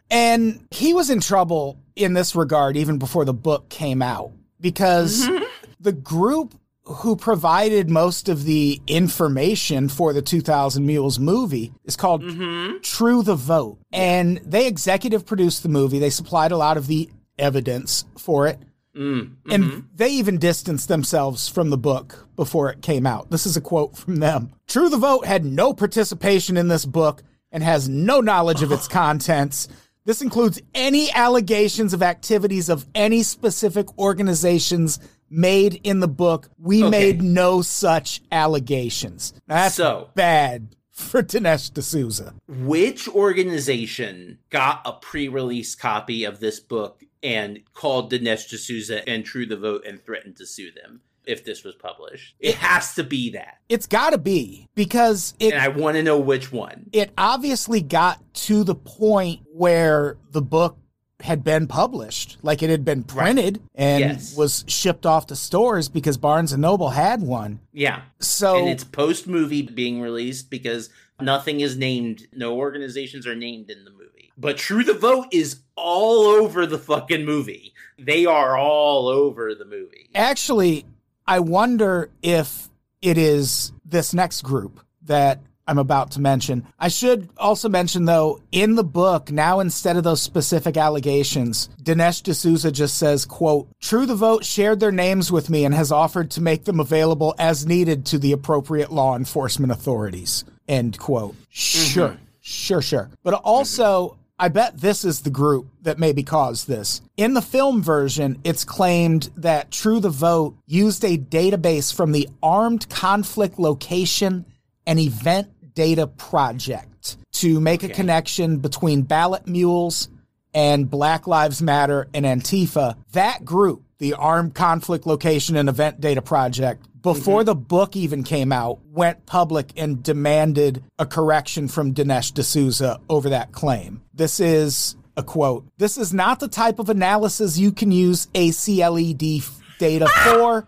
And 0.09 0.65
he 0.71 0.93
was 0.93 1.09
in 1.09 1.19
trouble 1.19 1.77
in 1.95 2.13
this 2.13 2.35
regard 2.35 2.77
even 2.77 2.97
before 2.97 3.25
the 3.25 3.33
book 3.33 3.69
came 3.69 4.01
out 4.01 4.31
because 4.59 5.27
mm-hmm. 5.27 5.43
the 5.79 5.91
group 5.91 6.53
who 6.83 7.15
provided 7.15 7.89
most 7.89 8.27
of 8.27 8.43
the 8.43 8.81
information 8.87 9.87
for 9.87 10.13
the 10.13 10.21
2000 10.21 10.85
Mules 10.85 11.19
movie 11.19 11.71
is 11.85 11.95
called 11.95 12.23
Mm-hmm. 12.23 12.79
True 12.81 13.21
the 13.23 13.35
Vote. 13.35 13.77
And 13.91 14.39
they 14.39 14.67
executive 14.67 15.25
produced 15.25 15.63
the 15.63 15.69
movie. 15.69 15.99
They 15.99 16.09
supplied 16.09 16.51
a 16.51 16.57
lot 16.57 16.77
of 16.77 16.87
the 16.87 17.09
evidence 17.37 18.05
for 18.17 18.47
it. 18.47 18.59
Mm, 18.95 19.35
And 19.49 19.63
mhm. 19.63 19.85
they 19.95 20.09
even 20.09 20.37
distanced 20.37 20.89
themselves 20.89 21.47
from 21.47 21.69
the 21.69 21.77
book 21.77 22.27
before 22.35 22.69
it 22.69 22.81
came 22.81 23.05
out. 23.07 23.29
This 23.31 23.45
is 23.45 23.55
a 23.55 23.61
quote 23.61 23.95
from 23.95 24.17
them. 24.17 24.51
True 24.67 24.89
the 24.89 24.97
Vote 24.97 25.25
had 25.25 25.45
no 25.45 25.73
participation 25.73 26.57
in 26.57 26.67
this 26.67 26.85
book 26.85 27.23
and 27.53 27.63
has 27.63 27.87
no 27.87 28.19
knowledge 28.19 28.63
of 28.63 28.71
its 28.71 28.87
contents. 28.89 29.69
This 30.03 30.21
includes 30.21 30.61
any 30.73 31.09
allegations 31.11 31.93
of 31.93 32.01
activities 32.03 32.67
of 32.69 32.85
any 32.95 33.23
specific 33.23 33.97
organizations 33.97 34.99
made 35.31 35.79
in 35.83 35.99
the 36.01 36.07
book. 36.07 36.49
We 36.59 36.83
Okay. 36.83 36.89
made 36.91 37.21
no 37.23 37.61
such 37.61 38.21
allegations. 38.31 39.33
That's 39.47 39.75
So- 39.75 40.09
bad 40.13 40.75
for 40.91 41.23
Dinesh 41.23 41.73
D'Souza. 41.73 42.33
which 42.47 43.07
organization 43.07 44.37
got 44.49 44.81
a 44.85 44.93
pre-release 44.93 45.73
copy 45.75 46.23
of 46.23 46.39
this 46.39 46.59
book 46.59 47.03
and 47.23 47.59
called 47.73 48.11
Dinesh 48.11 48.47
D'Souza 48.49 49.07
and 49.07 49.23
True 49.25 49.45
the 49.45 49.57
Vote 49.57 49.85
and 49.87 50.03
threatened 50.03 50.35
to 50.37 50.45
sue 50.45 50.71
them 50.71 51.01
if 51.25 51.43
this 51.45 51.63
was 51.63 51.75
published? 51.75 52.35
It 52.39 52.55
has 52.55 52.93
to 52.95 53.03
be 53.03 53.29
that, 53.31 53.57
It's 53.69 53.87
got 53.87 54.11
to 54.11 54.17
be 54.17 54.67
because 54.75 55.33
it 55.39 55.53
and 55.53 55.61
I 55.61 55.67
want 55.69 55.95
to 55.97 56.03
know 56.03 56.19
which 56.19 56.51
one. 56.51 56.89
it 56.91 57.11
obviously 57.17 57.81
got 57.81 58.21
to 58.33 58.63
the 58.63 58.75
point 58.75 59.41
where 59.53 60.17
the 60.31 60.41
book 60.41 60.77
had 61.23 61.43
been 61.43 61.67
published. 61.67 62.37
Like 62.41 62.61
it 62.63 62.69
had 62.69 62.83
been 62.85 63.03
printed 63.03 63.61
and 63.75 63.99
Yes. 64.01 64.35
was 64.35 64.63
shipped 64.67 65.05
off 65.05 65.27
to 65.27 65.35
stores 65.35 65.89
because 65.89 66.17
Barnes 66.17 66.51
and 66.53 66.61
Noble 66.61 66.89
had 66.91 67.21
one. 67.21 67.59
Yeah. 67.71 68.01
So 68.19 68.57
and 68.57 68.69
it's 68.69 68.83
post 68.83 69.27
movie 69.27 69.61
being 69.61 70.01
released 70.01 70.49
because 70.49 70.89
nothing 71.19 71.59
is 71.59 71.77
named, 71.77 72.27
no 72.33 72.55
organizations 72.57 73.25
are 73.27 73.35
named 73.35 73.69
in 73.69 73.83
the 73.85 73.91
movie. 73.91 74.31
But 74.37 74.57
True 74.57 74.83
the 74.83 74.93
Vote 74.93 75.27
is 75.31 75.59
all 75.75 76.21
over 76.25 76.65
the 76.65 76.79
fucking 76.79 77.25
movie. 77.25 77.73
They 77.99 78.25
are 78.25 78.57
all 78.57 79.07
over 79.07 79.53
the 79.53 79.65
movie. 79.65 80.09
actually, 80.15 80.85
I 81.27 81.39
wonder 81.39 82.09
if 82.23 82.69
it 83.01 83.17
is 83.17 83.71
this 83.85 84.13
next 84.13 84.41
group 84.41 84.79
that 85.03 85.39
I'm 85.71 85.77
about 85.77 86.11
to 86.11 86.19
mention. 86.19 86.67
I 86.77 86.89
should 86.89 87.29
also 87.37 87.69
mention, 87.69 88.03
though, 88.03 88.41
in 88.51 88.75
the 88.75 88.83
book, 88.83 89.31
now 89.31 89.61
instead 89.61 89.95
of 89.95 90.03
those 90.03 90.21
specific 90.21 90.75
allegations, 90.75 91.69
Dinesh 91.81 92.23
D'Souza 92.23 92.73
just 92.73 92.97
says, 92.97 93.23
quote, 93.23 93.69
True 93.79 94.05
the 94.05 94.13
Vote 94.13 94.43
shared 94.43 94.81
their 94.81 94.91
names 94.91 95.31
with 95.31 95.49
me 95.49 95.63
and 95.63 95.73
has 95.73 95.89
offered 95.89 96.29
to 96.31 96.41
make 96.41 96.65
them 96.65 96.81
available 96.81 97.33
as 97.39 97.65
needed 97.65 98.05
to 98.07 98.19
the 98.19 98.33
appropriate 98.33 98.91
law 98.91 99.15
enforcement 99.15 99.71
authorities, 99.71 100.43
end 100.67 100.99
quote. 100.99 101.35
Mm-hmm. 101.35 101.45
Sure, 101.51 102.17
sure, 102.41 102.81
sure. 102.81 103.09
But 103.23 103.35
also, 103.35 104.17
I 104.37 104.49
bet 104.49 104.77
this 104.77 105.05
is 105.05 105.21
the 105.21 105.29
group 105.29 105.67
that 105.83 105.99
maybe 105.99 106.21
caused 106.21 106.67
this. 106.67 107.01
In 107.15 107.33
the 107.33 107.41
film 107.41 107.81
version, 107.81 108.41
it's 108.43 108.65
claimed 108.65 109.29
that 109.37 109.71
True 109.71 110.01
the 110.01 110.09
Vote 110.09 110.57
used 110.67 111.05
a 111.05 111.17
database 111.17 111.95
from 111.95 112.11
the 112.11 112.27
Armed 112.43 112.89
Conflict 112.89 113.57
Location 113.57 114.45
and 114.87 114.99
Event 114.99 115.47
Data 115.73 116.07
Project 116.07 117.17
to 117.33 117.59
make 117.59 117.83
a 117.83 117.89
connection 117.89 118.57
between 118.57 119.01
ballot 119.03 119.47
mules 119.47 120.09
and 120.53 120.89
Black 120.89 121.27
Lives 121.27 121.61
Matter 121.61 122.07
and 122.13 122.25
Antifa. 122.25 122.95
That 123.13 123.45
group, 123.45 123.83
the 123.99 124.13
Armed 124.13 124.53
Conflict 124.53 125.05
Location 125.05 125.55
and 125.55 125.69
Event 125.69 126.01
Data 126.01 126.21
Project, 126.21 126.85
before 127.01 127.39
mm-hmm. 127.39 127.45
the 127.47 127.55
book 127.55 127.95
even 127.95 128.23
came 128.23 128.51
out, 128.51 128.79
went 128.85 129.25
public 129.25 129.71
and 129.75 130.03
demanded 130.03 130.83
a 130.99 131.05
correction 131.05 131.67
from 131.67 131.93
Dinesh 131.93 132.33
D'Souza 132.33 132.99
over 133.09 133.29
that 133.29 133.51
claim. 133.51 134.01
This 134.13 134.39
is 134.39 134.95
a 135.17 135.23
quote. 135.23 135.65
This 135.77 135.97
is 135.97 136.13
not 136.13 136.39
the 136.39 136.47
type 136.47 136.79
of 136.79 136.89
analysis 136.89 137.57
you 137.57 137.71
can 137.71 137.91
use 137.91 138.27
ACLED 138.35 139.43
data 139.79 140.07
for, 140.07 140.67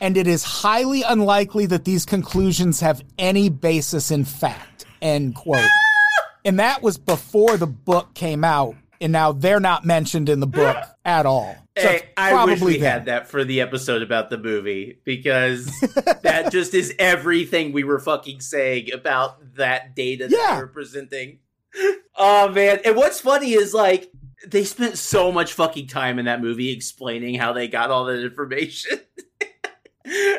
and 0.00 0.16
it 0.16 0.26
is 0.26 0.42
highly 0.42 1.02
unlikely 1.02 1.66
that 1.66 1.84
these 1.84 2.04
conclusions 2.06 2.80
have 2.80 3.02
any 3.18 3.48
basis 3.48 4.10
in 4.10 4.24
fact. 4.24 4.84
End 5.02 5.34
quote. 5.34 5.66
And 6.44 6.58
that 6.58 6.82
was 6.82 6.96
before 6.98 7.56
the 7.56 7.66
book 7.66 8.14
came 8.14 8.44
out, 8.44 8.74
and 9.00 9.12
now 9.12 9.32
they're 9.32 9.60
not 9.60 9.84
mentioned 9.84 10.28
in 10.28 10.40
the 10.40 10.46
book 10.46 10.76
at 11.04 11.26
all. 11.26 11.54
So 11.78 11.86
Hey, 11.88 12.08
I 12.16 12.44
wish 12.44 12.60
we 12.60 12.74
them. 12.74 12.82
had 12.82 13.04
that 13.06 13.28
for 13.28 13.44
the 13.44 13.60
episode 13.60 14.02
about 14.02 14.28
the 14.30 14.36
movie 14.38 14.98
because 15.04 15.66
that 16.22 16.48
just 16.52 16.74
is 16.74 16.94
everything 16.98 17.72
we 17.72 17.84
were 17.84 17.98
fucking 18.00 18.40
saying 18.40 18.92
about 18.92 19.54
that 19.56 19.94
data 19.94 20.28
that 20.28 20.36
Yeah. 20.36 20.54
they 20.56 20.60
were 20.62 20.68
presenting. 20.68 21.38
Oh 22.22 22.50
man. 22.50 22.80
And 22.84 22.96
what's 22.96 23.20
funny 23.20 23.52
is 23.54 23.72
like 23.72 24.10
they 24.46 24.64
spent 24.64 24.98
so 24.98 25.32
much 25.32 25.54
fucking 25.54 25.86
time 25.86 26.18
in 26.18 26.26
that 26.26 26.42
movie 26.42 26.70
explaining 26.70 27.36
how 27.36 27.54
they 27.54 27.66
got 27.68 27.90
all 27.90 28.04
that 28.06 28.22
information. 28.22 28.98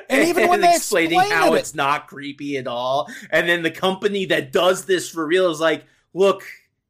And 0.09 0.28
even 0.28 0.49
when 0.49 0.61
they 0.61 0.76
explaining 0.76 1.19
explained 1.19 1.34
how 1.41 1.53
it- 1.53 1.59
it's 1.59 1.76
not 1.76 2.07
creepy 2.07 2.57
at 2.57 2.67
all. 2.67 3.09
And 3.30 3.47
then 3.47 3.63
the 3.63 3.72
company 3.72 4.26
that 4.26 4.51
does 4.51 4.86
this 4.86 5.09
for 5.09 5.26
real 5.26 5.49
is 5.51 5.59
like, 5.59 5.86
look, 6.13 6.43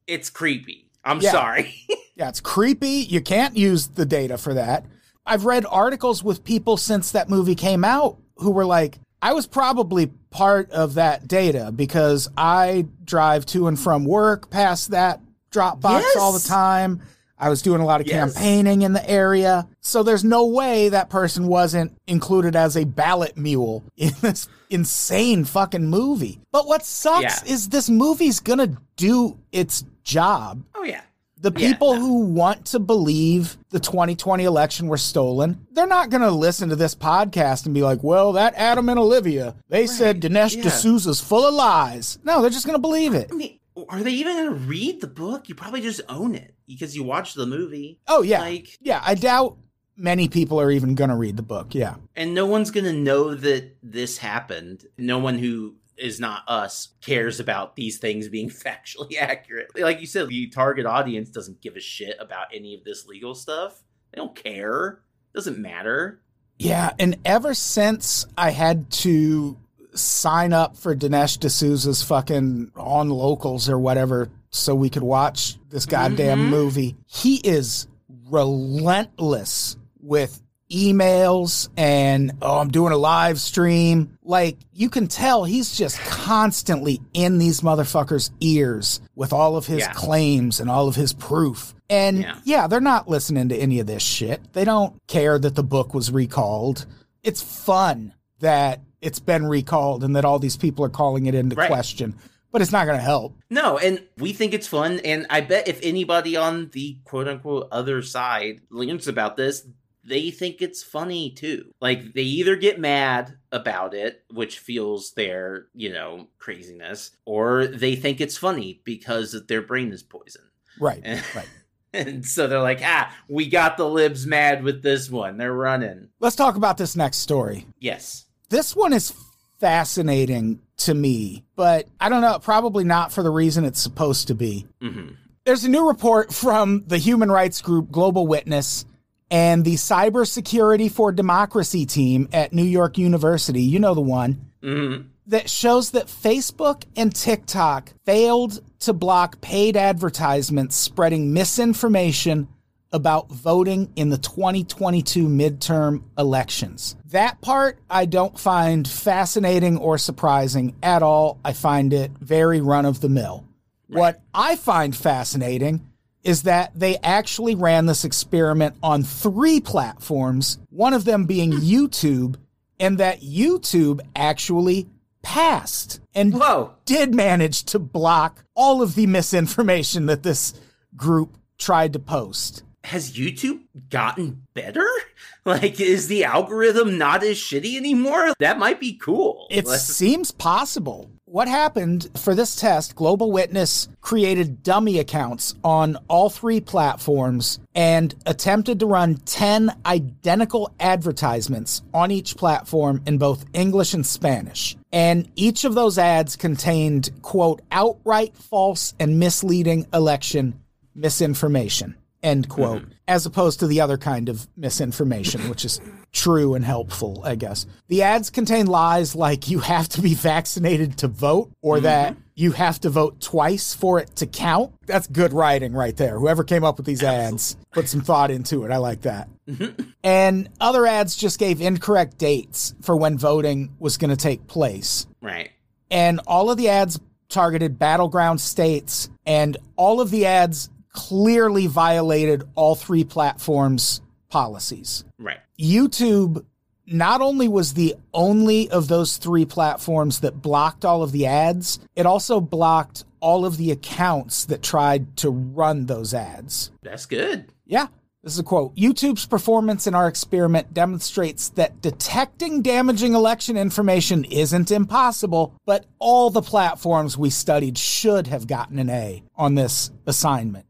it's 0.07 0.29
creepy. 0.29 0.87
I'm 1.03 1.21
Yeah. 1.21 1.31
sorry. 1.31 1.75
Yeah, 2.17 2.27
it's 2.29 2.41
creepy. 2.41 2.89
You 3.09 3.19
can't 3.21 3.55
use 3.57 3.87
the 3.87 4.05
data 4.05 4.37
for 4.37 4.53
that. 4.53 4.85
I've 5.25 5.45
read 5.45 5.65
articles 5.67 6.23
with 6.23 6.43
people 6.43 6.77
since 6.77 7.09
that 7.13 7.29
movie 7.29 7.55
came 7.55 7.83
out 7.83 8.17
who 8.35 8.51
were 8.51 8.65
like, 8.65 8.99
I 9.23 9.33
was 9.33 9.47
probably 9.47 10.07
part 10.29 10.69
of 10.71 10.95
that 10.95 11.27
data 11.27 11.71
because 11.71 12.27
I 12.37 12.85
drive 13.05 13.45
to 13.47 13.67
and 13.67 13.79
from 13.79 14.03
work 14.05 14.51
past 14.51 14.91
that 14.91 15.19
Dropbox 15.51 16.01
Yes. 16.01 16.15
all 16.17 16.33
the 16.33 16.47
time. 16.47 17.01
I 17.41 17.49
was 17.49 17.61
doing 17.61 17.81
a 17.81 17.85
lot 17.85 17.99
of 18.01 18.07
Yes. 18.07 18.33
campaigning 18.33 18.83
in 18.83 18.93
the 18.93 19.09
area. 19.09 19.67
So 19.81 20.03
there's 20.03 20.23
no 20.23 20.45
way 20.45 20.89
that 20.89 21.09
person 21.09 21.47
wasn't 21.47 21.97
included 22.07 22.55
as 22.55 22.77
a 22.77 22.83
ballot 22.85 23.35
mule 23.35 23.83
in 23.97 24.11
this 24.21 24.47
insane 24.69 25.43
fucking 25.45 25.87
movie. 25.89 26.39
But 26.51 26.67
what 26.67 26.85
sucks 26.85 27.43
Yeah. 27.43 27.53
is 27.53 27.69
this 27.69 27.89
movie's 27.89 28.39
gonna 28.39 28.77
do 28.95 29.37
its 29.51 29.83
job 30.03 30.63
oh 30.75 30.83
yeah. 30.83 31.01
the 31.39 31.51
Yeah, 31.55 31.67
people 31.73 31.93
no. 31.95 31.99
who 31.99 32.19
want 32.25 32.65
to 32.67 32.79
believe 32.79 33.57
the 33.71 33.79
2020 33.79 34.43
election 34.43 34.87
were 34.87 34.97
stolen, 34.97 35.65
they're 35.71 35.87
not 35.87 36.09
going 36.11 36.21
to 36.21 36.31
listen 36.31 36.69
to 36.69 36.75
this 36.75 36.93
podcast 36.95 37.65
and 37.65 37.73
be 37.73 37.81
like, 37.83 38.03
well, 38.03 38.33
that 38.33 38.53
Adam 38.55 38.89
and 38.89 38.99
Olivia, 38.99 39.55
they 39.69 39.87
said 39.87 40.21
Dinesh 40.21 40.55
yeah. 40.57 40.63
D'Souza's 40.63 41.21
full 41.21 41.47
of 41.47 41.53
lies. 41.53 42.19
No, 42.23 42.41
they're 42.41 42.49
just 42.51 42.65
going 42.65 42.75
to 42.77 42.81
believe 42.81 43.13
it. 43.15 43.29
I 43.31 43.35
mean, 43.35 43.59
are 43.89 44.01
they 44.03 44.11
even 44.11 44.35
going 44.35 44.49
to 44.49 44.65
read 44.67 45.01
the 45.01 45.07
book? 45.07 45.49
You 45.49 45.55
probably 45.55 45.81
just 45.81 46.01
own 46.09 46.35
it 46.35 46.53
because 46.77 46.95
you 46.95 47.03
watched 47.03 47.35
the 47.35 47.45
movie. 47.45 47.99
Oh, 48.07 48.21
yeah. 48.21 48.41
Like, 48.41 48.77
yeah, 48.81 49.01
I 49.05 49.15
doubt 49.15 49.57
many 49.97 50.27
people 50.27 50.59
are 50.59 50.71
even 50.71 50.95
going 50.95 51.09
to 51.09 51.15
read 51.15 51.37
the 51.37 51.43
book. 51.43 51.75
Yeah. 51.75 51.95
and 52.15 52.33
no 52.33 52.45
one's 52.45 52.71
going 52.71 52.85
to 52.85 52.93
know 52.93 53.35
that 53.35 53.75
this 53.83 54.17
happened. 54.17 54.85
No 54.97 55.19
one 55.19 55.37
who 55.37 55.75
is 55.97 56.19
not 56.19 56.43
us 56.47 56.89
cares 57.01 57.39
about 57.39 57.75
these 57.75 57.99
things 57.99 58.27
being 58.27 58.49
factually 58.65 59.17
accurate. 59.19 59.67
Like 59.79 59.99
you 59.99 60.07
said, 60.07 60.29
the 60.29 60.47
target 60.47 60.85
audience 60.85 61.29
doesn't 61.29 61.61
give 61.61 61.75
a 61.75 61.79
shit 61.81 62.15
about 62.19 62.47
any 62.53 62.73
of 62.73 62.83
this 62.83 63.05
legal 63.05 63.35
stuff. 63.35 63.83
They 64.11 64.17
don't 64.17 64.35
care. 64.35 65.01
doesn't 65.35 65.59
matter. 65.59 66.21
Yeah, 66.57 66.91
and 66.99 67.17
ever 67.25 67.53
since 67.53 68.25
I 68.37 68.51
had 68.51 68.89
to 68.91 69.57
sign 69.93 70.53
up 70.53 70.77
for 70.77 70.95
Dinesh 70.95 71.37
D'Souza's 71.39 72.01
fucking 72.03 72.71
on 72.75 73.09
locals 73.09 73.67
or 73.69 73.77
whatever 73.77 74.29
so 74.51 74.75
we 74.75 74.89
could 74.89 75.03
watch 75.03 75.57
this 75.69 75.85
goddamn 75.85 76.39
mm-hmm. 76.39 76.49
movie, 76.49 76.95
he 77.05 77.35
is 77.37 77.87
relentless 78.29 79.77
with 79.99 80.41
emails 80.71 81.67
and 81.75 82.31
oh 82.41 82.59
I'm 82.59 82.69
doing 82.69 82.93
a 82.93 82.97
live 82.97 83.39
stream. 83.39 84.17
Like 84.23 84.57
you 84.73 84.89
can 84.89 85.07
tell 85.07 85.43
he's 85.43 85.75
just 85.75 85.99
constantly 85.99 87.01
in 87.13 87.37
these 87.39 87.61
motherfuckers' 87.61 88.31
ears 88.39 89.01
with 89.15 89.33
all 89.33 89.57
of 89.57 89.65
his 89.65 89.79
Yeah. 89.79 89.91
claims 89.93 90.59
and 90.59 90.69
all 90.69 90.87
of 90.87 90.95
his 90.95 91.11
proof. 91.13 91.75
And 91.89 92.19
Yeah. 92.21 92.35
yeah, 92.45 92.67
they're 92.67 92.79
not 92.79 93.09
listening 93.09 93.49
to 93.49 93.55
any 93.57 93.79
of 93.79 93.87
this 93.87 94.01
shit. 94.01 94.41
They 94.53 94.63
don't 94.63 94.95
care 95.07 95.37
that 95.37 95.55
the 95.55 95.63
book 95.63 95.93
was 95.93 96.09
recalled. 96.09 96.85
It's 97.21 97.41
fun 97.41 98.13
that 98.39 98.79
it's 99.01 99.19
been 99.19 99.45
recalled 99.45 100.03
and 100.03 100.15
that 100.15 100.25
all 100.25 100.39
these 100.39 100.57
people 100.57 100.85
are 100.85 100.89
calling 100.89 101.25
it 101.25 101.35
into 101.35 101.55
Right. 101.55 101.67
question, 101.69 102.15
but 102.51 102.61
it's 102.61 102.71
not 102.71 102.85
going 102.85 102.97
to 102.97 103.03
help. 103.03 103.37
No, 103.49 103.77
and 103.77 104.03
we 104.17 104.33
think 104.33 104.53
it's 104.53 104.67
fun. 104.67 104.99
And 105.03 105.25
I 105.29 105.41
bet 105.41 105.67
if 105.67 105.79
anybody 105.81 106.35
on 106.35 106.69
the 106.69 106.97
quote 107.03 107.27
unquote 107.27 107.67
other 107.71 108.01
side 108.01 108.61
learns 108.69 109.07
about 109.07 109.37
this, 109.37 109.65
they 110.03 110.31
think 110.31 110.61
it's 110.61 110.83
funny 110.83 111.31
too. 111.31 111.71
Like 111.79 112.13
they 112.13 112.23
either 112.23 112.55
get 112.55 112.79
mad 112.79 113.37
about 113.51 113.93
it, 113.93 114.23
which 114.31 114.59
fuels 114.59 115.13
their, 115.13 115.67
you 115.73 115.91
know, 115.93 116.27
craziness, 116.39 117.11
or 117.25 117.67
they 117.67 117.95
think 117.95 118.19
it's 118.19 118.37
funny 118.37 118.81
because 118.83 119.35
their 119.47 119.61
brain 119.61 119.91
is 119.91 120.03
poisoned. 120.03 120.45
Right. 120.79 121.01
And, 121.03 121.23
Right. 121.35 121.49
and 121.93 122.25
so 122.25 122.47
they're 122.47 122.61
like, 122.61 122.81
ah, 122.83 123.13
we 123.27 123.47
got 123.47 123.77
the 123.77 123.87
libs 123.87 124.25
mad 124.25 124.63
with 124.63 124.81
this 124.81 125.09
one. 125.09 125.37
They're 125.37 125.53
running. 125.53 126.09
Let's 126.19 126.35
talk 126.35 126.55
about 126.55 126.77
this 126.77 126.95
next 126.95 127.17
story. 127.17 127.67
Yes. 127.79 128.25
This 128.49 128.75
one 128.75 128.93
is 128.93 129.13
fascinating 129.59 130.61
to 130.85 130.93
me, 130.93 131.43
but 131.55 131.87
I 131.99 132.09
don't 132.09 132.21
know, 132.21 132.39
probably 132.39 132.83
not 132.83 133.11
for 133.11 133.23
the 133.23 133.29
reason 133.29 133.65
it's 133.65 133.81
supposed 133.81 134.27
to 134.27 134.35
be. 134.35 134.67
hmm 134.81 135.09
There's 135.45 135.63
a 135.63 135.69
new 135.69 135.87
report 135.87 136.33
from 136.33 136.83
the 136.87 136.97
human 136.97 137.31
rights 137.31 137.61
group 137.61 137.91
Global 137.91 138.27
Witness 138.27 138.85
and 139.29 139.63
the 139.63 139.75
Cybersecurity 139.75 140.91
for 140.91 141.11
Democracy 141.11 141.85
team 141.85 142.27
at 142.33 142.53
New 142.53 142.63
York 142.65 142.97
University. 142.97 143.61
You 143.61 143.79
know 143.79 143.93
the 143.93 144.01
one. 144.01 144.51
hmm 144.61 144.95
that 145.27 145.49
shows 145.49 145.91
that 145.91 146.07
Facebook 146.07 146.83
and 146.97 147.15
TikTok 147.15 147.93
failed 148.05 148.59
to 148.79 148.91
block 148.91 149.39
paid 149.39 149.77
advertisements 149.77 150.75
spreading 150.75 151.31
misinformation 151.31 152.47
about 152.91 153.29
voting 153.29 153.91
in 153.95 154.09
the 154.09 154.17
2022 154.17 155.27
midterm 155.27 156.03
elections. 156.17 156.95
That 157.11 157.41
part 157.41 157.79
I 157.89 158.05
don't 158.05 158.37
find 158.37 158.87
fascinating 158.87 159.77
or 159.77 159.97
surprising 159.97 160.75
at 160.83 161.03
all. 161.03 161.39
I 161.43 161.53
find 161.53 161.93
it 161.93 162.11
very 162.19 162.61
run 162.61 162.85
of 162.85 163.01
the 163.01 163.09
mill. 163.09 163.45
What 163.87 164.21
I 164.33 164.55
find 164.55 164.95
fascinating 164.95 165.85
is 166.23 166.43
that 166.43 166.71
they 166.73 166.97
actually 166.97 167.55
ran 167.55 167.87
this 167.87 168.05
experiment 168.05 168.75
on 168.81 169.03
three 169.03 169.59
platforms, 169.59 170.59
one 170.69 170.93
of 170.93 171.03
them 171.03 171.25
being 171.25 171.51
YouTube, 171.51 172.35
and 172.79 172.97
that 172.99 173.21
YouTube 173.21 173.99
actually 174.15 174.87
passed 175.21 175.99
and 176.15 176.33
Whoa. 176.33 176.73
did 176.85 177.13
manage 177.13 177.63
to 177.65 177.79
block 177.79 178.45
all 178.55 178.81
of 178.81 178.95
the 178.95 179.07
misinformation 179.07 180.07
that 180.07 180.23
this 180.23 180.53
group 180.95 181.37
tried 181.57 181.93
to 181.93 181.99
post. 181.99 182.63
Has 182.83 183.11
YouTube 183.13 183.61
gotten 183.89 184.43
better? 184.53 184.87
Like, 185.43 185.79
is 185.81 186.07
the 186.07 186.23
algorithm 186.23 186.99
not 186.99 187.23
as 187.23 187.35
shitty 187.35 187.75
anymore? 187.75 188.31
That 188.37 188.59
might 188.59 188.79
be 188.79 188.93
cool. 188.93 189.47
It 189.49 189.65
Like- 189.65 189.79
seems 189.79 190.29
possible. 190.31 191.09
What 191.25 191.47
happened 191.47 192.09
for 192.15 192.35
this 192.35 192.55
test, 192.55 192.93
Global 192.95 193.31
Witness 193.31 193.87
created 194.01 194.61
dummy 194.61 194.99
accounts 194.99 195.55
on 195.63 195.97
all 196.07 196.29
three 196.29 196.61
platforms 196.61 197.59
and 197.73 198.13
attempted 198.27 198.79
to 198.81 198.85
run 198.85 199.15
10 199.25 199.73
identical 199.83 200.71
advertisements 200.79 201.81
on 201.91 202.11
each 202.11 202.37
platform 202.37 203.01
in 203.07 203.17
both 203.17 203.43
English 203.53 203.95
and 203.95 204.05
Spanish. 204.05 204.77
And 204.93 205.27
each 205.35 205.63
of 205.63 205.73
those 205.73 205.97
ads 205.97 206.35
contained, 206.35 207.09
quote, 207.23 207.61
outright 207.71 208.35
false 208.35 208.93
and 208.99 209.17
misleading 209.19 209.87
election 209.91 210.59
misinformation, 210.93 211.95
end 212.23 212.49
quote, 212.49 212.83
mm-hmm. 212.83 212.91
as 213.07 213.25
opposed 213.25 213.59
to 213.59 213.67
the 213.67 213.81
other 213.81 213.97
kind 213.97 214.29
of 214.29 214.47
misinformation, 214.55 215.49
which 215.49 215.65
is 215.65 215.81
true 216.11 216.53
and 216.53 216.65
helpful, 216.65 217.21
I 217.23 217.35
guess. 217.35 217.65
The 217.87 218.03
ads 218.03 218.29
contain 218.29 218.67
lies 218.67 219.15
like 219.15 219.49
you 219.49 219.59
have 219.59 219.89
to 219.89 220.01
be 220.01 220.13
vaccinated 220.13 220.97
to 220.99 221.07
vote 221.07 221.51
or 221.61 221.75
mm-hmm. 221.75 221.83
that 221.85 222.17
you 222.35 222.51
have 222.51 222.79
to 222.81 222.89
vote 222.89 223.21
twice 223.21 223.73
for 223.73 223.99
it 223.99 224.15
to 224.17 224.25
count. 224.25 224.73
That's 224.85 225.07
good 225.07 225.33
writing 225.33 225.73
right 225.73 225.95
there. 225.95 226.17
Whoever 226.17 226.43
came 226.43 226.63
up 226.63 226.77
with 226.77 226.85
these 226.85 227.03
ads 227.03 227.55
put 227.71 227.87
some 227.87 228.01
thought 228.01 228.31
into 228.31 228.63
it. 228.63 228.71
I 228.71 228.77
like 228.77 229.01
that. 229.01 229.29
Mm-hmm. 229.47 229.89
and 230.03 230.49
other 230.61 230.85
ads 230.85 231.15
just 231.15 231.37
gave 231.37 231.59
incorrect 231.59 232.17
dates 232.17 232.73
for 232.81 232.95
when 232.95 233.17
voting 233.17 233.75
was 233.79 233.97
going 233.97 234.11
to 234.11 234.15
take 234.15 234.47
place 234.47 235.07
right. 235.19 235.51
and 235.89 236.21
all 236.25 236.49
of 236.49 236.57
the 236.57 236.69
ads 236.69 236.99
targeted 237.27 237.79
battleground 237.79 238.39
states 238.39 239.09
and 239.25 239.57
all 239.75 239.99
of 239.99 240.11
the 240.11 240.25
ads 240.25 240.69
clearly 240.93 241.67
violated 241.67 242.43
all 242.55 242.75
three 242.75 243.03
platforms 243.03 244.01
policies 244.29 245.03
Right. 245.19 245.39
youtube 245.59 246.45
not 246.87 247.21
only 247.21 247.47
was 247.47 247.73
the 247.73 247.95
only 248.13 248.69
of 248.69 248.87
those 248.87 249.17
three 249.17 249.45
platforms 249.45 250.19
that 250.21 250.41
blocked 250.41 250.83
all 250.83 251.03
of 251.03 251.11
the 251.11 251.25
ads 251.25 251.79
it 251.95 252.05
also 252.05 252.39
blocked 252.41 253.05
all 253.19 253.45
of 253.45 253.57
the 253.57 253.71
accounts 253.71 254.45
that 254.45 254.61
tried 254.63 255.15
to 255.17 255.29
run 255.29 255.85
those 255.85 256.13
ads 256.13 256.71
That's 256.81 257.05
good. 257.05 257.51
yeah. 257.65 257.87
This 258.23 258.33
is 258.33 258.39
a 258.39 258.43
quote. 258.43 258.75
YouTube's 258.75 259.25
performance 259.25 259.87
in 259.87 259.95
our 259.95 260.07
experiment 260.07 260.75
demonstrates 260.75 261.49
that 261.49 261.81
detecting 261.81 262.61
damaging 262.61 263.15
election 263.15 263.57
information 263.57 264.25
isn't 264.25 264.69
impossible, 264.69 265.55
but 265.65 265.85
all 265.97 266.29
the 266.29 266.43
platforms 266.43 267.17
we 267.17 267.31
studied 267.31 267.79
should 267.79 268.27
have 268.27 268.45
gotten 268.45 268.77
an 268.77 268.91
A 268.91 269.23
on 269.35 269.55
this 269.55 269.89
assignment. 270.05 270.67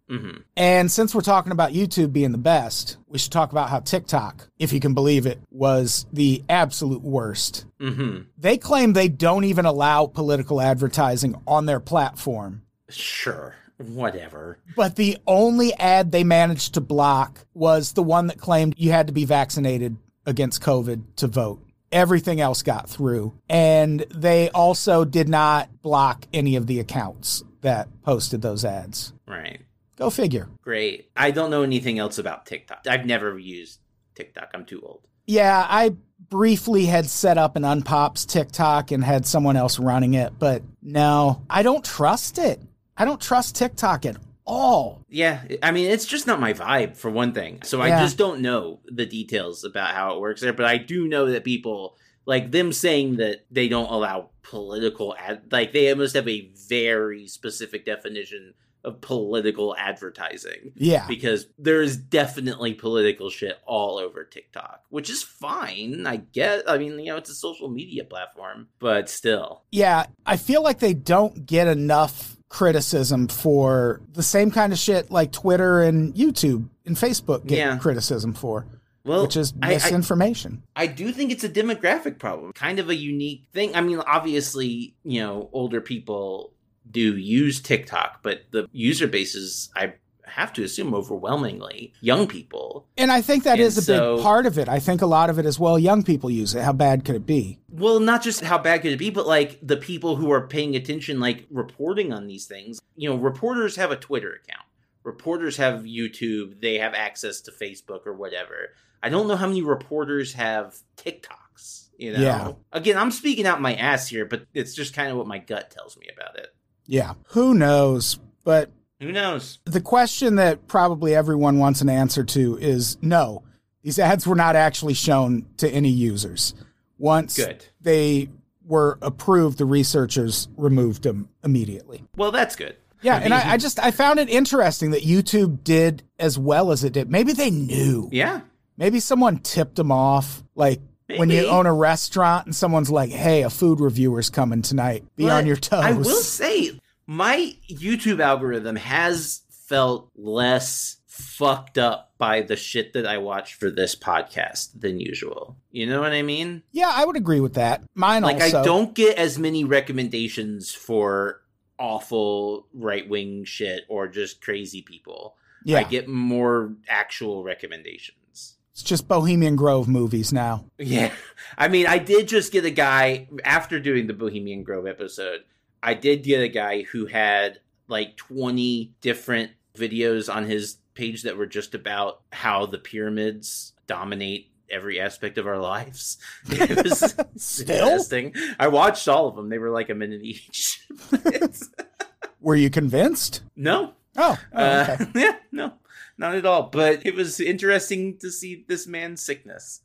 And 0.58 0.92
since 0.92 1.16
we're 1.16 1.22
talking 1.22 1.54
about 1.54 1.72
YouTube 1.72 2.12
being 2.12 2.34
the 2.34 2.38
best, 2.38 2.98
we 3.08 3.18
should 3.18 3.32
talk 3.32 3.52
about 3.52 3.70
how 3.70 3.80
TikTok, 3.80 4.48
if 4.60 4.74
you 4.74 4.82
can 4.82 4.94
believe 4.94 5.26
it, 5.26 5.40
was 5.52 6.06
the 6.12 6.44
absolute 6.50 7.02
worst. 7.02 7.66
Mm-hmm. 7.80 8.24
They 8.38 8.58
claim 8.58 8.92
they 8.92 9.08
don't 9.08 9.46
even 9.46 9.66
allow 9.66 10.08
political 10.08 10.60
advertising 10.60 11.42
on 11.48 11.66
their 11.66 11.80
platform. 11.80 12.64
Sure. 12.90 13.56
Whatever. 13.90 14.60
But 14.76 14.96
the 14.96 15.18
only 15.28 15.74
ad 15.76 16.12
they 16.12 16.24
managed 16.24 16.74
to 16.76 16.82
block 16.82 17.46
was 17.54 17.94
the 17.94 18.04
one 18.04 18.28
that 18.28 18.40
claimed 18.40 18.76
you 18.78 18.92
had 18.92 19.08
to 19.08 19.14
be 19.14 19.26
vaccinated 19.26 19.98
against 20.26 20.62
COVID 20.62 21.04
to 21.18 21.28
vote. 21.28 21.66
Everything 21.92 22.40
else 22.40 22.64
got 22.64 22.90
through. 22.90 23.34
And 23.50 24.06
they 24.14 24.50
also 24.50 25.04
did 25.04 25.28
not 25.28 25.82
block 25.82 26.26
any 26.34 26.56
of 26.56 26.68
the 26.68 26.80
accounts 26.80 27.44
that 27.62 27.90
posted 28.04 28.42
those 28.42 28.64
ads. 28.64 29.14
Right. 29.28 29.62
Go 29.98 30.10
figure. 30.10 30.48
Great. 30.62 31.10
I 31.16 31.32
don't 31.32 31.52
know 31.52 31.64
anything 31.64 32.00
else 32.00 32.18
about 32.18 32.46
TikTok. 32.46 32.88
I've 32.88 33.06
never 33.06 33.38
used 33.38 33.80
TikTok. 34.16 34.52
I'm 34.54 34.66
too 34.66 34.82
old. 34.82 35.08
Yeah, 35.28 35.66
I 35.70 35.96
briefly 36.30 36.86
had 36.86 37.06
set 37.08 37.38
up 37.38 37.56
an 37.56 37.64
Unpops 37.64 38.26
TikTok 38.26 38.92
and 38.92 39.04
had 39.04 39.26
someone 39.26 39.56
else 39.56 39.78
running 39.80 40.14
it, 40.14 40.34
but 40.40 40.64
no, 40.82 41.44
I 41.50 41.62
don't 41.62 41.86
trust 41.86 42.38
it. 42.38 42.62
I 42.98 43.06
don't 43.06 43.22
trust 43.22 43.56
TikTok 43.56 44.06
at 44.06 44.18
all. 44.46 45.06
Yeah, 45.10 45.44
I 45.64 45.72
mean, 45.72 45.90
it's 45.90 46.06
just 46.06 46.28
not 46.28 46.40
my 46.40 46.54
vibe 46.54 46.98
for 46.98 47.10
one 47.10 47.34
thing. 47.34 47.62
So 47.64 47.82
I 47.82 47.88
Yeah. 47.90 48.02
just 48.04 48.18
don't 48.18 48.42
know 48.42 48.80
the 48.86 49.06
details 49.06 49.64
about 49.64 49.94
how 49.94 50.16
it 50.16 50.20
works 50.20 50.42
there. 50.42 50.54
But 50.54 50.66
I 50.66 50.78
do 50.78 51.08
know 51.08 51.32
that 51.32 51.44
people 51.44 51.98
like 52.26 52.52
them 52.52 52.72
saying 52.74 53.16
that 53.18 53.46
they 53.50 53.68
don't 53.68 53.90
allow 53.92 54.30
political 54.44 55.16
ad, 55.18 55.44
like 55.52 55.74
they 55.74 55.94
must 55.94 56.16
have 56.16 56.28
a 56.28 56.52
very 56.68 57.28
specific 57.28 57.86
definition 57.86 58.54
of 58.84 59.00
political 59.00 59.76
advertising 59.78 60.72
Yeah. 60.76 61.06
because 61.08 61.46
there 61.60 61.82
is 61.84 61.96
definitely 61.96 62.74
political 62.74 63.30
shit 63.30 63.60
all 63.68 63.98
over 64.00 64.24
TikTok, 64.24 64.82
which 64.90 65.08
is 65.10 65.22
fine. 65.22 66.06
I 66.08 66.18
get. 66.18 66.68
I 66.68 66.80
mean, 66.80 66.98
you 67.00 67.06
know, 67.06 67.18
it's 67.18 67.30
a 67.30 67.36
social 67.36 67.70
media 67.70 68.04
platform, 68.04 68.70
but 68.80 69.08
still, 69.08 69.62
Yeah, 69.72 70.08
I 70.26 70.36
feel 70.38 70.64
like 70.64 70.80
they 70.80 70.96
don't 70.96 71.46
get 71.46 71.68
enough 71.68 72.38
criticism 72.52 73.30
for 73.30 74.02
the 74.14 74.22
same 74.22 74.52
kind 74.52 74.74
of 74.74 74.78
shit 74.78 75.10
like 75.10 75.32
Twitter 75.32 75.82
and 75.82 76.14
YouTube 76.14 76.68
and 76.86 76.98
Facebook 76.98 77.48
get 77.48 77.58
Yeah. 77.58 77.78
criticism 77.78 78.34
for, 78.34 78.66
well, 79.06 79.24
which 79.24 79.38
is 79.38 79.54
I- 79.62 79.68
I- 79.72 79.74
misinformation. 79.76 80.62
I 80.76 80.88
do 80.88 81.14
think 81.14 81.32
it's 81.32 81.46
a 81.46 81.50
demographic 81.50 82.20
problem, 82.20 82.52
kind 82.52 82.78
of 82.80 82.90
a 82.90 82.96
unique 82.96 83.46
thing. 83.54 83.74
I 83.74 83.80
mean, 83.80 84.00
obviously, 84.06 84.94
you 85.06 85.22
know, 85.22 85.50
older 85.54 85.80
people 85.80 86.52
do 86.90 87.16
use 87.16 87.62
TikTok, 87.62 88.22
but 88.22 88.42
the 88.52 88.68
user 88.74 89.08
base 89.08 89.34
is, 89.34 89.70
I 89.76 89.94
have 90.32 90.52
to 90.54 90.64
assume, 90.64 90.94
overwhelmingly 90.94 91.94
young 92.02 92.28
people. 92.28 92.88
and 92.98 93.12
I 93.12 93.22
think 93.22 93.44
that 93.44 93.54
And 93.54 93.62
is 93.62 93.78
a 93.78 93.82
so- 93.82 94.16
big 94.18 94.24
part 94.24 94.46
of 94.46 94.58
it. 94.58 94.68
I 94.70 94.80
think 94.80 95.02
a 95.02 95.06
lot 95.06 95.30
of 95.30 95.38
it 95.40 95.46
as 95.46 95.58
well, 95.60 95.78
young 95.80 96.04
people 96.04 96.30
use 96.30 96.56
it. 96.56 96.62
How 96.64 96.74
bad 96.74 97.06
could 97.06 97.16
it 97.16 97.26
be? 97.26 97.60
Well, 97.70 98.00
not 98.00 98.22
just 98.24 98.42
how 98.42 98.58
bad 98.58 98.82
could 98.82 98.92
it 98.92 99.00
be, 99.00 99.10
but 99.10 99.28
like 99.28 99.60
the 99.62 99.78
people 99.78 100.16
who 100.16 100.32
are 100.32 100.48
paying 100.48 100.76
attention, 100.76 101.20
like 101.20 101.46
reporting 101.50 102.12
on 102.14 102.28
these 102.28 102.46
things. 102.46 102.80
You 102.96 103.10
know, 103.10 103.16
reporters 103.16 103.76
have 103.78 103.92
a 103.92 103.96
Twitter 103.96 104.32
account, 104.44 104.66
reporters 105.04 105.58
have 105.58 105.82
YouTube, 105.84 106.62
they 106.62 106.78
have 106.80 106.94
access 106.94 107.42
to 107.42 107.52
Facebook 107.52 108.06
or 108.06 108.14
whatever. 108.14 108.70
I 109.04 109.10
don't 109.10 109.28
know 109.28 109.36
how 109.36 109.48
many 109.48 109.62
reporters 109.62 110.34
have 110.34 110.78
TikToks. 110.98 111.90
You 111.98 112.14
know, 112.14 112.20
Yeah. 112.20 112.52
again, 112.72 112.98
I'm 112.98 113.12
speaking 113.12 113.46
out 113.46 113.62
my 113.62 113.76
ass 113.76 114.08
here, 114.08 114.26
but 114.26 114.46
it's 114.54 114.74
just 114.74 114.94
kind 114.94 115.12
of 115.12 115.18
what 115.18 115.28
my 115.28 115.38
gut 115.40 115.70
tells 115.72 115.98
me 115.98 116.08
about 116.14 116.38
it. 116.38 116.48
Yeah. 116.88 117.14
Who 117.30 117.54
knows? 117.54 118.20
But 118.44 118.72
Who 119.02 119.12
knows? 119.12 119.60
the 119.66 119.82
question 119.82 120.36
that 120.36 120.68
probably 120.68 121.16
everyone 121.16 121.58
wants 121.58 121.82
an 121.82 121.90
answer 121.90 122.24
to 122.24 122.58
is 122.58 122.98
no, 123.02 123.44
these 123.84 123.98
ads 124.00 124.28
were 124.28 124.36
not 124.36 124.56
actually 124.56 124.94
shown 124.94 125.46
to 125.58 125.70
any 125.70 125.90
users. 125.90 126.54
Once 126.98 127.36
Good. 127.36 127.66
they 127.82 128.30
were 128.64 129.00
approved, 129.02 129.58
the 129.58 129.66
researchers 129.66 130.48
removed 130.56 131.04
them 131.04 131.30
immediately. 131.44 132.04
Well, 132.16 132.32
that's 132.32 132.56
good. 132.56 132.76
Yeah, 133.02 133.16
I 133.16 133.20
and 133.22 133.34
I, 133.34 133.54
I 133.54 133.58
just 133.58 133.80
I 133.80 133.90
found 133.90 134.20
it 134.20 134.30
interesting 134.30 134.92
that 134.92 135.02
YouTube 135.02 135.64
did 135.64 136.04
as 136.20 136.38
well 136.38 136.72
as 136.72 136.84
it 136.84 136.94
did. 136.94 137.10
Maybe 137.10 137.34
they 137.34 137.50
knew. 137.50 138.08
Yeah. 138.12 138.42
Maybe 138.78 139.00
someone 139.00 139.40
tipped 139.40 139.76
them 139.76 139.92
off. 139.92 140.44
Like 140.54 140.80
when 141.18 141.32
you 141.32 141.48
own 141.48 141.66
a 141.66 141.74
restaurant 141.74 142.46
and 142.46 142.56
someone's 142.56 142.92
like, 142.92 143.10
"Hey, 143.10 143.42
a 143.42 143.50
food 143.50 143.80
reviewer's 143.80 144.30
coming 144.30 144.62
tonight. 144.62 145.04
Be 145.16 145.24
But 145.24 145.32
on 145.32 145.48
your 145.48 145.56
toes." 145.56 145.84
I 145.84 145.94
will 145.94 146.06
say, 146.22 146.80
my 147.08 147.56
YouTube 147.70 148.20
algorithm 148.20 148.76
has 148.78 149.42
felt 149.50 150.10
less 150.16 150.98
fucked 151.08 151.78
up 151.78 152.14
by 152.18 152.42
the 152.42 152.56
shit 152.56 152.94
that 152.94 153.06
I 153.06 153.18
watch 153.18 153.56
for 153.56 153.70
this 153.70 153.96
podcast 153.96 154.80
than 154.80 155.00
usual. 155.00 155.58
You 155.72 155.88
know 155.88 156.02
what 156.02 156.14
I 156.14 156.22
mean? 156.22 156.64
yeah, 156.72 156.92
I 156.94 157.06
would 157.06 157.16
agree 157.18 157.40
with 157.40 157.56
that. 157.56 157.84
Mine 157.96 158.24
Like, 158.24 158.42
also. 158.42 158.62
I 158.62 158.64
don't 158.64 158.94
get 158.94 159.18
as 159.18 159.38
many 159.38 159.64
recommendations 159.64 160.72
for 160.74 161.42
awful 161.78 162.68
right 162.74 163.08
wing 163.10 163.44
shit 163.44 163.84
or 163.90 164.08
just 164.08 164.42
crazy 164.42 164.82
people. 164.82 165.36
Yeah, 165.64 165.80
I 165.80 165.84
get 165.84 166.08
more 166.08 166.74
actual 166.90 167.44
recommendations. 167.44 168.56
it's 168.72 168.82
just 168.84 169.08
Bohemian 169.08 169.56
Grove 169.56 169.88
movies 169.88 170.34
now. 170.34 170.66
Yeah. 170.80 171.12
I 171.58 171.68
mean, 171.68 171.86
I 171.88 171.98
did 172.00 172.28
just 172.28 172.52
get 172.52 172.66
a 172.66 172.72
guy 172.72 173.28
after 173.44 173.80
doing 173.80 174.08
the 174.08 174.14
Bohemian 174.14 174.64
Grove 174.64 174.88
episode. 174.88 175.44
I 175.84 175.94
did 175.94 176.24
get 176.24 176.42
a 176.42 176.48
guy 176.48 176.84
who 176.84 177.06
had 177.08 177.60
like 177.88 178.16
20 178.18 178.94
different 179.02 179.52
videos 179.76 180.34
on 180.34 180.46
his 180.46 180.78
page 180.94 181.24
that 181.24 181.38
were 181.38 181.46
just 181.46 181.74
about 181.74 182.22
how 182.32 182.66
the 182.66 182.78
pyramids 182.78 183.74
dominate 183.88 184.52
every 184.70 185.00
aspect 185.02 185.38
of 185.38 185.48
our 185.48 185.60
lives. 185.60 186.18
It 186.50 186.84
was 186.84 187.16
Still? 187.38 187.88
interesting. 187.88 188.34
I 188.60 188.68
watched 188.68 189.08
all 189.08 189.28
of 189.28 189.36
them. 189.36 189.50
They 189.50 189.58
were 189.58 189.70
like 189.72 189.90
a 189.90 189.96
minute 189.96 190.22
each. 190.22 190.88
Were 192.42 192.56
you 192.56 192.70
convinced? 192.70 193.42
no. 193.56 193.94
Oh, 194.18 194.38
oh, 194.54 194.58
Uh, 194.62 195.06
yeah, 195.16 195.38
no. 195.54 195.74
Not 196.18 196.36
at 196.36 196.46
all. 196.46 196.64
But 196.64 197.06
it 197.06 197.16
was 197.16 197.40
interesting 197.40 198.18
to 198.18 198.30
see 198.30 198.66
this 198.68 198.86
man's 198.86 199.22
sickness. 199.22 199.82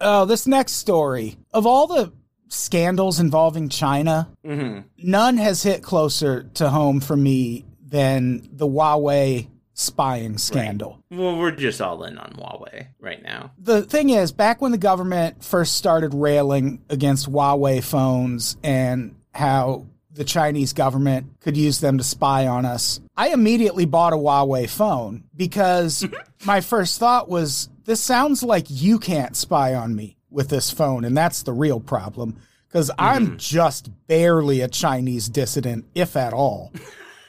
Oh, 0.00 0.26
this 0.26 0.46
next 0.46 0.72
story 0.72 1.38
of 1.54 1.66
all 1.66 1.86
the 1.86 2.12
scandals 2.48 3.20
involving 3.20 3.68
China, 3.68 4.28
hmm 4.44 4.80
none 4.98 5.36
has 5.36 5.62
hit 5.62 5.82
closer 5.82 6.44
to 6.54 6.68
home 6.68 7.00
for 7.00 7.16
me 7.16 7.64
than 7.80 8.48
the 8.52 8.66
Huawei 8.66 9.48
spying 9.74 10.38
scandal. 10.38 10.98
Well, 11.10 11.36
we're 11.36 11.50
just 11.50 11.80
all 11.80 12.02
in 12.04 12.18
on 12.18 12.32
Huawei 12.32 12.88
right 12.98 13.22
now. 13.22 13.52
The 13.58 13.82
thing 13.82 14.10
is, 14.10 14.32
back 14.32 14.60
when 14.60 14.72
the 14.72 14.78
government 14.78 15.44
first 15.44 15.74
started 15.76 16.14
railing 16.14 16.82
against 16.88 17.30
Huawei 17.30 17.84
phones 17.84 18.56
and 18.64 19.14
how 19.34 19.86
the 20.10 20.24
Chinese 20.24 20.72
government 20.72 21.40
could 21.40 21.58
use 21.58 21.80
them 21.80 21.98
to 21.98 22.04
spy 22.04 22.46
on 22.46 22.64
us, 22.64 23.00
I 23.16 23.28
immediately 23.28 23.84
bought 23.84 24.14
a 24.14 24.16
Huawei 24.16 24.68
phone 24.68 25.24
because 25.36 26.06
my 26.46 26.62
first 26.62 26.98
thought 26.98 27.28
was 27.28 27.68
this 27.84 28.00
sounds 28.00 28.42
like 28.42 28.66
you 28.68 28.98
can't 28.98 29.36
spy 29.36 29.74
on 29.74 29.94
me 29.94 30.15
with 30.36 30.50
this 30.50 30.70
phone, 30.70 31.04
and 31.06 31.16
that's 31.16 31.42
the 31.42 31.52
real 31.52 31.80
problem 31.80 32.36
because 32.68 32.90
I'm 32.98 33.26
mm-hmm. 33.26 33.36
just 33.38 33.90
barely 34.06 34.60
a 34.60 34.68
Chinese 34.68 35.28
dissident, 35.28 35.86
if 35.94 36.14
at 36.14 36.34
all. 36.34 36.72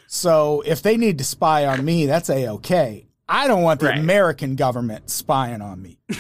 So 0.08 0.62
if 0.66 0.82
they 0.82 0.98
need 0.98 1.18
to 1.20 1.24
spy 1.24 1.66
on 1.66 1.86
me, 1.86 2.06
that's 2.06 2.30
a 2.30 2.50
okay. 2.50 3.08
I 3.30 3.48
don't 3.48 3.64
want 3.64 3.80
the 3.80 3.88
Right. 3.88 3.98
American 3.98 4.56
government 4.56 5.10
spying 5.10 5.62
on 5.62 5.82
me. 5.82 6.00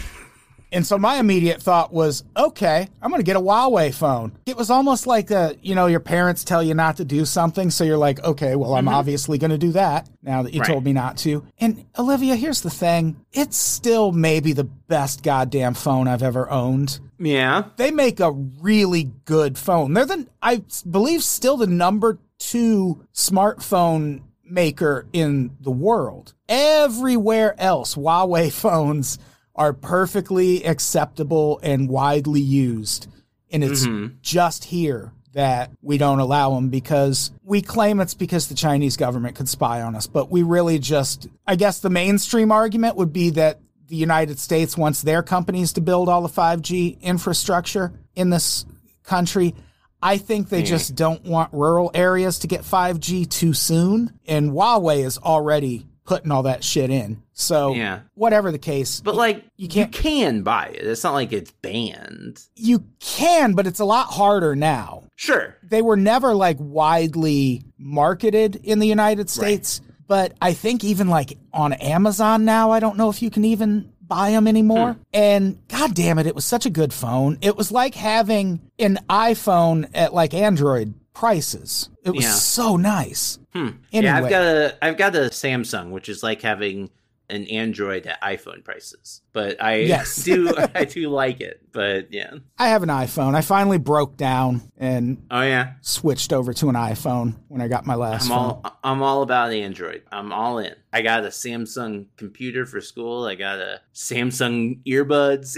and 0.71 0.85
so 0.85 0.97
my 0.97 1.15
immediate 1.17 1.61
thought 1.61 1.93
was, 1.93 2.23
okay, 2.35 2.87
I'm 3.01 3.09
going 3.09 3.19
to 3.21 3.25
get 3.25 3.35
a 3.35 3.39
Huawei 3.41 3.93
phone. 3.93 4.37
It 4.45 4.57
was 4.57 4.69
almost 4.69 5.07
like 5.07 5.31
a, 5.31 5.55
you 5.61 5.75
know, 5.75 5.87
your 5.87 5.99
parents 5.99 6.43
tell 6.43 6.61
you 6.61 6.73
not 6.73 6.97
to 6.97 7.05
do 7.05 7.25
something, 7.25 7.69
so 7.69 7.83
you're 7.83 7.97
like, 7.97 8.23
okay, 8.23 8.55
well, 8.55 8.73
I'm 8.75 8.85
mm-hmm. 8.85 8.93
obviously 8.95 9.37
going 9.37 9.51
to 9.51 9.57
do 9.57 9.71
that 9.73 10.09
now 10.21 10.43
that 10.43 10.53
you 10.53 10.61
Right. 10.61 10.69
told 10.69 10.83
me 10.83 10.93
not 10.93 11.17
to. 11.19 11.45
And 11.59 11.85
Olivia, 11.97 12.35
here's 12.35 12.61
the 12.61 12.69
thing: 12.69 13.17
it's 13.31 13.57
still 13.57 14.11
maybe 14.11 14.53
the 14.53 14.63
best 14.65 15.23
goddamn 15.23 15.73
phone 15.73 16.07
I've 16.07 16.23
ever 16.23 16.49
owned 16.49 16.99
Yeah. 17.19 17.63
they 17.77 17.91
make 17.91 18.19
a 18.19 18.31
really 18.31 19.11
good 19.25 19.57
phone. 19.57 19.93
They're 19.93 20.05
the, 20.05 20.27
I 20.41 20.63
believe, 20.89 21.23
still 21.23 21.57
the 21.57 21.67
number 21.67 22.19
two 22.39 23.05
smartphone 23.13 24.21
maker 24.43 25.07
in 25.13 25.51
the 25.59 25.71
world. 25.71 26.33
Everywhere 26.49 27.55
else, 27.59 27.95
Huawei 27.95 28.51
phones 28.63 29.17
are 29.57 29.73
perfectly 29.73 30.63
acceptable 30.63 31.59
and 31.63 31.89
widely 31.89 32.41
used. 32.41 33.07
And 33.51 33.63
it's 33.63 33.85
mm-hmm. 33.85 34.15
just 34.21 34.65
here 34.65 35.11
that 35.33 35.71
we 35.81 35.97
don't 35.97 36.19
allow 36.19 36.55
them 36.55 36.69
because 36.69 37.31
we 37.43 37.61
claim 37.61 37.99
it's 37.99 38.13
because 38.13 38.47
the 38.47 38.55
Chinese 38.55 38.97
government 38.97 39.35
could 39.35 39.49
spy 39.49 39.81
on 39.81 39.95
us. 39.95 40.07
But 40.07 40.31
we 40.31 40.43
really 40.43 40.79
just, 40.79 41.27
I 41.45 41.55
guess 41.55 41.79
the 41.79 41.89
mainstream 41.89 42.51
argument 42.51 42.95
would 42.95 43.13
be 43.13 43.31
that 43.31 43.59
the 43.87 43.95
United 43.95 44.39
States 44.39 44.77
wants 44.77 45.01
their 45.01 45.23
companies 45.23 45.73
to 45.73 45.81
build 45.81 46.09
all 46.09 46.21
the 46.21 46.27
5G 46.27 46.99
infrastructure 47.01 47.93
in 48.15 48.29
this 48.29 48.65
country. 49.03 49.55
I 50.01 50.17
think 50.17 50.49
they 50.49 50.63
just 50.63 50.95
don't 50.95 51.23
want 51.23 51.53
rural 51.53 51.89
areas 51.93 52.39
to 52.39 52.47
get 52.47 52.61
5G 52.61 53.29
too 53.29 53.53
soon. 53.53 54.19
And 54.27 54.51
Huawei 54.51 55.05
is 55.05 55.17
already 55.17 55.87
putting 56.03 56.31
all 56.31 56.43
that 56.43 56.63
shit 56.63 56.89
in. 56.89 57.23
So, 57.39 57.75
Yeah. 57.75 57.99
whatever 58.15 58.51
the 58.51 58.57
case, 58.57 58.99
But 58.99 59.15
like 59.15 59.37
You 59.57 59.65
you, 59.65 59.67
can't- 59.69 59.91
can 59.91 60.41
buy 60.41 60.71
it. 60.73 60.83
It's 60.87 61.03
not 61.03 61.13
like 61.13 61.31
it's 61.31 61.51
banned. 61.61 62.41
you 62.55 62.83
can, 62.99 63.53
but 63.53 63.67
it's 63.67 63.79
a 63.79 63.85
lot 63.85 64.07
harder 64.07 64.55
now. 64.55 65.03
Sure. 65.15 65.55
they 65.63 65.81
were 65.83 65.97
never 65.97 66.33
like 66.35 66.57
widely 66.59 67.63
marketed 67.77 68.55
in 68.63 68.79
the 68.79 68.87
United 68.87 69.29
States. 69.29 69.81
But 70.07 70.33
I 70.41 70.53
think 70.53 70.83
even 70.83 71.09
like 71.09 71.37
on 71.53 71.73
Amazon 71.73 72.43
now, 72.45 72.71
I 72.71 72.79
don't 72.79 72.97
know 72.97 73.09
if 73.09 73.21
you 73.21 73.29
can 73.29 73.43
even 73.45 73.91
buy 74.01 74.31
them 74.31 74.47
anymore. 74.47 74.95
And 75.13 75.59
god 75.67 75.93
damn 75.93 76.17
it, 76.17 76.25
it 76.27 76.33
was 76.35 76.45
such 76.45 76.65
a 76.65 76.69
good 76.69 76.93
phone. 76.93 77.37
It 77.41 77.55
was 77.57 77.71
like 77.71 77.93
having 77.93 78.61
an 78.79 78.99
iPhone 79.09 79.89
at 79.93 80.13
like 80.13 80.33
Android 80.33 80.93
prices. 81.13 81.89
It 82.03 82.11
was 82.11 82.23
Yeah. 82.25 82.31
so 82.31 82.77
nice. 82.77 83.37
Hmm. 83.53 83.69
Anyway. 83.91 84.11
Yeah, 84.11 84.17
I've 84.17 84.29
got 84.29 84.41
a 84.43 84.77
I've 84.81 84.97
got 84.97 85.15
a 85.15 85.19
Samsung, 85.29 85.89
which 85.91 86.07
is 86.09 86.23
like 86.23 86.41
having 86.41 86.89
an 87.29 87.45
Android 87.47 88.05
at 88.07 88.21
iPhone 88.21 88.63
prices. 88.63 89.21
But 89.33 89.61
I 89.61 89.79
Yes. 89.79 90.15
do 90.23 90.53
I 90.75 90.85
do 90.89 91.09
like 91.09 91.41
it. 91.41 91.61
But 91.71 92.13
yeah. 92.13 92.35
I 92.57 92.69
have 92.69 92.83
an 92.83 92.89
iPhone. 92.89 93.35
I 93.35 93.41
finally 93.41 93.77
broke 93.77 94.15
down 94.17 94.71
and 94.77 95.25
Oh 95.29 95.41
yeah. 95.41 95.73
switched 95.81 96.31
over 96.31 96.53
to 96.53 96.69
an 96.69 96.75
iPhone 96.75 97.35
when 97.49 97.61
I 97.61 97.67
got 97.67 97.85
my 97.85 97.95
last 97.95 98.23
I'm 98.23 98.29
phone. 98.29 98.37
all 98.37 98.79
I'm 98.83 99.03
all 99.03 99.21
about 99.23 99.51
Android. 99.51 100.03
I'm 100.11 100.31
all 100.31 100.59
in. 100.59 100.73
I 100.93 101.01
got 101.01 101.23
a 101.25 101.27
Samsung 101.27 102.05
computer 102.15 102.65
for 102.65 102.79
school. 102.81 103.25
I 103.25 103.35
got 103.35 103.59
a 103.59 103.81
Samsung 103.93 104.81
earbuds. 104.85 105.57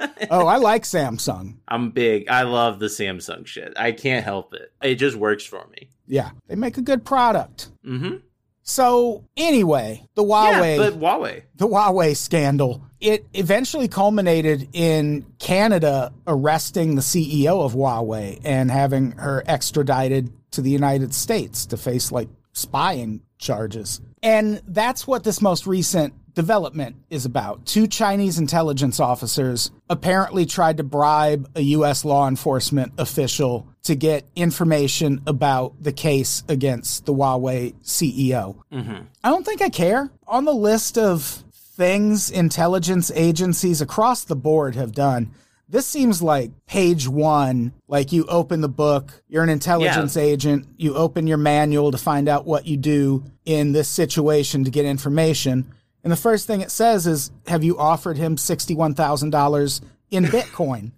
oh, 0.30 0.46
I 0.46 0.56
like 0.58 0.84
Samsung. 0.84 1.56
I'm 1.66 1.90
big. 1.90 2.28
I 2.28 2.42
love 2.42 2.78
the 2.78 2.86
Samsung 2.86 3.46
shit. 3.46 3.72
I 3.76 3.92
can't 3.92 4.24
help 4.24 4.54
it. 4.54 4.72
It 4.82 4.96
just 4.96 5.16
works 5.16 5.44
for 5.44 5.66
me. 5.72 5.88
Yeah, 6.06 6.30
they 6.46 6.54
make 6.54 6.76
a 6.78 6.82
good 6.82 7.04
product. 7.04 7.70
Mm-hmm. 7.84 8.16
So 8.68 9.24
anyway, 9.34 10.06
the 10.14 10.22
Huawei, 10.22 10.76
Yeah, 10.76 10.90
but 10.90 11.00
Huawei. 11.00 11.42
the 11.56 11.66
Huawei 11.66 12.14
scandal, 12.14 12.82
it 13.00 13.26
eventually 13.32 13.88
culminated 13.88 14.68
in 14.74 15.24
Canada 15.38 16.12
arresting 16.26 16.94
the 16.94 17.00
CEO 17.00 17.64
of 17.64 17.72
Huawei 17.72 18.38
and 18.44 18.70
having 18.70 19.12
her 19.12 19.42
extradited 19.46 20.30
to 20.50 20.60
the 20.60 20.68
United 20.70 21.14
States 21.14 21.64
to 21.64 21.78
face 21.78 22.12
like 22.12 22.28
spying 22.52 23.22
charges. 23.38 24.02
And 24.22 24.60
that's 24.66 25.06
what 25.06 25.24
this 25.24 25.40
most 25.40 25.66
recent 25.66 26.12
development 26.34 26.96
is 27.08 27.24
about. 27.24 27.64
Two 27.64 27.86
Chinese 27.86 28.38
intelligence 28.38 29.00
officers 29.00 29.70
apparently 29.88 30.44
tried 30.44 30.76
to 30.76 30.84
bribe 30.84 31.50
a 31.54 31.62
U.S. 31.62 32.04
law 32.04 32.28
enforcement 32.28 32.92
official 32.98 33.66
to 33.82 33.94
get 33.94 34.26
information 34.36 35.22
about 35.26 35.82
the 35.82 35.92
case 35.92 36.42
against 36.48 37.06
the 37.06 37.14
Huawei 37.14 37.74
CEO. 37.82 38.56
Mm-hmm. 38.72 39.04
I 39.24 39.30
don't 39.30 39.44
think 39.44 39.62
I 39.62 39.68
care. 39.68 40.10
On 40.26 40.44
the 40.44 40.54
list 40.54 40.98
of 40.98 41.44
things 41.52 42.30
intelligence 42.30 43.10
agencies 43.14 43.80
across 43.80 44.24
the 44.24 44.36
board 44.36 44.74
have 44.74 44.92
done, 44.92 45.30
this 45.68 45.86
seems 45.86 46.22
like 46.22 46.50
page 46.66 47.06
one. 47.06 47.72
Like 47.86 48.10
you 48.10 48.24
open 48.26 48.62
the 48.62 48.68
book, 48.68 49.22
you're 49.28 49.42
an 49.42 49.50
intelligence 49.50 50.16
agent, 50.16 50.66
you 50.76 50.94
open 50.94 51.26
your 51.26 51.36
manual 51.36 51.90
to 51.90 51.98
find 51.98 52.28
out 52.28 52.46
what 52.46 52.66
you 52.66 52.76
do 52.76 53.24
in 53.44 53.72
this 53.72 53.88
situation 53.88 54.64
to 54.64 54.70
get 54.70 54.86
information. 54.86 55.70
And 56.02 56.12
the 56.12 56.16
first 56.16 56.46
thing 56.46 56.62
it 56.62 56.70
says 56.70 57.06
is, 57.06 57.30
Have 57.46 57.64
you 57.64 57.78
offered 57.78 58.16
him 58.16 58.36
$61,000 58.36 59.80
in 60.10 60.24
Bitcoin? 60.24 60.92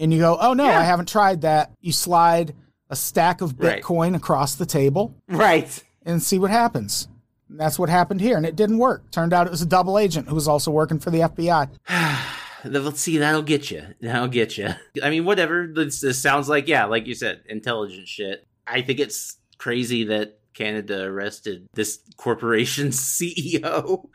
and 0.00 0.12
you 0.12 0.18
go, 0.18 0.36
Oh, 0.40 0.52
no, 0.54 0.64
I 0.64 0.82
haven't 0.84 1.08
tried 1.08 1.42
that. 1.42 1.72
You 1.80 1.92
slide 1.92 2.54
a 2.90 2.96
stack 2.96 3.40
of 3.40 3.58
Right. 3.58 3.82
Bitcoin 3.82 4.14
across 4.16 4.54
the 4.56 4.66
table 4.66 5.14
Right. 5.28 5.82
and 6.04 6.22
see 6.22 6.38
what 6.38 6.50
happens. 6.50 7.08
And 7.48 7.60
that's 7.60 7.78
what 7.78 7.88
happened 7.88 8.20
here, 8.20 8.36
and 8.36 8.44
it 8.46 8.56
didn't 8.56 8.78
work. 8.78 9.10
Turned 9.10 9.32
out 9.32 9.46
it 9.46 9.50
was 9.50 9.62
a 9.62 9.66
double 9.66 9.98
agent 9.98 10.28
who 10.28 10.34
was 10.34 10.48
also 10.48 10.70
working 10.70 10.98
for 10.98 11.10
the 11.10 11.20
FBI. 11.20 11.68
Let's 12.64 13.00
see. 13.00 13.18
That'll 13.18 13.42
get 13.42 13.70
you. 13.70 13.82
That'll 14.00 14.28
get 14.28 14.56
you. 14.56 14.70
I 15.02 15.10
mean, 15.10 15.24
whatever. 15.26 15.66
This, 15.66 16.00
this 16.00 16.18
sounds 16.20 16.48
like 16.48 16.66
yeah, 16.66 16.86
like 16.86 17.06
you 17.06 17.14
said, 17.14 17.42
intelligent 17.48 18.08
shit. 18.08 18.46
I 18.66 18.80
think 18.80 18.98
it's 19.00 19.36
crazy 19.58 20.04
that 20.04 20.38
Canada 20.54 21.02
arrested 21.04 21.66
this 21.74 22.00
corporation's 22.16 22.98
CEO 23.20 24.06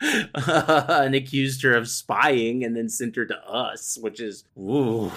and 0.88 1.14
accused 1.14 1.62
her 1.62 1.74
of 1.74 1.88
spying, 1.88 2.64
and 2.64 2.76
then 2.76 2.88
sent 2.88 3.16
her 3.16 3.26
to 3.26 3.36
us, 3.48 3.98
which 4.00 4.20
is 4.20 4.44
ooh, 4.58 5.12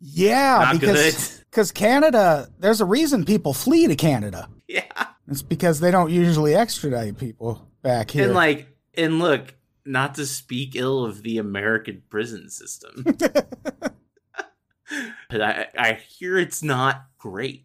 Yeah, 0.00 0.58
Not 0.72 0.80
because 0.80 1.42
because 1.50 1.72
Canada, 1.84 2.48
there's 2.58 2.80
a 2.80 2.84
reason 2.86 3.24
people 3.24 3.52
flee 3.52 3.86
to 3.86 3.96
Canada. 3.96 4.48
yeah. 4.68 4.82
It's 5.26 5.42
because 5.42 5.80
they 5.80 5.90
don't 5.90 6.10
usually 6.10 6.54
extradite 6.54 7.16
people 7.16 7.66
back 7.82 8.10
here. 8.10 8.24
And 8.26 8.34
like, 8.34 8.68
and 8.94 9.18
look, 9.18 9.54
not 9.86 10.14
to 10.16 10.26
speak 10.26 10.76
ill 10.76 11.04
of 11.04 11.22
the 11.22 11.38
American 11.38 12.02
prison 12.10 12.50
system, 12.50 13.04
but 15.30 15.40
I, 15.40 15.66
I 15.76 15.92
hear 15.94 16.38
it's 16.38 16.62
not 16.62 17.06
great. 17.18 17.64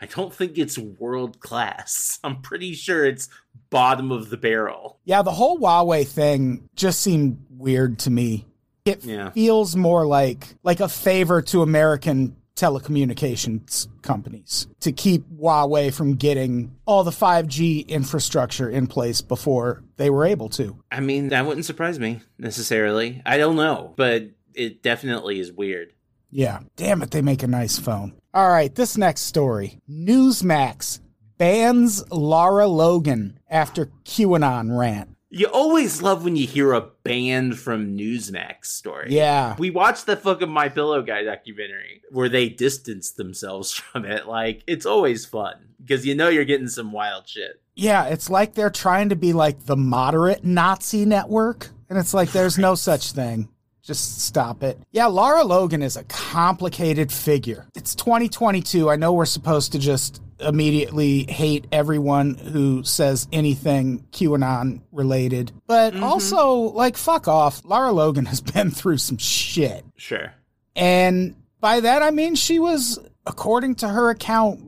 I 0.00 0.06
don't 0.06 0.32
think 0.34 0.56
it's 0.58 0.78
world 0.78 1.40
class. 1.40 2.18
I'm 2.24 2.40
pretty 2.42 2.72
sure 2.74 3.04
it's 3.04 3.28
bottom 3.70 4.10
of 4.12 4.30
the 4.30 4.36
barrel. 4.36 4.98
yeah, 5.04 5.22
the 5.22 5.30
whole 5.32 5.58
Huawei 5.58 6.06
thing 6.06 6.68
just 6.74 7.00
seemed 7.00 7.44
weird 7.50 7.98
to 8.00 8.10
me. 8.10 8.46
It 8.84 9.04
Yeah. 9.04 9.30
feels 9.30 9.76
more 9.76 10.06
like 10.06 10.54
like 10.62 10.80
a 10.80 10.88
favor 10.88 11.42
to 11.42 11.62
American 11.62 12.36
telecommunications 12.56 13.86
companies 14.02 14.66
to 14.80 14.92
keep 14.92 15.24
Huawei 15.30 15.92
from 15.92 16.14
getting 16.16 16.76
all 16.86 17.04
the 17.04 17.10
5G 17.10 17.86
infrastructure 17.88 18.68
in 18.68 18.86
place 18.86 19.20
before 19.20 19.82
they 19.96 20.10
were 20.10 20.24
able 20.24 20.48
to. 20.50 20.76
I 20.90 21.00
mean, 21.00 21.28
that 21.28 21.46
wouldn't 21.46 21.66
surprise 21.66 21.98
me 21.98 22.20
necessarily. 22.38 23.22
I 23.24 23.38
don't 23.38 23.56
know, 23.56 23.94
but 23.96 24.24
it 24.54 24.82
definitely 24.82 25.40
is 25.40 25.52
weird. 25.52 25.92
Yeah. 26.30 26.60
Damn 26.76 27.02
it, 27.02 27.10
they 27.10 27.22
make 27.22 27.42
a 27.42 27.46
nice 27.48 27.78
phone. 27.78 28.14
All 28.32 28.48
right, 28.48 28.72
this 28.72 28.96
next 28.96 29.22
story 29.22 29.80
Newsmax 29.90 31.00
bans 31.36 32.08
Lara 32.12 32.68
Logan 32.68 33.40
after 33.48 33.90
QAnon 34.04 34.78
rant. 34.78 35.16
You 35.30 35.46
always 35.46 36.00
love 36.00 36.22
when 36.24 36.36
you 36.36 36.46
hear 36.46 36.72
a 36.72 36.80
band 37.02 37.58
from 37.58 37.96
Newsmax 37.96 38.66
story. 38.66 39.08
Yeah. 39.10 39.56
We 39.58 39.70
watched 39.70 40.06
the 40.06 40.16
fucking 40.16 40.48
My 40.48 40.68
Pillow 40.68 41.02
Guy 41.02 41.24
documentary 41.24 42.02
where 42.10 42.28
they 42.28 42.48
distanced 42.48 43.16
themselves 43.16 43.72
from 43.74 44.04
it. 44.04 44.28
Like 44.28 44.62
it's 44.68 44.86
always 44.86 45.26
fun 45.26 45.70
because 45.80 46.06
you 46.06 46.14
know 46.14 46.28
you're 46.28 46.44
getting 46.44 46.68
some 46.68 46.92
wild 46.92 47.28
shit. 47.28 47.60
Yeah, 47.74 48.04
it's 48.06 48.30
like 48.30 48.54
they're 48.54 48.70
trying 48.70 49.08
to 49.08 49.16
be 49.16 49.32
like 49.32 49.66
the 49.66 49.76
moderate 49.76 50.44
Nazi 50.44 51.04
network. 51.04 51.70
And 51.88 51.98
it's 51.98 52.14
like 52.14 52.30
there's 52.30 52.58
no 52.58 52.76
such 52.76 53.10
thing. 53.10 53.48
Just 53.82 54.20
stop 54.22 54.62
it. 54.62 54.78
Yeah, 54.92 55.06
Lara 55.06 55.42
Logan 55.44 55.82
is 55.82 55.96
a 55.96 56.04
complicated 56.04 57.10
figure. 57.10 57.66
It's 57.74 57.94
2022. 57.94 58.90
I 58.90 58.96
know 58.96 59.12
we're 59.12 59.24
supposed 59.24 59.72
to 59.72 59.78
just 59.78 60.22
immediately 60.38 61.24
hate 61.30 61.66
everyone 61.72 62.34
who 62.34 62.82
says 62.82 63.28
anything 63.32 64.06
QAnon 64.12 64.80
related, 64.92 65.52
but 65.66 65.94
also, 65.96 66.56
like, 66.56 66.96
fuck 66.96 67.28
off. 67.28 67.62
Lara 67.64 67.92
Logan 67.92 68.26
has 68.26 68.40
been 68.52 68.70
through 68.70 68.98
some 68.98 69.18
shit. 69.18 69.84
Sure. 69.96 70.32
And 70.76 71.34
by 71.60 71.80
that, 71.80 72.02
I 72.02 72.10
mean 72.10 72.34
she 72.36 72.58
was, 72.58 72.98
according 73.26 73.76
to 73.76 73.88
her 73.88 74.08
account, 74.10 74.60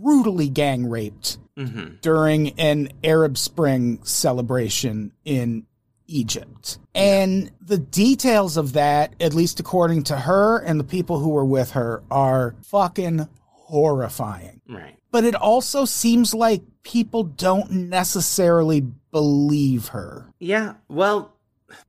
brutally 0.00 0.48
gang 0.48 0.88
raped 0.88 1.38
Mm-hmm. 1.54 1.96
during 2.00 2.58
an 2.58 2.88
Arab 3.04 3.36
Spring 3.36 4.02
celebration 4.04 5.12
in 5.26 5.66
Egypt. 6.12 6.78
And 6.94 7.50
the 7.60 7.78
details 7.78 8.56
of 8.56 8.74
that, 8.74 9.14
at 9.20 9.34
least 9.34 9.58
according 9.58 10.04
to 10.04 10.16
her 10.16 10.58
and 10.58 10.78
the 10.78 10.84
people 10.84 11.18
who 11.18 11.30
were 11.30 11.44
with 11.44 11.72
her, 11.72 12.02
are 12.10 12.54
fucking 12.62 13.28
horrifying. 13.44 14.60
Right. 14.68 14.96
But 15.10 15.24
it 15.24 15.34
also 15.34 15.84
seems 15.84 16.34
like 16.34 16.62
people 16.82 17.22
don't 17.22 17.70
necessarily 17.70 18.82
believe 19.10 19.88
her. 19.88 20.32
Yeah. 20.38 20.74
Well, 20.88 21.36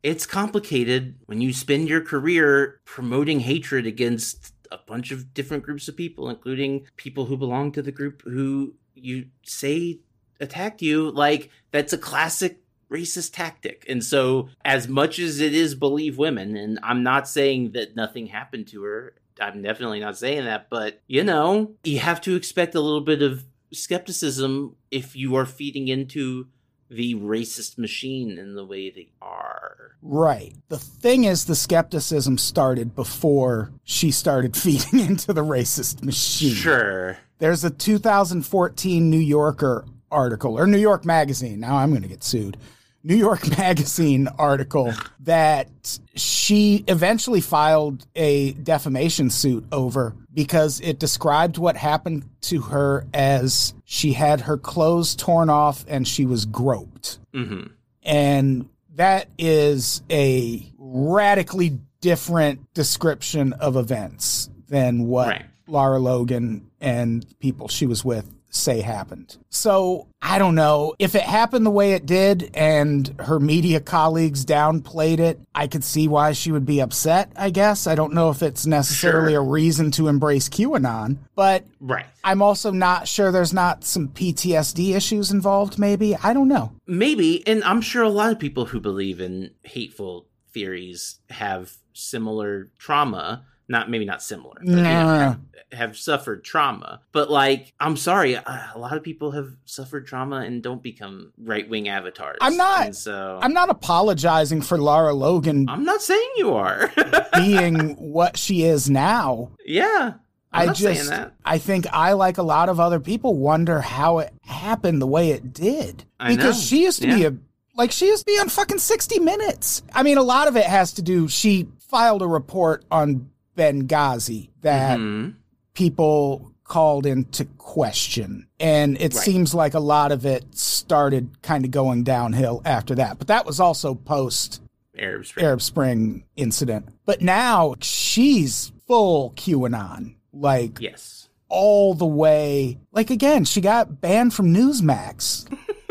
it's 0.01 0.25
complicated 0.25 1.15
when 1.25 1.41
you 1.41 1.53
spend 1.53 1.89
your 1.89 2.01
career 2.01 2.79
promoting 2.85 3.41
hatred 3.41 3.85
against 3.85 4.53
a 4.71 4.77
bunch 4.77 5.11
of 5.11 5.33
different 5.33 5.63
groups 5.63 5.87
of 5.87 5.97
people, 5.97 6.29
including 6.29 6.87
people 6.97 7.25
who 7.25 7.37
belong 7.37 7.71
to 7.73 7.81
the 7.81 7.91
group 7.91 8.21
who 8.23 8.73
you 8.95 9.25
say 9.43 9.99
attacked 10.39 10.81
you. 10.81 11.11
Like, 11.11 11.49
that's 11.71 11.93
a 11.93 11.97
classic 11.97 12.62
racist 12.93 13.33
tactic. 13.33 13.85
And 13.89 14.03
so, 14.03 14.49
as 14.63 14.87
much 14.87 15.19
as 15.19 15.39
it 15.39 15.53
is 15.53 15.75
believe 15.75 16.17
women, 16.17 16.55
and 16.55 16.79
I'm 16.83 17.03
not 17.03 17.27
saying 17.27 17.71
that 17.71 17.95
nothing 17.95 18.27
happened 18.27 18.67
to 18.67 18.83
her, 18.83 19.13
I'm 19.41 19.61
definitely 19.61 19.99
not 19.99 20.17
saying 20.17 20.45
that, 20.45 20.69
but 20.69 21.01
you 21.07 21.23
know, 21.23 21.71
you 21.83 21.99
have 21.99 22.21
to 22.21 22.35
expect 22.35 22.75
a 22.75 22.81
little 22.81 23.01
bit 23.01 23.21
of 23.21 23.43
skepticism 23.71 24.75
if 24.91 25.15
you 25.15 25.35
are 25.35 25.45
feeding 25.45 25.87
into 25.87 26.47
the 26.89 27.15
racist 27.15 27.79
machine 27.79 28.37
in 28.37 28.53
the 28.53 28.63
way 28.63 28.91
they 28.91 29.09
are. 29.19 29.95
Right. 30.03 30.53
The 30.69 30.77
thing 30.77 31.23
is, 31.23 31.45
the 31.45 31.55
skepticism 31.55 32.37
started 32.37 32.95
before 32.95 33.71
she 33.83 34.11
started 34.11 34.55
feeding 34.57 34.99
into 34.99 35.33
the 35.33 35.43
racist 35.43 36.03
machine. 36.03 36.53
Sure. 36.53 37.17
There's 37.39 37.63
a 37.63 37.71
2014 37.71 39.09
New 39.09 39.17
Yorker 39.17 39.85
article, 40.13 40.57
or 40.57 40.67
New 40.67 40.77
York 40.77 41.03
Magazine. 41.03 41.59
Now 41.59 41.77
I'm 41.77 41.89
going 41.89 42.03
to 42.03 42.07
get 42.07 42.23
sued. 42.23 42.57
New 43.03 43.15
York 43.15 43.47
Magazine 43.57 44.27
article 44.39 44.93
that 45.21 45.67
she 46.15 46.83
eventually 46.87 47.41
filed 47.41 48.05
a 48.15 48.53
defamation 48.53 49.29
suit 49.29 49.65
over 49.71 50.15
because 50.33 50.79
it 50.81 50.99
described 50.99 51.57
what 51.57 51.75
happened 51.75 52.23
to 52.41 52.61
her 52.61 53.05
as 53.13 53.73
she 53.83 54.13
had 54.13 54.41
her 54.41 54.57
clothes 54.57 55.15
torn 55.15 55.49
off 55.49 55.85
and 55.87 56.07
she 56.07 56.25
was 56.25 56.45
groped. 56.45 57.19
hmm 57.33 57.63
And 58.03 58.69
that 58.95 59.27
is 59.37 60.01
a 60.09 60.71
radically 60.77 61.79
different 62.01 62.73
description 62.73 63.53
of 63.53 63.75
events 63.75 64.49
than 64.67 65.07
what 65.07 65.27
Right. 65.27 65.45
Lara 65.67 65.99
Logan 65.99 66.69
and 66.81 67.25
people 67.39 67.67
she 67.67 67.85
was 67.87 68.03
with 68.03 68.29
say 68.55 68.81
happened. 68.81 69.35
So 69.49 70.07
I 70.21 70.37
don't 70.37 70.55
know. 70.55 70.93
If 70.99 71.15
it 71.15 71.23
happened 71.23 71.65
the 71.65 71.71
way 71.71 71.93
it 71.93 72.05
did 72.05 72.51
and 72.53 73.13
her 73.19 73.39
media 73.39 73.79
colleagues 73.79 74.45
downplayed 74.45 75.19
it, 75.19 75.39
I 75.55 75.67
could 75.67 75.83
see 75.83 76.07
why 76.07 76.33
she 76.33 76.51
would 76.51 76.65
be 76.65 76.79
upset, 76.79 77.31
I 77.35 77.49
guess. 77.49 77.87
I 77.87 77.95
don't 77.95 78.13
know 78.13 78.29
if 78.29 78.41
it's 78.43 78.65
necessarily 78.65 79.33
Sure. 79.33 79.41
a 79.41 79.43
reason 79.43 79.91
to 79.91 80.07
embrace 80.07 80.49
QAnon, 80.49 81.17
but 81.35 81.65
Right. 81.79 82.05
I'm 82.23 82.41
also 82.41 82.71
not 82.71 83.07
sure 83.07 83.31
there's 83.31 83.53
not 83.53 83.83
some 83.83 84.07
PTSD 84.09 84.95
issues 84.95 85.31
involved, 85.31 85.77
maybe. 85.79 86.15
I 86.15 86.33
don't 86.33 86.47
know. 86.47 86.71
Maybe, 86.87 87.45
and 87.47 87.63
I'm 87.63 87.81
sure 87.81 88.03
a 88.03 88.09
lot 88.09 88.31
of 88.31 88.39
people 88.39 88.65
who 88.65 88.79
believe 88.79 89.19
in 89.19 89.49
hateful 89.63 90.27
theories 90.53 91.19
have 91.31 91.73
similar 91.93 92.69
trauma. 92.77 93.45
Not 93.67 93.89
maybe 93.89 94.05
not 94.05 94.21
similar, 94.21 94.55
but 94.59 94.67
you 94.67 94.75
know, 94.75 95.37
have, 95.71 95.97
suffered 95.97 96.43
trauma. 96.43 97.01
But 97.13 97.31
like, 97.31 97.73
I'm 97.79 97.95
sorry, 97.97 98.33
a 98.33 98.71
a 98.75 98.77
lot 98.77 98.95
of 98.97 99.03
people 99.03 99.31
have 99.31 99.49
suffered 99.65 100.05
trauma 100.05 100.37
and 100.41 100.61
don't 100.61 100.83
become 100.83 101.31
right 101.37 101.67
wing 101.67 101.87
avatars. 101.87 102.37
I'm 102.41 102.57
not- 102.57 102.85
And 102.87 102.95
so 102.95 103.39
I'm 103.41 103.53
not 103.53 103.69
apologizing 103.69 104.61
for 104.61 104.77
Lara 104.77 105.13
Logan 105.13 105.67
I'm 105.69 105.83
not 105.85 106.01
saying 106.01 106.29
you 106.37 106.53
are. 106.53 106.91
being 107.35 107.91
what 107.95 108.37
she 108.37 108.63
is 108.63 108.89
now. 108.89 109.51
yeah, 109.65 110.13
I'm 110.51 110.69
I 110.69 110.73
just. 110.73 111.11
I 111.45 111.57
think 111.57 111.87
I, 111.91 112.13
like 112.13 112.37
a 112.37 112.43
lot 112.43 112.69
of 112.69 112.79
other 112.79 112.99
people, 112.99 113.35
wonder 113.35 113.81
how 113.81 114.19
it 114.19 114.33
happened 114.41 115.01
the 115.01 115.07
way 115.07 115.31
it 115.31 115.53
did. 115.53 116.03
I 116.19 116.35
because 116.35 116.57
know. 116.57 116.61
she 116.61 116.83
used 116.83 117.01
to 117.01 117.07
be 117.07 117.25
a, 117.25 117.33
like, 117.75 117.91
she 117.91 118.05
used 118.07 118.25
to 118.27 118.31
be 118.31 118.37
on 118.39 118.49
fucking 118.49 118.77
60 118.77 119.19
Minutes. 119.19 119.81
I 119.93 120.03
mean, 120.03 120.17
a 120.19 120.23
lot 120.23 120.47
of 120.47 120.55
it 120.55 120.65
has 120.65 120.93
to 120.93 121.01
do, 121.01 121.27
she 121.27 121.67
filed 121.89 122.21
a 122.21 122.27
report 122.27 122.85
on 122.91 123.29
Benghazi 123.57 124.49
that 124.61 124.99
Mhm. 124.99 125.33
people 125.73 126.51
called 126.63 127.05
into 127.05 127.45
question. 127.57 128.47
And 128.59 128.95
it 128.97 129.13
Right. 129.13 129.23
seems 129.23 129.53
like 129.53 129.73
a 129.73 129.79
lot 129.79 130.11
of 130.11 130.25
it 130.25 130.45
started 130.57 131.41
kind 131.41 131.65
of 131.65 131.71
going 131.71 132.03
downhill 132.03 132.61
after 132.65 132.95
that. 132.95 133.17
But 133.19 133.27
that 133.27 133.45
was 133.45 133.59
also 133.59 133.93
post 133.95 134.61
Arab 134.97 135.25
Spring. 135.25 135.45
Arab 135.45 135.61
Spring 135.61 136.23
incident. 136.35 136.87
But 137.05 137.21
now 137.21 137.75
she's 137.81 138.71
full 138.87 139.31
QAnon. 139.35 140.15
Like 140.31 140.79
Yes. 140.79 141.29
all 141.49 141.93
the 141.93 142.05
way. 142.05 142.79
Like 142.91 143.09
again, 143.11 143.45
she 143.45 143.61
got 143.61 144.01
banned 144.01 144.33
from 144.33 144.53
Newsmax. 144.53 145.45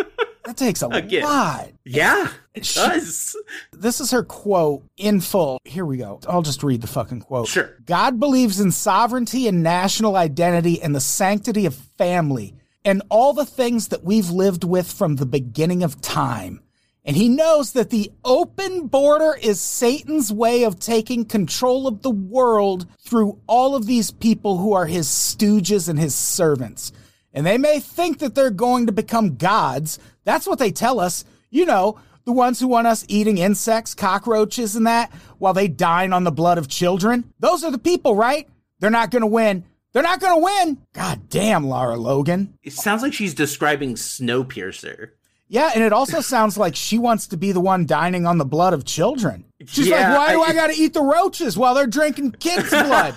that 0.44 0.56
takes 0.56 0.82
a 0.82 0.88
Again. 0.88 1.22
lot. 1.22 1.68
Yeah, 1.84 2.28
it 2.54 2.64
She- 2.66 2.80
does. 2.80 3.36
This 3.72 4.00
is 4.00 4.10
her 4.10 4.22
quote 4.22 4.82
in 4.96 5.20
full. 5.20 5.58
Here 5.64 5.84
we 5.86 5.96
go. 5.98 6.20
I'll 6.28 6.42
just 6.42 6.62
read 6.62 6.80
the 6.80 6.86
fucking 6.86 7.20
quote. 7.22 7.48
Sure. 7.48 7.70
God 7.86 8.18
believes 8.20 8.60
in 8.60 8.70
sovereignty 8.72 9.46
and 9.48 9.62
national 9.62 10.16
identity 10.16 10.80
and 10.82 10.94
the 10.94 11.00
sanctity 11.00 11.66
of 11.66 11.74
family 11.74 12.54
and 12.84 13.02
all 13.08 13.32
the 13.32 13.46
things 13.46 13.88
that 13.88 14.04
we've 14.04 14.30
lived 14.30 14.64
with 14.64 14.90
from 14.90 15.16
the 15.16 15.26
beginning 15.26 15.82
of 15.82 16.00
time. 16.00 16.60
And 17.04 17.16
he 17.16 17.28
knows 17.28 17.72
that 17.72 17.90
the 17.90 18.12
open 18.24 18.86
border 18.86 19.36
is 19.42 19.60
Satan's 19.60 20.32
way 20.32 20.62
of 20.62 20.78
taking 20.78 21.24
control 21.24 21.88
of 21.88 22.02
the 22.02 22.10
world 22.10 22.86
through 23.00 23.40
all 23.48 23.74
of 23.74 23.86
these 23.86 24.12
people 24.12 24.58
who 24.58 24.72
are 24.72 24.86
his 24.86 25.08
stooges 25.08 25.88
and 25.88 25.98
his 25.98 26.14
servants. 26.14 26.92
And 27.34 27.44
they 27.44 27.58
may 27.58 27.80
think 27.80 28.18
that 28.20 28.34
they're 28.36 28.50
going 28.50 28.86
to 28.86 28.92
become 28.92 29.34
gods. 29.36 29.98
That's 30.24 30.46
what 30.46 30.58
they 30.58 30.70
tell 30.70 31.00
us. 31.00 31.24
You 31.50 31.66
know, 31.66 31.98
the 32.24 32.32
ones 32.32 32.60
who 32.60 32.68
want 32.68 32.86
us 32.86 33.04
eating 33.08 33.38
insects, 33.38 33.94
cockroaches, 33.94 34.76
and 34.76 34.86
that 34.86 35.12
while 35.38 35.52
they 35.54 35.68
dine 35.68 36.12
on 36.12 36.24
the 36.24 36.30
blood 36.32 36.58
of 36.58 36.68
children. 36.68 37.32
Those 37.40 37.64
are 37.64 37.70
the 37.70 37.78
people, 37.78 38.14
right? 38.14 38.48
They're 38.80 38.90
not 38.90 39.10
going 39.10 39.22
to 39.22 39.26
win. 39.26 39.64
They're 39.92 40.02
not 40.02 40.20
going 40.20 40.34
to 40.34 40.42
win. 40.44 40.78
God 40.94 41.28
damn, 41.28 41.66
Lara 41.66 41.96
Logan. 41.96 42.54
It 42.62 42.72
sounds 42.72 43.02
like 43.02 43.12
she's 43.12 43.34
describing 43.34 43.94
Snowpiercer. 43.94 45.10
Yeah, 45.48 45.70
and 45.74 45.84
it 45.84 45.92
also 45.92 46.22
sounds 46.22 46.56
like 46.56 46.74
she 46.74 46.96
wants 46.96 47.26
to 47.26 47.36
be 47.36 47.52
the 47.52 47.60
one 47.60 47.84
dining 47.84 48.24
on 48.24 48.38
the 48.38 48.44
blood 48.46 48.72
of 48.72 48.86
children. 48.86 49.44
She's 49.66 49.86
Yeah, 49.88 50.08
like, 50.08 50.16
why 50.16 50.32
do 50.32 50.42
I- 50.42 50.46
I, 50.46 50.54
got 50.54 50.68
to 50.68 50.80
eat 50.80 50.94
the 50.94 51.02
roaches 51.02 51.58
while 51.58 51.74
they're 51.74 51.86
drinking 51.86 52.32
kids' 52.40 52.70
blood? 52.70 53.14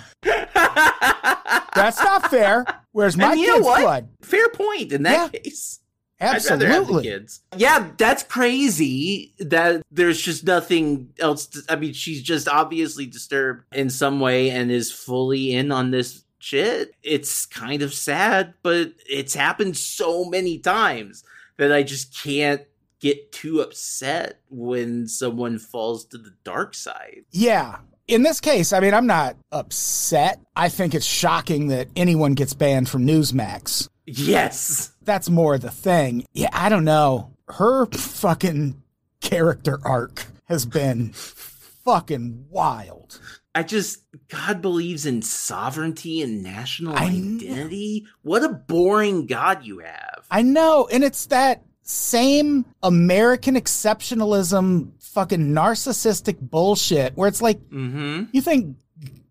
That's 1.74 1.98
not 2.02 2.30
fair. 2.30 2.66
Where's 2.92 3.16
my 3.16 3.32
And 3.32 3.40
you 3.40 3.46
know 3.46 3.54
kids' 3.54 3.80
blood? 3.82 4.08
Fair 4.22 4.48
point 4.50 4.92
in 4.92 5.02
that 5.04 5.32
Yeah. 5.32 5.40
case. 5.40 5.80
I'd 6.20 6.44
rather 6.44 6.48
have 6.48 6.58
the 6.58 6.66
Absolutely. 6.66 7.02
kids. 7.04 7.40
Yeah, 7.56 7.90
that's 7.98 8.22
crazy 8.22 9.34
that 9.38 9.82
there's 9.90 10.20
just 10.20 10.44
nothing 10.44 11.12
else. 11.18 11.46
To, 11.48 11.60
I 11.68 11.76
mean, 11.76 11.92
she's 11.92 12.22
just 12.22 12.48
obviously 12.48 13.06
disturbed 13.06 13.64
in 13.72 13.90
some 13.90 14.20
way 14.20 14.50
and 14.50 14.70
is 14.70 14.90
fully 14.90 15.52
in 15.52 15.70
on 15.70 15.90
this 15.90 16.24
shit. 16.38 16.94
It's 17.02 17.44
kind 17.44 17.82
of 17.82 17.92
sad, 17.92 18.54
but 18.62 18.92
it's 19.08 19.34
happened 19.34 19.76
so 19.76 20.24
many 20.24 20.58
times 20.58 21.24
that 21.58 21.72
I 21.72 21.82
just 21.82 22.22
can't 22.22 22.62
get 23.00 23.32
too 23.32 23.60
upset 23.60 24.40
when 24.48 25.06
someone 25.06 25.58
falls 25.58 26.06
to 26.06 26.18
the 26.18 26.32
dark 26.44 26.74
side. 26.74 27.24
Yeah. 27.30 27.78
In 28.08 28.22
this 28.22 28.40
case, 28.40 28.72
I 28.72 28.80
mean, 28.80 28.94
I'm 28.94 29.06
not 29.06 29.36
upset. 29.50 30.40
I 30.54 30.68
think 30.68 30.94
it's 30.94 31.04
shocking 31.04 31.66
that 31.68 31.88
anyone 31.96 32.34
gets 32.34 32.54
banned 32.54 32.88
from 32.88 33.06
Newsmax. 33.06 33.88
Yes. 34.06 34.92
That's 35.06 35.30
more 35.30 35.56
the 35.56 35.70
thing. 35.70 36.26
Yeah, 36.34 36.50
I 36.52 36.68
don't 36.68 36.84
know. 36.84 37.30
Her 37.48 37.86
fucking 37.86 38.82
character 39.20 39.78
arc 39.84 40.26
has 40.44 40.66
been 40.66 41.12
fucking 41.14 42.46
wild. 42.50 43.20
I 43.54 43.62
just 43.62 44.02
God 44.28 44.60
believes 44.60 45.06
in 45.06 45.22
sovereignty 45.22 46.20
and 46.20 46.42
national 46.42 46.94
I 46.96 47.08
know. 47.08 47.36
identity. 47.36 48.04
What 48.22 48.44
a 48.44 48.50
boring 48.50 49.26
God 49.26 49.64
you 49.64 49.78
have. 49.78 50.26
I 50.30 50.42
know, 50.42 50.86
and 50.92 51.02
it's 51.02 51.26
that 51.26 51.62
same 51.82 52.66
American 52.82 53.54
exceptionalism, 53.54 54.90
fucking 55.00 55.40
narcissistic 55.54 56.36
bullshit 56.40 57.16
where 57.16 57.28
it's 57.28 57.40
like, 57.40 57.58
Mm-hmm. 57.70 58.24
you 58.32 58.42
think 58.42 58.76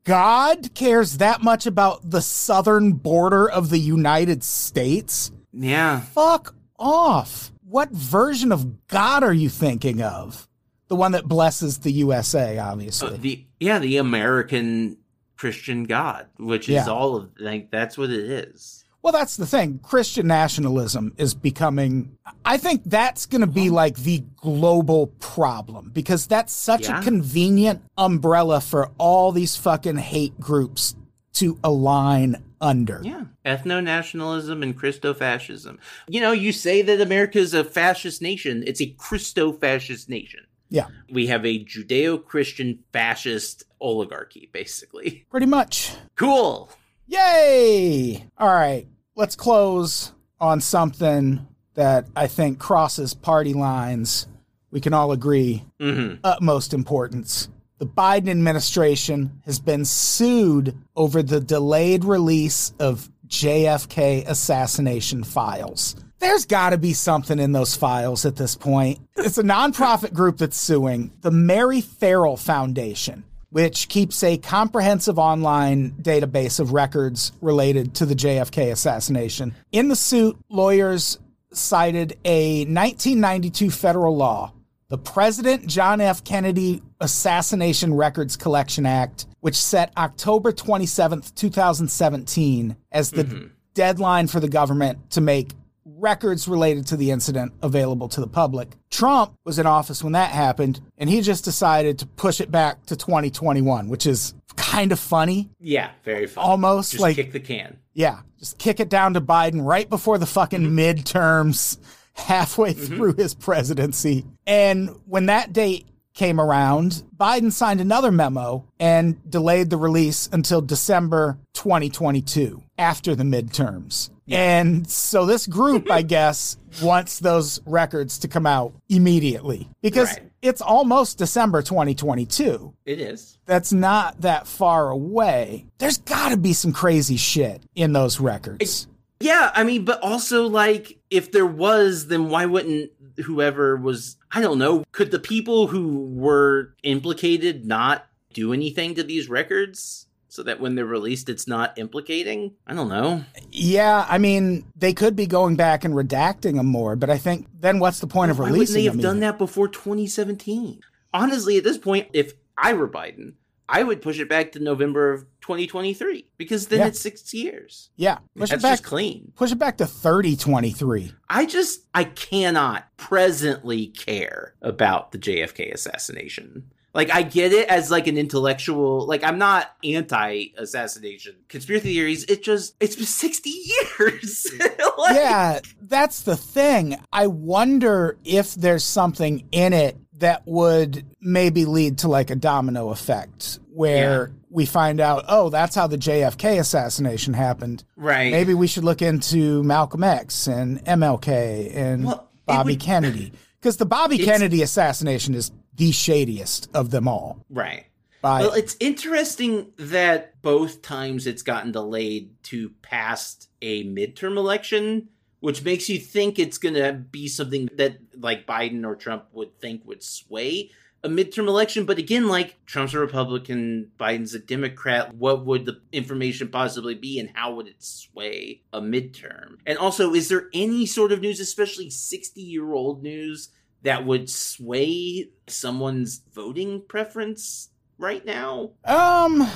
God 0.05 0.73
cares 0.73 1.17
that 1.17 1.43
much 1.43 1.65
about 1.65 2.09
the 2.09 2.21
southern 2.21 2.93
border 2.93 3.49
of 3.49 3.69
the 3.69 3.79
United 3.79 4.43
States? 4.43 5.31
Yeah. 5.55 6.01
Fuck 6.01 6.55
off. 6.77 7.51
What 7.67 7.89
version 7.91 8.51
of 8.51 8.87
God 8.87 9.23
are 9.23 9.33
you 9.33 9.49
thinking 9.49 10.01
of? 10.01 10.47
The 10.87 10.95
one 10.95 11.13
that 11.13 11.25
blesses 11.27 11.79
the 11.79 11.91
USA, 11.91 12.59
obviously. 12.59 13.09
Uh, 13.15 13.17
the 13.19 13.45
yeah, 13.59 13.79
the 13.79 13.97
American 13.97 14.97
Christian 15.37 15.85
God, 15.85 16.27
which 16.37 16.69
is 16.69 16.75
Yeah. 16.75 16.87
all 16.87 17.15
of 17.15 17.29
like 17.39 17.71
that's 17.71 17.97
what 17.97 18.09
it 18.11 18.19
is. 18.29 18.83
Well, 19.01 19.11
that's 19.11 19.37
the 19.37 19.45
thing. 19.45 19.79
Christian 19.83 20.25
nationalism 20.27 21.13
is 21.17 21.35
becoming, 21.35 22.17
I 22.43 22.57
think 22.57 22.81
that's 22.85 23.27
going 23.27 23.41
to 23.41 23.47
be 23.47 23.69
like 23.69 23.97
the 23.97 24.23
global 24.37 25.07
problem 25.19 25.91
because 25.93 26.25
that's 26.25 26.51
such 26.51 26.87
Yeah. 26.87 26.99
a 26.99 27.03
convenient 27.03 27.83
umbrella 27.99 28.61
for 28.61 28.89
all 28.97 29.31
these 29.31 29.55
fucking 29.55 29.97
hate 29.97 30.39
groups 30.39 30.95
to 31.33 31.59
align 31.63 32.43
under. 32.61 33.01
Yeah. 33.03 33.25
Ethno 33.45 33.83
nationalism 33.83 34.63
and 34.63 34.75
Christo 34.77 35.13
fascism. 35.13 35.79
You 36.07 36.21
know, 36.21 36.31
you 36.31 36.51
say 36.51 36.81
that 36.81 37.01
America 37.01 37.39
is 37.39 37.53
a 37.53 37.63
fascist 37.63 38.21
nation, 38.21 38.63
it's 38.67 38.81
a 38.81 38.87
Christo 38.97 39.53
fascist 39.53 40.09
nation. 40.09 40.41
Yeah, 40.67 40.87
We 41.11 41.27
have 41.27 41.45
a 41.45 41.63
Judeo 41.63 42.25
Christian 42.25 42.79
fascist 42.91 43.63
oligarchy, 43.79 44.49
basically. 44.51 45.25
pretty 45.29 45.45
much. 45.45 45.93
Cool. 46.15 46.71
Yay! 47.07 48.25
All 48.37 48.51
right, 48.51 48.87
let's 49.15 49.35
close 49.35 50.11
on 50.39 50.61
something 50.61 51.47
that 51.75 52.07
I 52.15 52.27
think 52.27 52.57
crosses 52.59 53.13
party 53.13 53.53
lines. 53.53 54.27
We 54.71 54.81
can 54.81 54.93
all 54.93 55.11
agree 55.11 55.63
hmm 55.79 56.15
utmost 56.23 56.73
importance. 56.73 57.47
The 57.77 57.85
Biden 57.85 58.29
administration 58.29 59.41
has 59.43 59.59
been 59.59 59.83
sued 59.83 60.77
over 60.95 61.21
the 61.21 61.41
delayed 61.41 62.05
release 62.05 62.71
of 62.79 63.09
JFK 63.27 64.25
assassination 64.25 65.25
files. 65.25 65.97
There's 66.19 66.45
got 66.45 66.69
to 66.69 66.77
be 66.77 66.93
something 66.93 67.37
in 67.37 67.51
those 67.51 67.75
files 67.75 68.25
at 68.25 68.37
this 68.37 68.55
point. 68.55 68.99
It's 69.17 69.37
a 69.37 69.43
nonprofit 69.43 70.13
group 70.13 70.37
that's 70.37 70.55
suing 70.55 71.11
the 71.19 71.31
Mary 71.31 71.81
Ferrell 71.81 72.37
Foundation, 72.37 73.25
which 73.49 73.89
keeps 73.89 74.23
a 74.23 74.37
comprehensive 74.37 75.19
online 75.19 75.91
database 76.01 76.61
of 76.61 76.71
records 76.71 77.33
related 77.41 77.93
to 77.95 78.05
the 78.05 78.15
JFK 78.15 78.71
assassination. 78.71 79.53
In 79.73 79.89
the 79.89 79.97
suit, 79.97 80.37
lawyers 80.47 81.19
cited 81.51 82.17
a 82.23 82.59
1992 82.59 83.69
federal 83.69 84.15
law 84.15 84.53
the 84.87 84.97
President 84.99 85.65
John 85.65 85.99
F. 85.99 86.23
Kennedy 86.23 86.81
Assassination 86.99 87.93
Records 87.93 88.37
Collection 88.37 88.85
Act, 88.85 89.25
which 89.41 89.55
set 89.55 89.91
October 89.97 90.51
27th, 90.51 91.35
2017 91.35 92.75
as 92.91 93.11
the 93.11 93.23
mm-hmm. 93.23 93.47
deadline 93.73 94.27
for 94.27 94.39
the 94.39 94.49
government 94.49 95.11
to 95.11 95.21
make 95.21 95.51
records 95.85 96.47
related 96.47 96.87
to 96.87 96.97
the 96.97 97.11
incident 97.11 97.53
available 97.61 98.09
to 98.09 98.21
the 98.21 98.27
public. 98.27 98.69
Trump 98.89 99.33
was 99.45 99.59
in 99.59 99.65
office 99.65 100.03
when 100.03 100.13
that 100.13 100.31
happened, 100.31 100.81
and 100.97 101.09
he 101.09 101.21
just 101.21 101.45
decided 101.45 101.99
to 101.99 102.05
push 102.05 102.41
it 102.41 102.51
back 102.51 102.85
to 102.87 102.95
2021, 102.95 103.87
which 103.87 104.05
is 104.05 104.33
kind 104.55 104.91
of 104.91 104.99
funny. 104.99 105.49
Yeah, 105.59 105.91
very 106.03 106.27
fun. 106.27 106.43
Almost 106.43 106.91
Just 106.91 107.01
like 107.01 107.15
kick 107.15 107.31
the 107.31 107.39
can. 107.39 107.77
yeah, 107.93 108.21
just 108.39 108.57
kick 108.57 108.79
it 108.79 108.89
down 108.89 109.13
to 109.13 109.21
Biden 109.21 109.65
right 109.65 109.89
before 109.89 110.17
the 110.17 110.25
fucking 110.25 110.61
mm-hmm. 110.61 110.79
midterms, 110.79 111.77
halfway 112.13 112.73
mm-hmm. 112.73 112.95
through 112.95 113.13
his 113.13 113.35
presidency. 113.35 114.25
And 114.47 114.89
when 115.05 115.27
that 115.27 115.53
date 115.53 115.85
came 116.15 116.39
around, 116.39 117.03
Biden 117.15 117.51
signed 117.51 117.81
another 117.81 118.11
memo 118.11 118.65
and 118.79 119.29
delayed 119.29 119.69
the 119.69 119.77
release 119.77 120.27
until 120.31 120.61
December 120.61 121.37
2022, 121.53 122.63
after 122.77 123.13
the 123.15 123.23
midterms. 123.23 124.09
And 124.27 124.89
so 124.89 125.25
this 125.27 125.45
group, 125.45 125.91
I 125.91 126.01
guess, 126.15 126.57
wants 126.81 127.19
those 127.19 127.61
records 127.67 128.17
to 128.19 128.27
come 128.27 128.47
out 128.47 128.73
immediately 128.89 129.69
because 129.81 130.07
Right. 130.09 130.31
it's 130.41 130.61
almost 130.61 131.17
December 131.19 131.61
2022 131.61 132.73
It 132.85 132.99
is. 132.99 133.37
that's 133.45 133.71
not 133.71 134.21
that 134.21 134.47
far 134.47 134.89
away. 134.89 135.65
There's 135.77 135.99
got 135.99 136.29
to 136.29 136.37
be 136.37 136.53
some 136.53 136.73
crazy 136.73 137.17
shit 137.17 137.61
in 137.75 137.93
those 137.93 138.19
records. 138.19 138.87
Yeah, 139.21 139.51
I 139.53 139.63
mean, 139.63 139.85
but 139.85 140.01
also 140.01 140.47
like 140.47 140.97
if 141.09 141.31
there 141.31 141.45
was, 141.45 142.07
then 142.07 142.29
why 142.29 142.45
wouldn't 142.47 142.91
whoever 143.17 143.75
was 143.75 144.17
I 144.31 144.41
don't 144.41 144.59
know, 144.59 144.83
could 144.91 145.11
the 145.11 145.19
people 145.19 145.67
who 145.67 146.09
were 146.13 146.75
implicated 146.83 147.65
not 147.65 148.05
do 148.33 148.53
anything 148.53 148.95
to 148.95 149.03
these 149.03 149.29
records 149.29 150.07
so 150.27 150.43
that 150.43 150.59
when 150.59 150.75
they're 150.75 150.85
released 150.85 151.29
it's 151.29 151.47
not 151.47 151.77
implicating? 151.77 152.55
I 152.67 152.73
don't 152.73 152.89
know. 152.89 153.23
Yeah, 153.51 154.05
I 154.09 154.17
mean, 154.17 154.65
they 154.75 154.93
could 154.93 155.15
be 155.15 155.27
going 155.27 155.55
back 155.55 155.85
and 155.85 155.93
redacting 155.93 156.55
them 156.55 156.65
more, 156.65 156.95
but 156.95 157.09
I 157.09 157.17
think 157.17 157.47
then 157.57 157.79
what's 157.79 157.99
the 157.99 158.07
point 158.07 158.31
of 158.31 158.39
Why 158.39 158.43
wouldn't 158.43 158.55
releasing 158.55 158.75
they 158.75 158.85
have 158.85 158.99
done 158.99 159.21
that 159.21 159.37
before 159.37 159.67
2017? 159.67 160.81
Honestly, 161.13 161.57
at 161.57 161.63
this 161.63 161.77
point, 161.77 162.09
if 162.11 162.33
I 162.57 162.73
were 162.73 162.89
Biden, 162.89 163.33
I 163.67 163.83
would 163.83 164.01
push 164.01 164.19
it 164.19 164.29
back 164.29 164.51
to 164.53 164.59
November 164.59 165.11
of 165.13 165.21
2023 165.41 166.27
because 166.37 166.67
then 166.67 166.79
Yeah. 166.79 166.87
it's 166.87 166.99
six 166.99 167.33
years. 167.33 167.89
Yeah, 167.95 168.19
push 168.37 168.49
That's 168.51 168.61
it 168.61 168.61
back. 168.61 168.71
just 168.73 168.83
clean. 168.83 169.31
Push 169.35 169.51
it 169.51 169.59
back 169.59 169.77
to 169.77 169.85
3023. 169.87 171.13
I 171.29 171.45
just 171.45 171.81
I 171.93 172.03
cannot 172.05 172.87
presently 172.97 173.87
care 173.87 174.53
about 174.61 175.11
the 175.11 175.17
JFK 175.17 175.73
assassination. 175.73 176.71
Like 176.93 177.13
I 177.13 177.23
get 177.23 177.51
it 177.51 177.67
as 177.67 177.91
like 177.91 178.07
an 178.07 178.17
intellectual 178.17 179.05
like 179.05 179.23
I'm 179.23 179.37
not 179.37 179.75
anti 179.83 180.47
assassination 180.57 181.35
conspiracy 181.49 181.93
theories. 181.93 182.23
It 182.25 182.41
just 182.43 182.75
it's 182.79 182.95
been 182.95 183.05
60 183.05 183.49
years. 183.49 184.47
Like, 184.97 185.15
yeah, 185.17 185.59
that's 185.81 186.21
the 186.23 186.37
thing. 186.37 186.97
I 187.13 187.27
wonder 187.27 188.17
if 188.23 188.55
there's 188.55 188.83
something 188.85 189.47
in 189.51 189.71
it 189.73 189.97
that 190.19 190.43
would 190.45 191.05
maybe 191.21 191.65
lead 191.65 191.97
to 191.99 192.07
like 192.07 192.29
a 192.29 192.35
domino 192.35 192.89
effect 192.89 193.59
where 193.73 194.27
Yeah. 194.27 194.33
we 194.49 194.65
find 194.65 194.99
out, 195.01 195.25
oh, 195.27 195.49
that's 195.49 195.75
how 195.75 195.87
the 195.87 195.97
JFK 195.97 196.57
assassination 196.59 197.33
happened. 197.33 197.83
Right. 197.97 198.31
Maybe 198.31 198.53
we 198.53 198.67
should 198.67 198.85
look 198.85 199.01
into 199.01 199.61
Malcolm 199.63 200.03
X 200.03 200.47
and 200.47 200.79
MLK 200.85 201.71
and 201.75 202.05
Well, 202.05 202.29
Bobby 202.45 202.73
would- 202.73 202.79
Kennedy. 202.81 203.33
Because 203.59 203.77
the 203.77 203.85
Bobby 203.85 204.19
Kennedy 204.19 204.61
assassination 204.61 205.33
is 205.33 205.51
the 205.75 205.91
shadiest 205.91 206.69
of 206.73 206.91
them 206.91 207.07
all. 207.07 207.43
Right. 207.49 207.85
By 208.21 208.41
Well, 208.41 208.53
it's 208.53 208.77
interesting 208.79 209.73
that 209.77 210.41
both 210.41 210.81
times 210.81 211.27
it's 211.27 211.41
gotten 211.41 211.71
delayed 211.71 212.29
to 212.43 212.69
past 212.81 213.49
a 213.61 213.83
midterm 213.83 214.37
election, 214.37 215.09
which 215.41 215.63
makes 215.63 215.89
you 215.89 215.99
think 215.99 216.39
it's 216.39 216.57
going 216.57 216.75
to 216.75 216.93
be 216.93 217.27
something 217.27 217.69
that 217.75 217.97
like 218.19 218.47
Biden 218.47 218.85
or 218.85 218.95
Trump 218.95 219.25
would 219.33 219.59
think 219.59 219.85
would 219.85 220.03
sway 220.03 220.71
a 221.05 221.07
midterm 221.07 221.47
election. 221.47 221.85
But 221.85 221.99
again, 221.99 222.27
like 222.27 222.57
Trump's 222.65 222.93
a 222.93 222.99
Republican, 222.99 223.91
Biden's 223.97 224.33
a 224.33 224.39
Democrat. 224.39 225.13
What 225.13 225.45
would 225.45 225.65
the 225.65 225.79
information 225.91 226.49
possibly 226.49 226.95
be, 226.95 227.19
and 227.19 227.29
how 227.33 227.53
would 227.53 227.67
it 227.67 227.81
sway 227.81 228.63
a 228.73 228.81
midterm? 228.81 229.57
And 229.65 229.77
also, 229.77 230.13
is 230.13 230.27
there 230.27 230.49
any 230.53 230.85
sort 230.85 231.11
of 231.11 231.21
news, 231.21 231.39
especially 231.39 231.89
60 231.89 232.41
year 232.41 232.73
old 232.73 233.03
news, 233.03 233.49
that 233.83 234.05
would 234.05 234.29
sway 234.29 235.29
someone's 235.47 236.21
voting 236.33 236.81
preference 236.87 237.69
right 237.97 238.25
now? 238.25 238.71
um, 238.83 239.47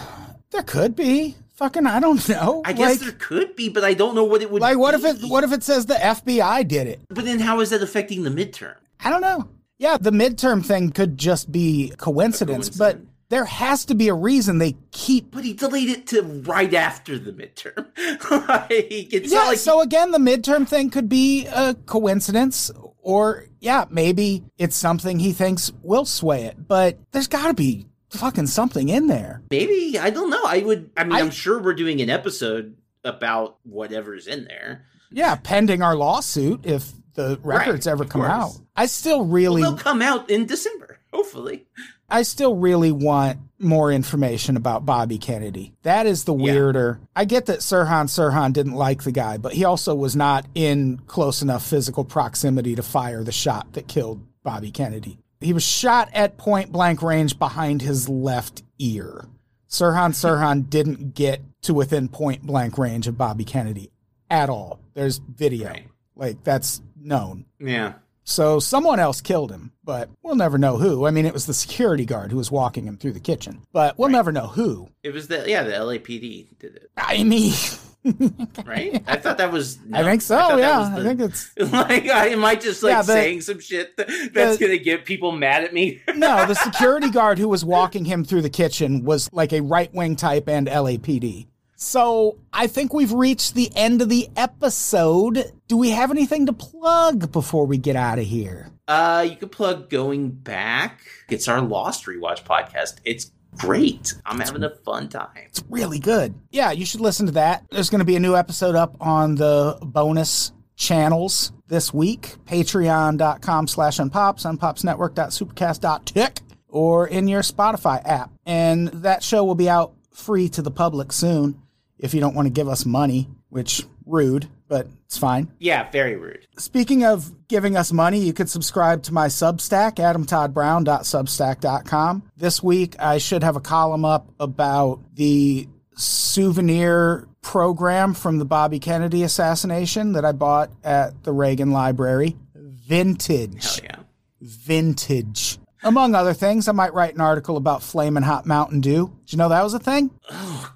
there 0.51 0.63
could 0.63 0.95
be 0.95 1.35
fucking 1.59 1.85
I 1.85 1.99
don't 1.99 2.27
know. 2.29 2.61
I 2.65 2.73
guess 2.73 2.91
like, 2.91 2.99
there 3.01 3.11
could 3.11 3.55
be, 3.55 3.69
but 3.69 3.83
I 3.83 3.93
don't 3.93 4.15
know 4.15 4.23
what 4.23 4.41
it 4.41 4.49
would. 4.49 4.61
like 4.61 4.77
what 4.77 4.95
if 4.95 5.03
it 5.03 5.29
what 5.29 5.43
if 5.43 5.51
it 5.51 5.61
says 5.61 5.85
the 5.85 5.95
FBI 5.95 6.67
did 6.67 6.87
it? 6.87 7.01
But 7.09 7.25
then, 7.25 7.39
how 7.39 7.59
is 7.59 7.69
that 7.69 7.83
affecting 7.83 8.23
the 8.23 8.29
midterm? 8.29 8.75
I 8.99 9.09
don't 9.09 9.21
know. 9.21 9.47
Yeah, 9.77 9.97
the 9.97 10.11
midterm 10.11 10.65
thing 10.65 10.91
could 10.91 11.17
just 11.17 11.51
be 11.51 11.93
coincidence, 11.97 12.69
but 12.69 12.99
there 13.29 13.45
has 13.45 13.85
to 13.85 13.95
be 13.95 14.07
a 14.07 14.13
reason 14.13 14.57
they 14.57 14.75
keep. 14.91 15.31
But 15.31 15.43
he 15.43 15.53
delayed 15.53 15.89
it 15.89 16.07
to 16.07 16.21
right 16.21 16.73
after 16.73 17.19
the 17.19 17.31
midterm. 17.31 17.87
like, 18.47 19.31
Yeah, 19.31 19.43
like 19.43 19.59
so 19.59 19.81
again, 19.81 20.11
the 20.11 20.17
midterm 20.17 20.67
thing 20.67 20.89
could 20.89 21.07
be 21.07 21.45
a 21.45 21.75
coincidence, 21.85 22.71
or 23.01 23.45
yeah, 23.59 23.85
maybe 23.89 24.43
it's 24.57 24.75
something 24.75 25.19
he 25.19 25.31
thinks 25.31 25.71
will 25.83 26.05
sway 26.05 26.45
it. 26.45 26.67
But 26.67 26.97
there's 27.11 27.27
got 27.27 27.47
to 27.47 27.53
be 27.53 27.85
fucking 28.11 28.47
something 28.47 28.89
in 28.89 29.07
there. 29.07 29.41
maybe 29.51 29.97
I 29.99 30.09
don't 30.09 30.29
know. 30.29 30.41
I 30.45 30.59
would. 30.59 30.89
I 30.97 31.03
mean, 31.03 31.13
I, 31.13 31.19
am 31.19 31.31
sure 31.31 31.59
we're 31.61 31.73
doing 31.73 32.01
an 32.01 32.09
episode 32.09 32.75
about 33.03 33.57
whatever's 33.63 34.27
in 34.27 34.45
there. 34.45 34.85
Yeah, 35.11 35.35
pending 35.35 35.81
our 35.81 35.95
lawsuit, 35.95 36.65
if 36.65 36.91
the 37.15 37.39
records 37.43 37.87
Right, 37.87 37.91
ever 37.91 38.05
come 38.05 38.21
course. 38.21 38.31
out, 38.31 38.51
I 38.75 38.85
still 38.85 39.25
really. 39.25 39.61
Well, 39.61 39.71
they'll 39.73 39.83
come 39.83 40.01
out 40.01 40.29
in 40.29 40.45
December, 40.45 40.99
hopefully. 41.13 41.65
I 42.11 42.23
still 42.23 42.55
really 42.55 42.91
want 42.91 43.37
more 43.59 43.91
information 43.91 44.57
about 44.57 44.85
Bobby 44.85 45.17
Kennedy. 45.19 45.73
That 45.83 46.07
is 46.07 46.23
the 46.23 46.33
Yeah. 46.33 46.43
weirder. 46.53 46.99
I 47.15 47.25
get 47.25 47.45
that 47.47 47.59
Sirhan 47.59 48.05
Sirhan 48.05 48.51
didn't 48.53 48.73
like 48.73 49.03
the 49.03 49.11
guy, 49.11 49.37
but 49.37 49.53
he 49.53 49.63
also 49.63 49.93
was 49.93 50.15
not 50.15 50.45
in 50.55 51.01
close 51.05 51.41
enough 51.43 51.63
physical 51.65 52.03
proximity 52.03 52.73
to 52.75 52.81
fire 52.81 53.23
the 53.23 53.31
shot 53.31 53.73
that 53.73 53.87
killed 53.87 54.21
Bobby 54.43 54.71
Kennedy. 54.71 55.19
He 55.41 55.53
was 55.53 55.63
shot 55.63 56.09
at 56.13 56.37
point 56.37 56.71
blank 56.71 57.01
range 57.01 57.39
behind 57.39 57.81
his 57.81 58.09
left 58.09 58.63
ear. 58.77 59.27
Sirhan 59.69 60.11
Sirhan 60.11 60.69
didn't 60.69 61.13
get 61.13 61.41
to 61.61 61.73
within 61.73 62.07
point 62.09 62.43
blank 62.43 62.77
range 62.77 63.07
of 63.07 63.17
Bobby 63.17 63.45
Kennedy 63.45 63.91
at 64.29 64.49
all. 64.49 64.79
There's 64.95 65.17
video. 65.19 65.67
Right. 65.69 65.87
Like 66.15 66.43
that's 66.43 66.81
known. 66.99 67.45
Yeah. 67.59 67.93
So 68.23 68.59
someone 68.59 68.99
else 68.99 69.21
killed 69.21 69.49
him, 69.51 69.71
but 69.83 70.09
we'll 70.21 70.35
never 70.35 70.57
know 70.59 70.77
who. 70.77 71.05
I 71.07 71.11
mean, 71.11 71.25
it 71.25 71.33
was 71.33 71.45
the 71.47 71.53
security 71.53 72.05
guard 72.05 72.31
who 72.31 72.37
was 72.37 72.51
walking 72.51 72.85
him 72.85 72.97
through 72.97 73.13
the 73.13 73.19
kitchen, 73.19 73.61
but 73.71 73.97
we'll 73.97 74.09
Right. 74.09 74.13
never 74.13 74.31
know 74.31 74.47
who. 74.47 74.89
It 75.03 75.13
was 75.13 75.27
the 75.29 75.45
yeah 75.49 75.63
the 75.63 75.71
LAPD 75.71 76.59
did 76.59 76.75
it 76.75 76.91
I 76.97 77.23
mean, 77.23 77.53
right. 78.65 79.03
I 79.07 79.17
thought 79.17 79.37
that 79.39 79.51
was. 79.51 79.77
I 79.93 80.03
think 80.03 80.21
so. 80.21 80.35
that 80.35 80.59
yeah, 80.59 80.79
was 80.95 80.99
I 80.99 81.03
think 81.03 81.19
it's 81.21 81.51
like 81.73 82.05
I 82.07 82.27
am 82.29 82.43
I 82.45 82.55
just 82.55 82.81
like 82.81 82.91
Yeah, 82.91 83.01
the- 83.01 83.13
saying 83.13 83.41
some 83.41 83.59
shit 83.59 83.97
that, 83.97 84.07
that's 84.33 84.57
the- 84.57 84.65
gonna 84.65 84.77
get 84.77 85.05
people 85.05 85.31
mad 85.31 85.63
at 85.63 85.73
me. 85.73 86.01
no. 86.15 86.45
The 86.45 86.53
security 86.63 87.09
guard 87.09 87.37
who 87.39 87.49
was 87.49 87.65
walking 87.65 88.05
him 88.05 88.23
through 88.23 88.41
the 88.43 88.49
kitchen 88.49 89.03
was 89.03 89.29
like 89.33 89.51
a 89.53 89.61
right 89.61 89.93
wing 89.93 90.15
type 90.15 90.47
and 90.47 90.67
LAPD. 90.67 91.47
So 91.75 92.37
I 92.51 92.67
think 92.67 92.93
we've 92.93 93.13
reached 93.13 93.53
the 93.55 93.71
end 93.75 94.01
of 94.01 94.09
the 94.09 94.27
episode. 94.35 95.51
Do 95.67 95.77
we 95.77 95.91
have 95.91 96.11
anything 96.11 96.45
to 96.47 96.53
plug 96.53 97.31
before 97.31 97.65
we 97.65 97.77
get 97.77 97.95
out 97.95 98.19
of 98.19 98.25
here? 98.25 98.69
Uh, 98.87 99.25
you 99.29 99.35
could 99.37 99.51
plug 99.51 99.89
going 99.89 100.29
back. 100.31 100.99
It's 101.29 101.47
our 101.47 101.61
Lost 101.61 102.05
rewatch 102.05 102.43
podcast. 102.43 102.95
It's 103.05 103.31
great. 103.57 104.13
I'm 104.25 104.39
having 104.39 104.63
a 104.63 104.69
fun 104.69 105.09
time. 105.09 105.29
It's 105.45 105.63
really 105.69 105.99
good. 105.99 106.33
Yeah, 106.51 106.71
you 106.71 106.85
should 106.85 107.01
listen 107.01 107.25
to 107.27 107.31
that. 107.33 107.65
There's 107.71 107.89
going 107.89 107.99
to 107.99 108.05
be 108.05 108.15
a 108.15 108.19
new 108.19 108.35
episode 108.35 108.75
up 108.75 108.95
on 108.99 109.35
the 109.35 109.77
bonus 109.81 110.51
channels 110.75 111.51
this 111.67 111.93
week. 111.93 112.35
Patreon.com 112.45 113.67
slash 113.67 113.97
unpops, 113.97 114.45
unpopsnetwork.supercast.tech, 114.45 116.41
or 116.67 117.07
in 117.07 117.27
your 117.27 117.41
Spotify 117.41 118.01
app. 118.05 118.31
And 118.45 118.87
that 118.89 119.23
show 119.23 119.43
will 119.43 119.55
be 119.55 119.69
out 119.69 119.93
free 120.11 120.49
to 120.49 120.61
the 120.61 120.71
public 120.71 121.11
soon 121.11 121.61
if 121.97 122.13
you 122.13 122.19
don't 122.19 122.35
want 122.35 122.45
to 122.45 122.51
give 122.51 122.67
us 122.67 122.85
money, 122.85 123.29
which 123.49 123.85
rude, 124.05 124.47
but 124.67 124.87
it's 125.09 125.17
fine. 125.17 125.51
Yeah, 125.57 125.89
very 125.89 126.15
rude. 126.17 126.45
Speaking 126.59 127.03
of 127.03 127.47
giving 127.47 127.75
us 127.75 127.91
money, 127.91 128.19
you 128.19 128.31
could 128.31 128.47
subscribe 128.47 129.01
to 129.03 129.11
my 129.11 129.25
Substack, 129.25 129.95
adamtoddbrown.substack.com. 129.95 132.23
This 132.37 132.61
week, 132.61 132.95
I 132.99 133.17
should 133.17 133.41
have 133.41 133.55
a 133.55 133.59
column 133.59 134.05
up 134.05 134.31
about 134.39 134.99
the 135.15 135.67
souvenir 135.95 137.27
program 137.41 138.13
from 138.13 138.37
the 138.37 138.45
Bobby 138.45 138.77
Kennedy 138.77 139.23
assassination 139.23 140.11
that 140.11 140.25
I 140.25 140.31
bought 140.31 140.69
at 140.83 141.23
the 141.23 141.31
Reagan 141.31 141.71
Library. 141.71 142.37
Vintage. 142.53 143.79
Hell 143.79 143.85
yeah. 143.85 143.95
Vintage. 144.41 145.57
Among 145.81 146.13
other 146.13 146.35
things, 146.35 146.67
I 146.67 146.73
might 146.73 146.93
write 146.93 147.15
an 147.15 147.21
article 147.21 147.57
about 147.57 147.81
Flamin' 147.81 148.21
Hot 148.21 148.45
Mountain 148.45 148.81
Dew. 148.81 149.11
Did 149.25 149.33
you 149.33 149.39
know 149.39 149.49
that 149.49 149.63
was 149.63 149.73
a 149.73 149.79
thing? 149.79 150.11
Oh 150.29 150.71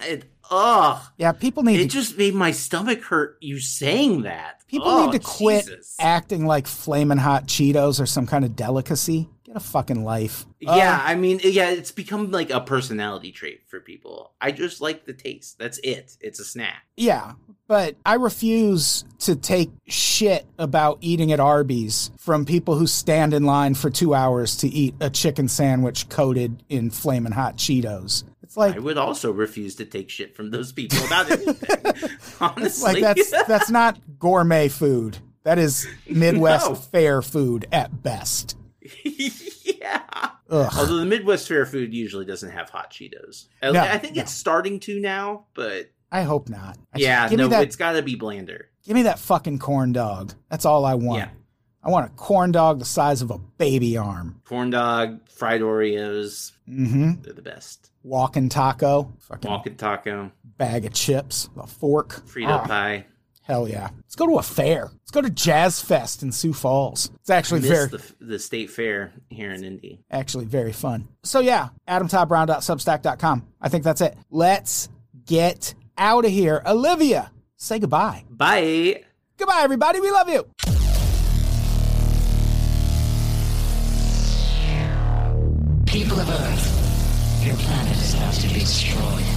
god. 0.00 0.24
Ugh. 0.50 1.02
Yeah, 1.18 1.32
people 1.32 1.62
need 1.62 1.80
It 1.80 1.84
to 1.84 1.88
just 1.88 2.16
made 2.18 2.34
my 2.34 2.50
stomach 2.50 3.02
hurt. 3.02 3.36
You 3.40 3.58
saying 3.60 4.22
that. 4.22 4.60
People 4.68 4.88
Oh, 4.88 5.06
need 5.06 5.12
to 5.12 5.18
quit 5.26 5.66
Jesus. 5.66 5.96
acting 6.00 6.46
like 6.46 6.66
flaming 6.66 7.18
hot 7.18 7.46
Cheetos 7.46 8.00
are 8.00 8.06
some 8.06 8.26
kind 8.26 8.44
of 8.44 8.56
delicacy. 8.56 9.28
Get 9.44 9.54
a 9.56 9.60
fucking 9.60 10.02
life. 10.04 10.44
Yeah, 10.58 10.96
Uh, 11.00 11.02
I 11.10 11.14
mean, 11.14 11.38
yeah, 11.44 11.70
it's 11.70 11.92
become 11.92 12.32
like 12.32 12.50
a 12.50 12.60
personality 12.60 13.30
trait 13.30 13.60
for 13.68 13.78
people. 13.78 14.32
I 14.40 14.50
just 14.50 14.80
like 14.80 15.04
the 15.04 15.12
taste. 15.12 15.56
That's 15.58 15.78
it. 15.84 16.16
It's 16.20 16.40
a 16.40 16.44
snack. 16.44 16.82
yeah, 16.96 17.32
but 17.68 17.94
I 18.04 18.14
refuse 18.14 19.04
to 19.20 19.36
take 19.36 19.70
shit 19.86 20.46
about 20.58 20.98
eating 21.00 21.30
at 21.30 21.38
Arby's 21.38 22.10
from 22.18 22.44
people 22.44 22.76
who 22.76 22.86
stand 22.88 23.34
in 23.34 23.44
line 23.44 23.74
for 23.74 23.88
two 23.90 24.14
hours 24.14 24.56
to 24.58 24.68
eat 24.68 24.94
a 25.00 25.10
chicken 25.10 25.46
sandwich 25.46 26.08
coated 26.08 26.64
in 26.68 26.90
flaming 26.90 27.32
hot 27.32 27.56
Cheetos. 27.56 28.24
It's 28.46 28.56
like 28.56 28.76
I 28.76 28.78
would 28.78 28.96
also 28.96 29.32
refuse 29.32 29.74
to 29.76 29.84
take 29.84 30.08
shit 30.08 30.36
from 30.36 30.52
those 30.52 30.70
people 30.70 31.04
about 31.04 31.28
anything. 31.28 32.10
Honestly, 32.40 33.00
like 33.02 33.16
that's 33.16 33.30
that's 33.48 33.70
not 33.70 33.98
gourmet 34.20 34.68
food. 34.68 35.18
That 35.42 35.58
is 35.58 35.86
Midwest 36.08 36.68
No. 36.68 36.74
fare 36.76 37.22
food 37.22 37.66
at 37.72 38.04
best. 38.04 38.56
yeah. 39.04 40.02
Ugh. 40.48 40.72
Although 40.78 40.98
the 40.98 41.06
Midwest 41.06 41.48
fair 41.48 41.66
food 41.66 41.92
usually 41.92 42.24
doesn't 42.24 42.50
have 42.50 42.70
hot 42.70 42.92
Cheetos. 42.92 43.46
I- 43.60 43.72
No, 43.72 43.80
I 43.80 43.98
think 43.98 44.14
no. 44.14 44.22
it's 44.22 44.32
starting 44.32 44.78
to 44.80 45.00
now, 45.00 45.46
but 45.54 45.90
I 46.12 46.22
hope 46.22 46.48
not. 46.48 46.78
I- 46.94 46.98
yeah, 47.00 47.28
no, 47.32 47.48
that. 47.48 47.64
it's 47.64 47.74
got 47.76 47.92
to 47.92 48.02
be 48.02 48.14
blander. 48.14 48.68
Give 48.84 48.94
me 48.94 49.02
that 49.02 49.18
fucking 49.18 49.58
corn 49.58 49.92
dog. 49.92 50.34
That's 50.50 50.64
all 50.64 50.84
I 50.84 50.94
want. 50.94 51.18
Yeah. 51.18 51.28
I 51.86 51.90
want 51.90 52.06
a 52.06 52.14
corn 52.16 52.50
dog 52.50 52.80
the 52.80 52.84
size 52.84 53.22
of 53.22 53.30
a 53.30 53.38
baby 53.38 53.96
arm. 53.96 54.40
Corn 54.44 54.70
dog, 54.70 55.20
fried 55.30 55.60
Oreos, 55.60 56.50
Mm-hmm. 56.68 57.22
they're 57.22 57.32
the 57.32 57.42
best. 57.42 57.90
Walking 58.02 58.48
taco. 58.48 59.12
Fucking 59.20 59.48
Walking 59.48 59.76
taco, 59.76 60.32
bag 60.44 60.84
of 60.84 60.92
chips. 60.92 61.48
A 61.56 61.66
fork. 61.66 62.26
Frito 62.26 62.48
Ah, 62.48 62.66
pie. 62.66 63.06
Hell 63.42 63.68
yeah. 63.68 63.90
Let's 63.98 64.16
go 64.16 64.26
to 64.26 64.38
a 64.38 64.42
fair. 64.42 64.90
Let's 64.92 65.12
go 65.12 65.20
to 65.22 65.30
Jazz 65.30 65.80
Fest 65.80 66.24
in 66.24 66.32
Sioux 66.32 66.52
Falls. 66.52 67.12
It's 67.20 67.30
actually 67.30 67.60
very 67.60 67.86
the, 67.86 68.02
the 68.20 68.38
state 68.40 68.70
fair 68.70 69.12
here 69.30 69.52
in 69.52 69.62
Indy. 69.62 70.00
actually 70.10 70.46
very 70.46 70.72
fun. 70.72 71.06
So 71.22 71.38
yeah, 71.38 71.68
adamtoddbrown.substack.com. 71.86 73.46
I 73.60 73.68
think 73.68 73.84
that's 73.84 74.00
it. 74.00 74.16
Let's 74.30 74.88
get 75.24 75.74
out 75.96 76.24
of 76.24 76.32
here. 76.32 76.62
Olivia, 76.66 77.30
say 77.56 77.78
goodbye. 77.78 78.24
Bye. 78.28 79.04
Goodbye, 79.38 79.60
everybody. 79.62 80.00
We 80.00 80.10
love 80.10 80.28
you. 80.28 80.46
People 85.96 86.20
of 86.20 86.28
Earth, 86.28 87.42
your 87.42 87.56
planet 87.56 87.96
is 87.96 88.12
about 88.12 88.34
to 88.34 88.48
be 88.48 88.60
destroyed. 88.60 89.35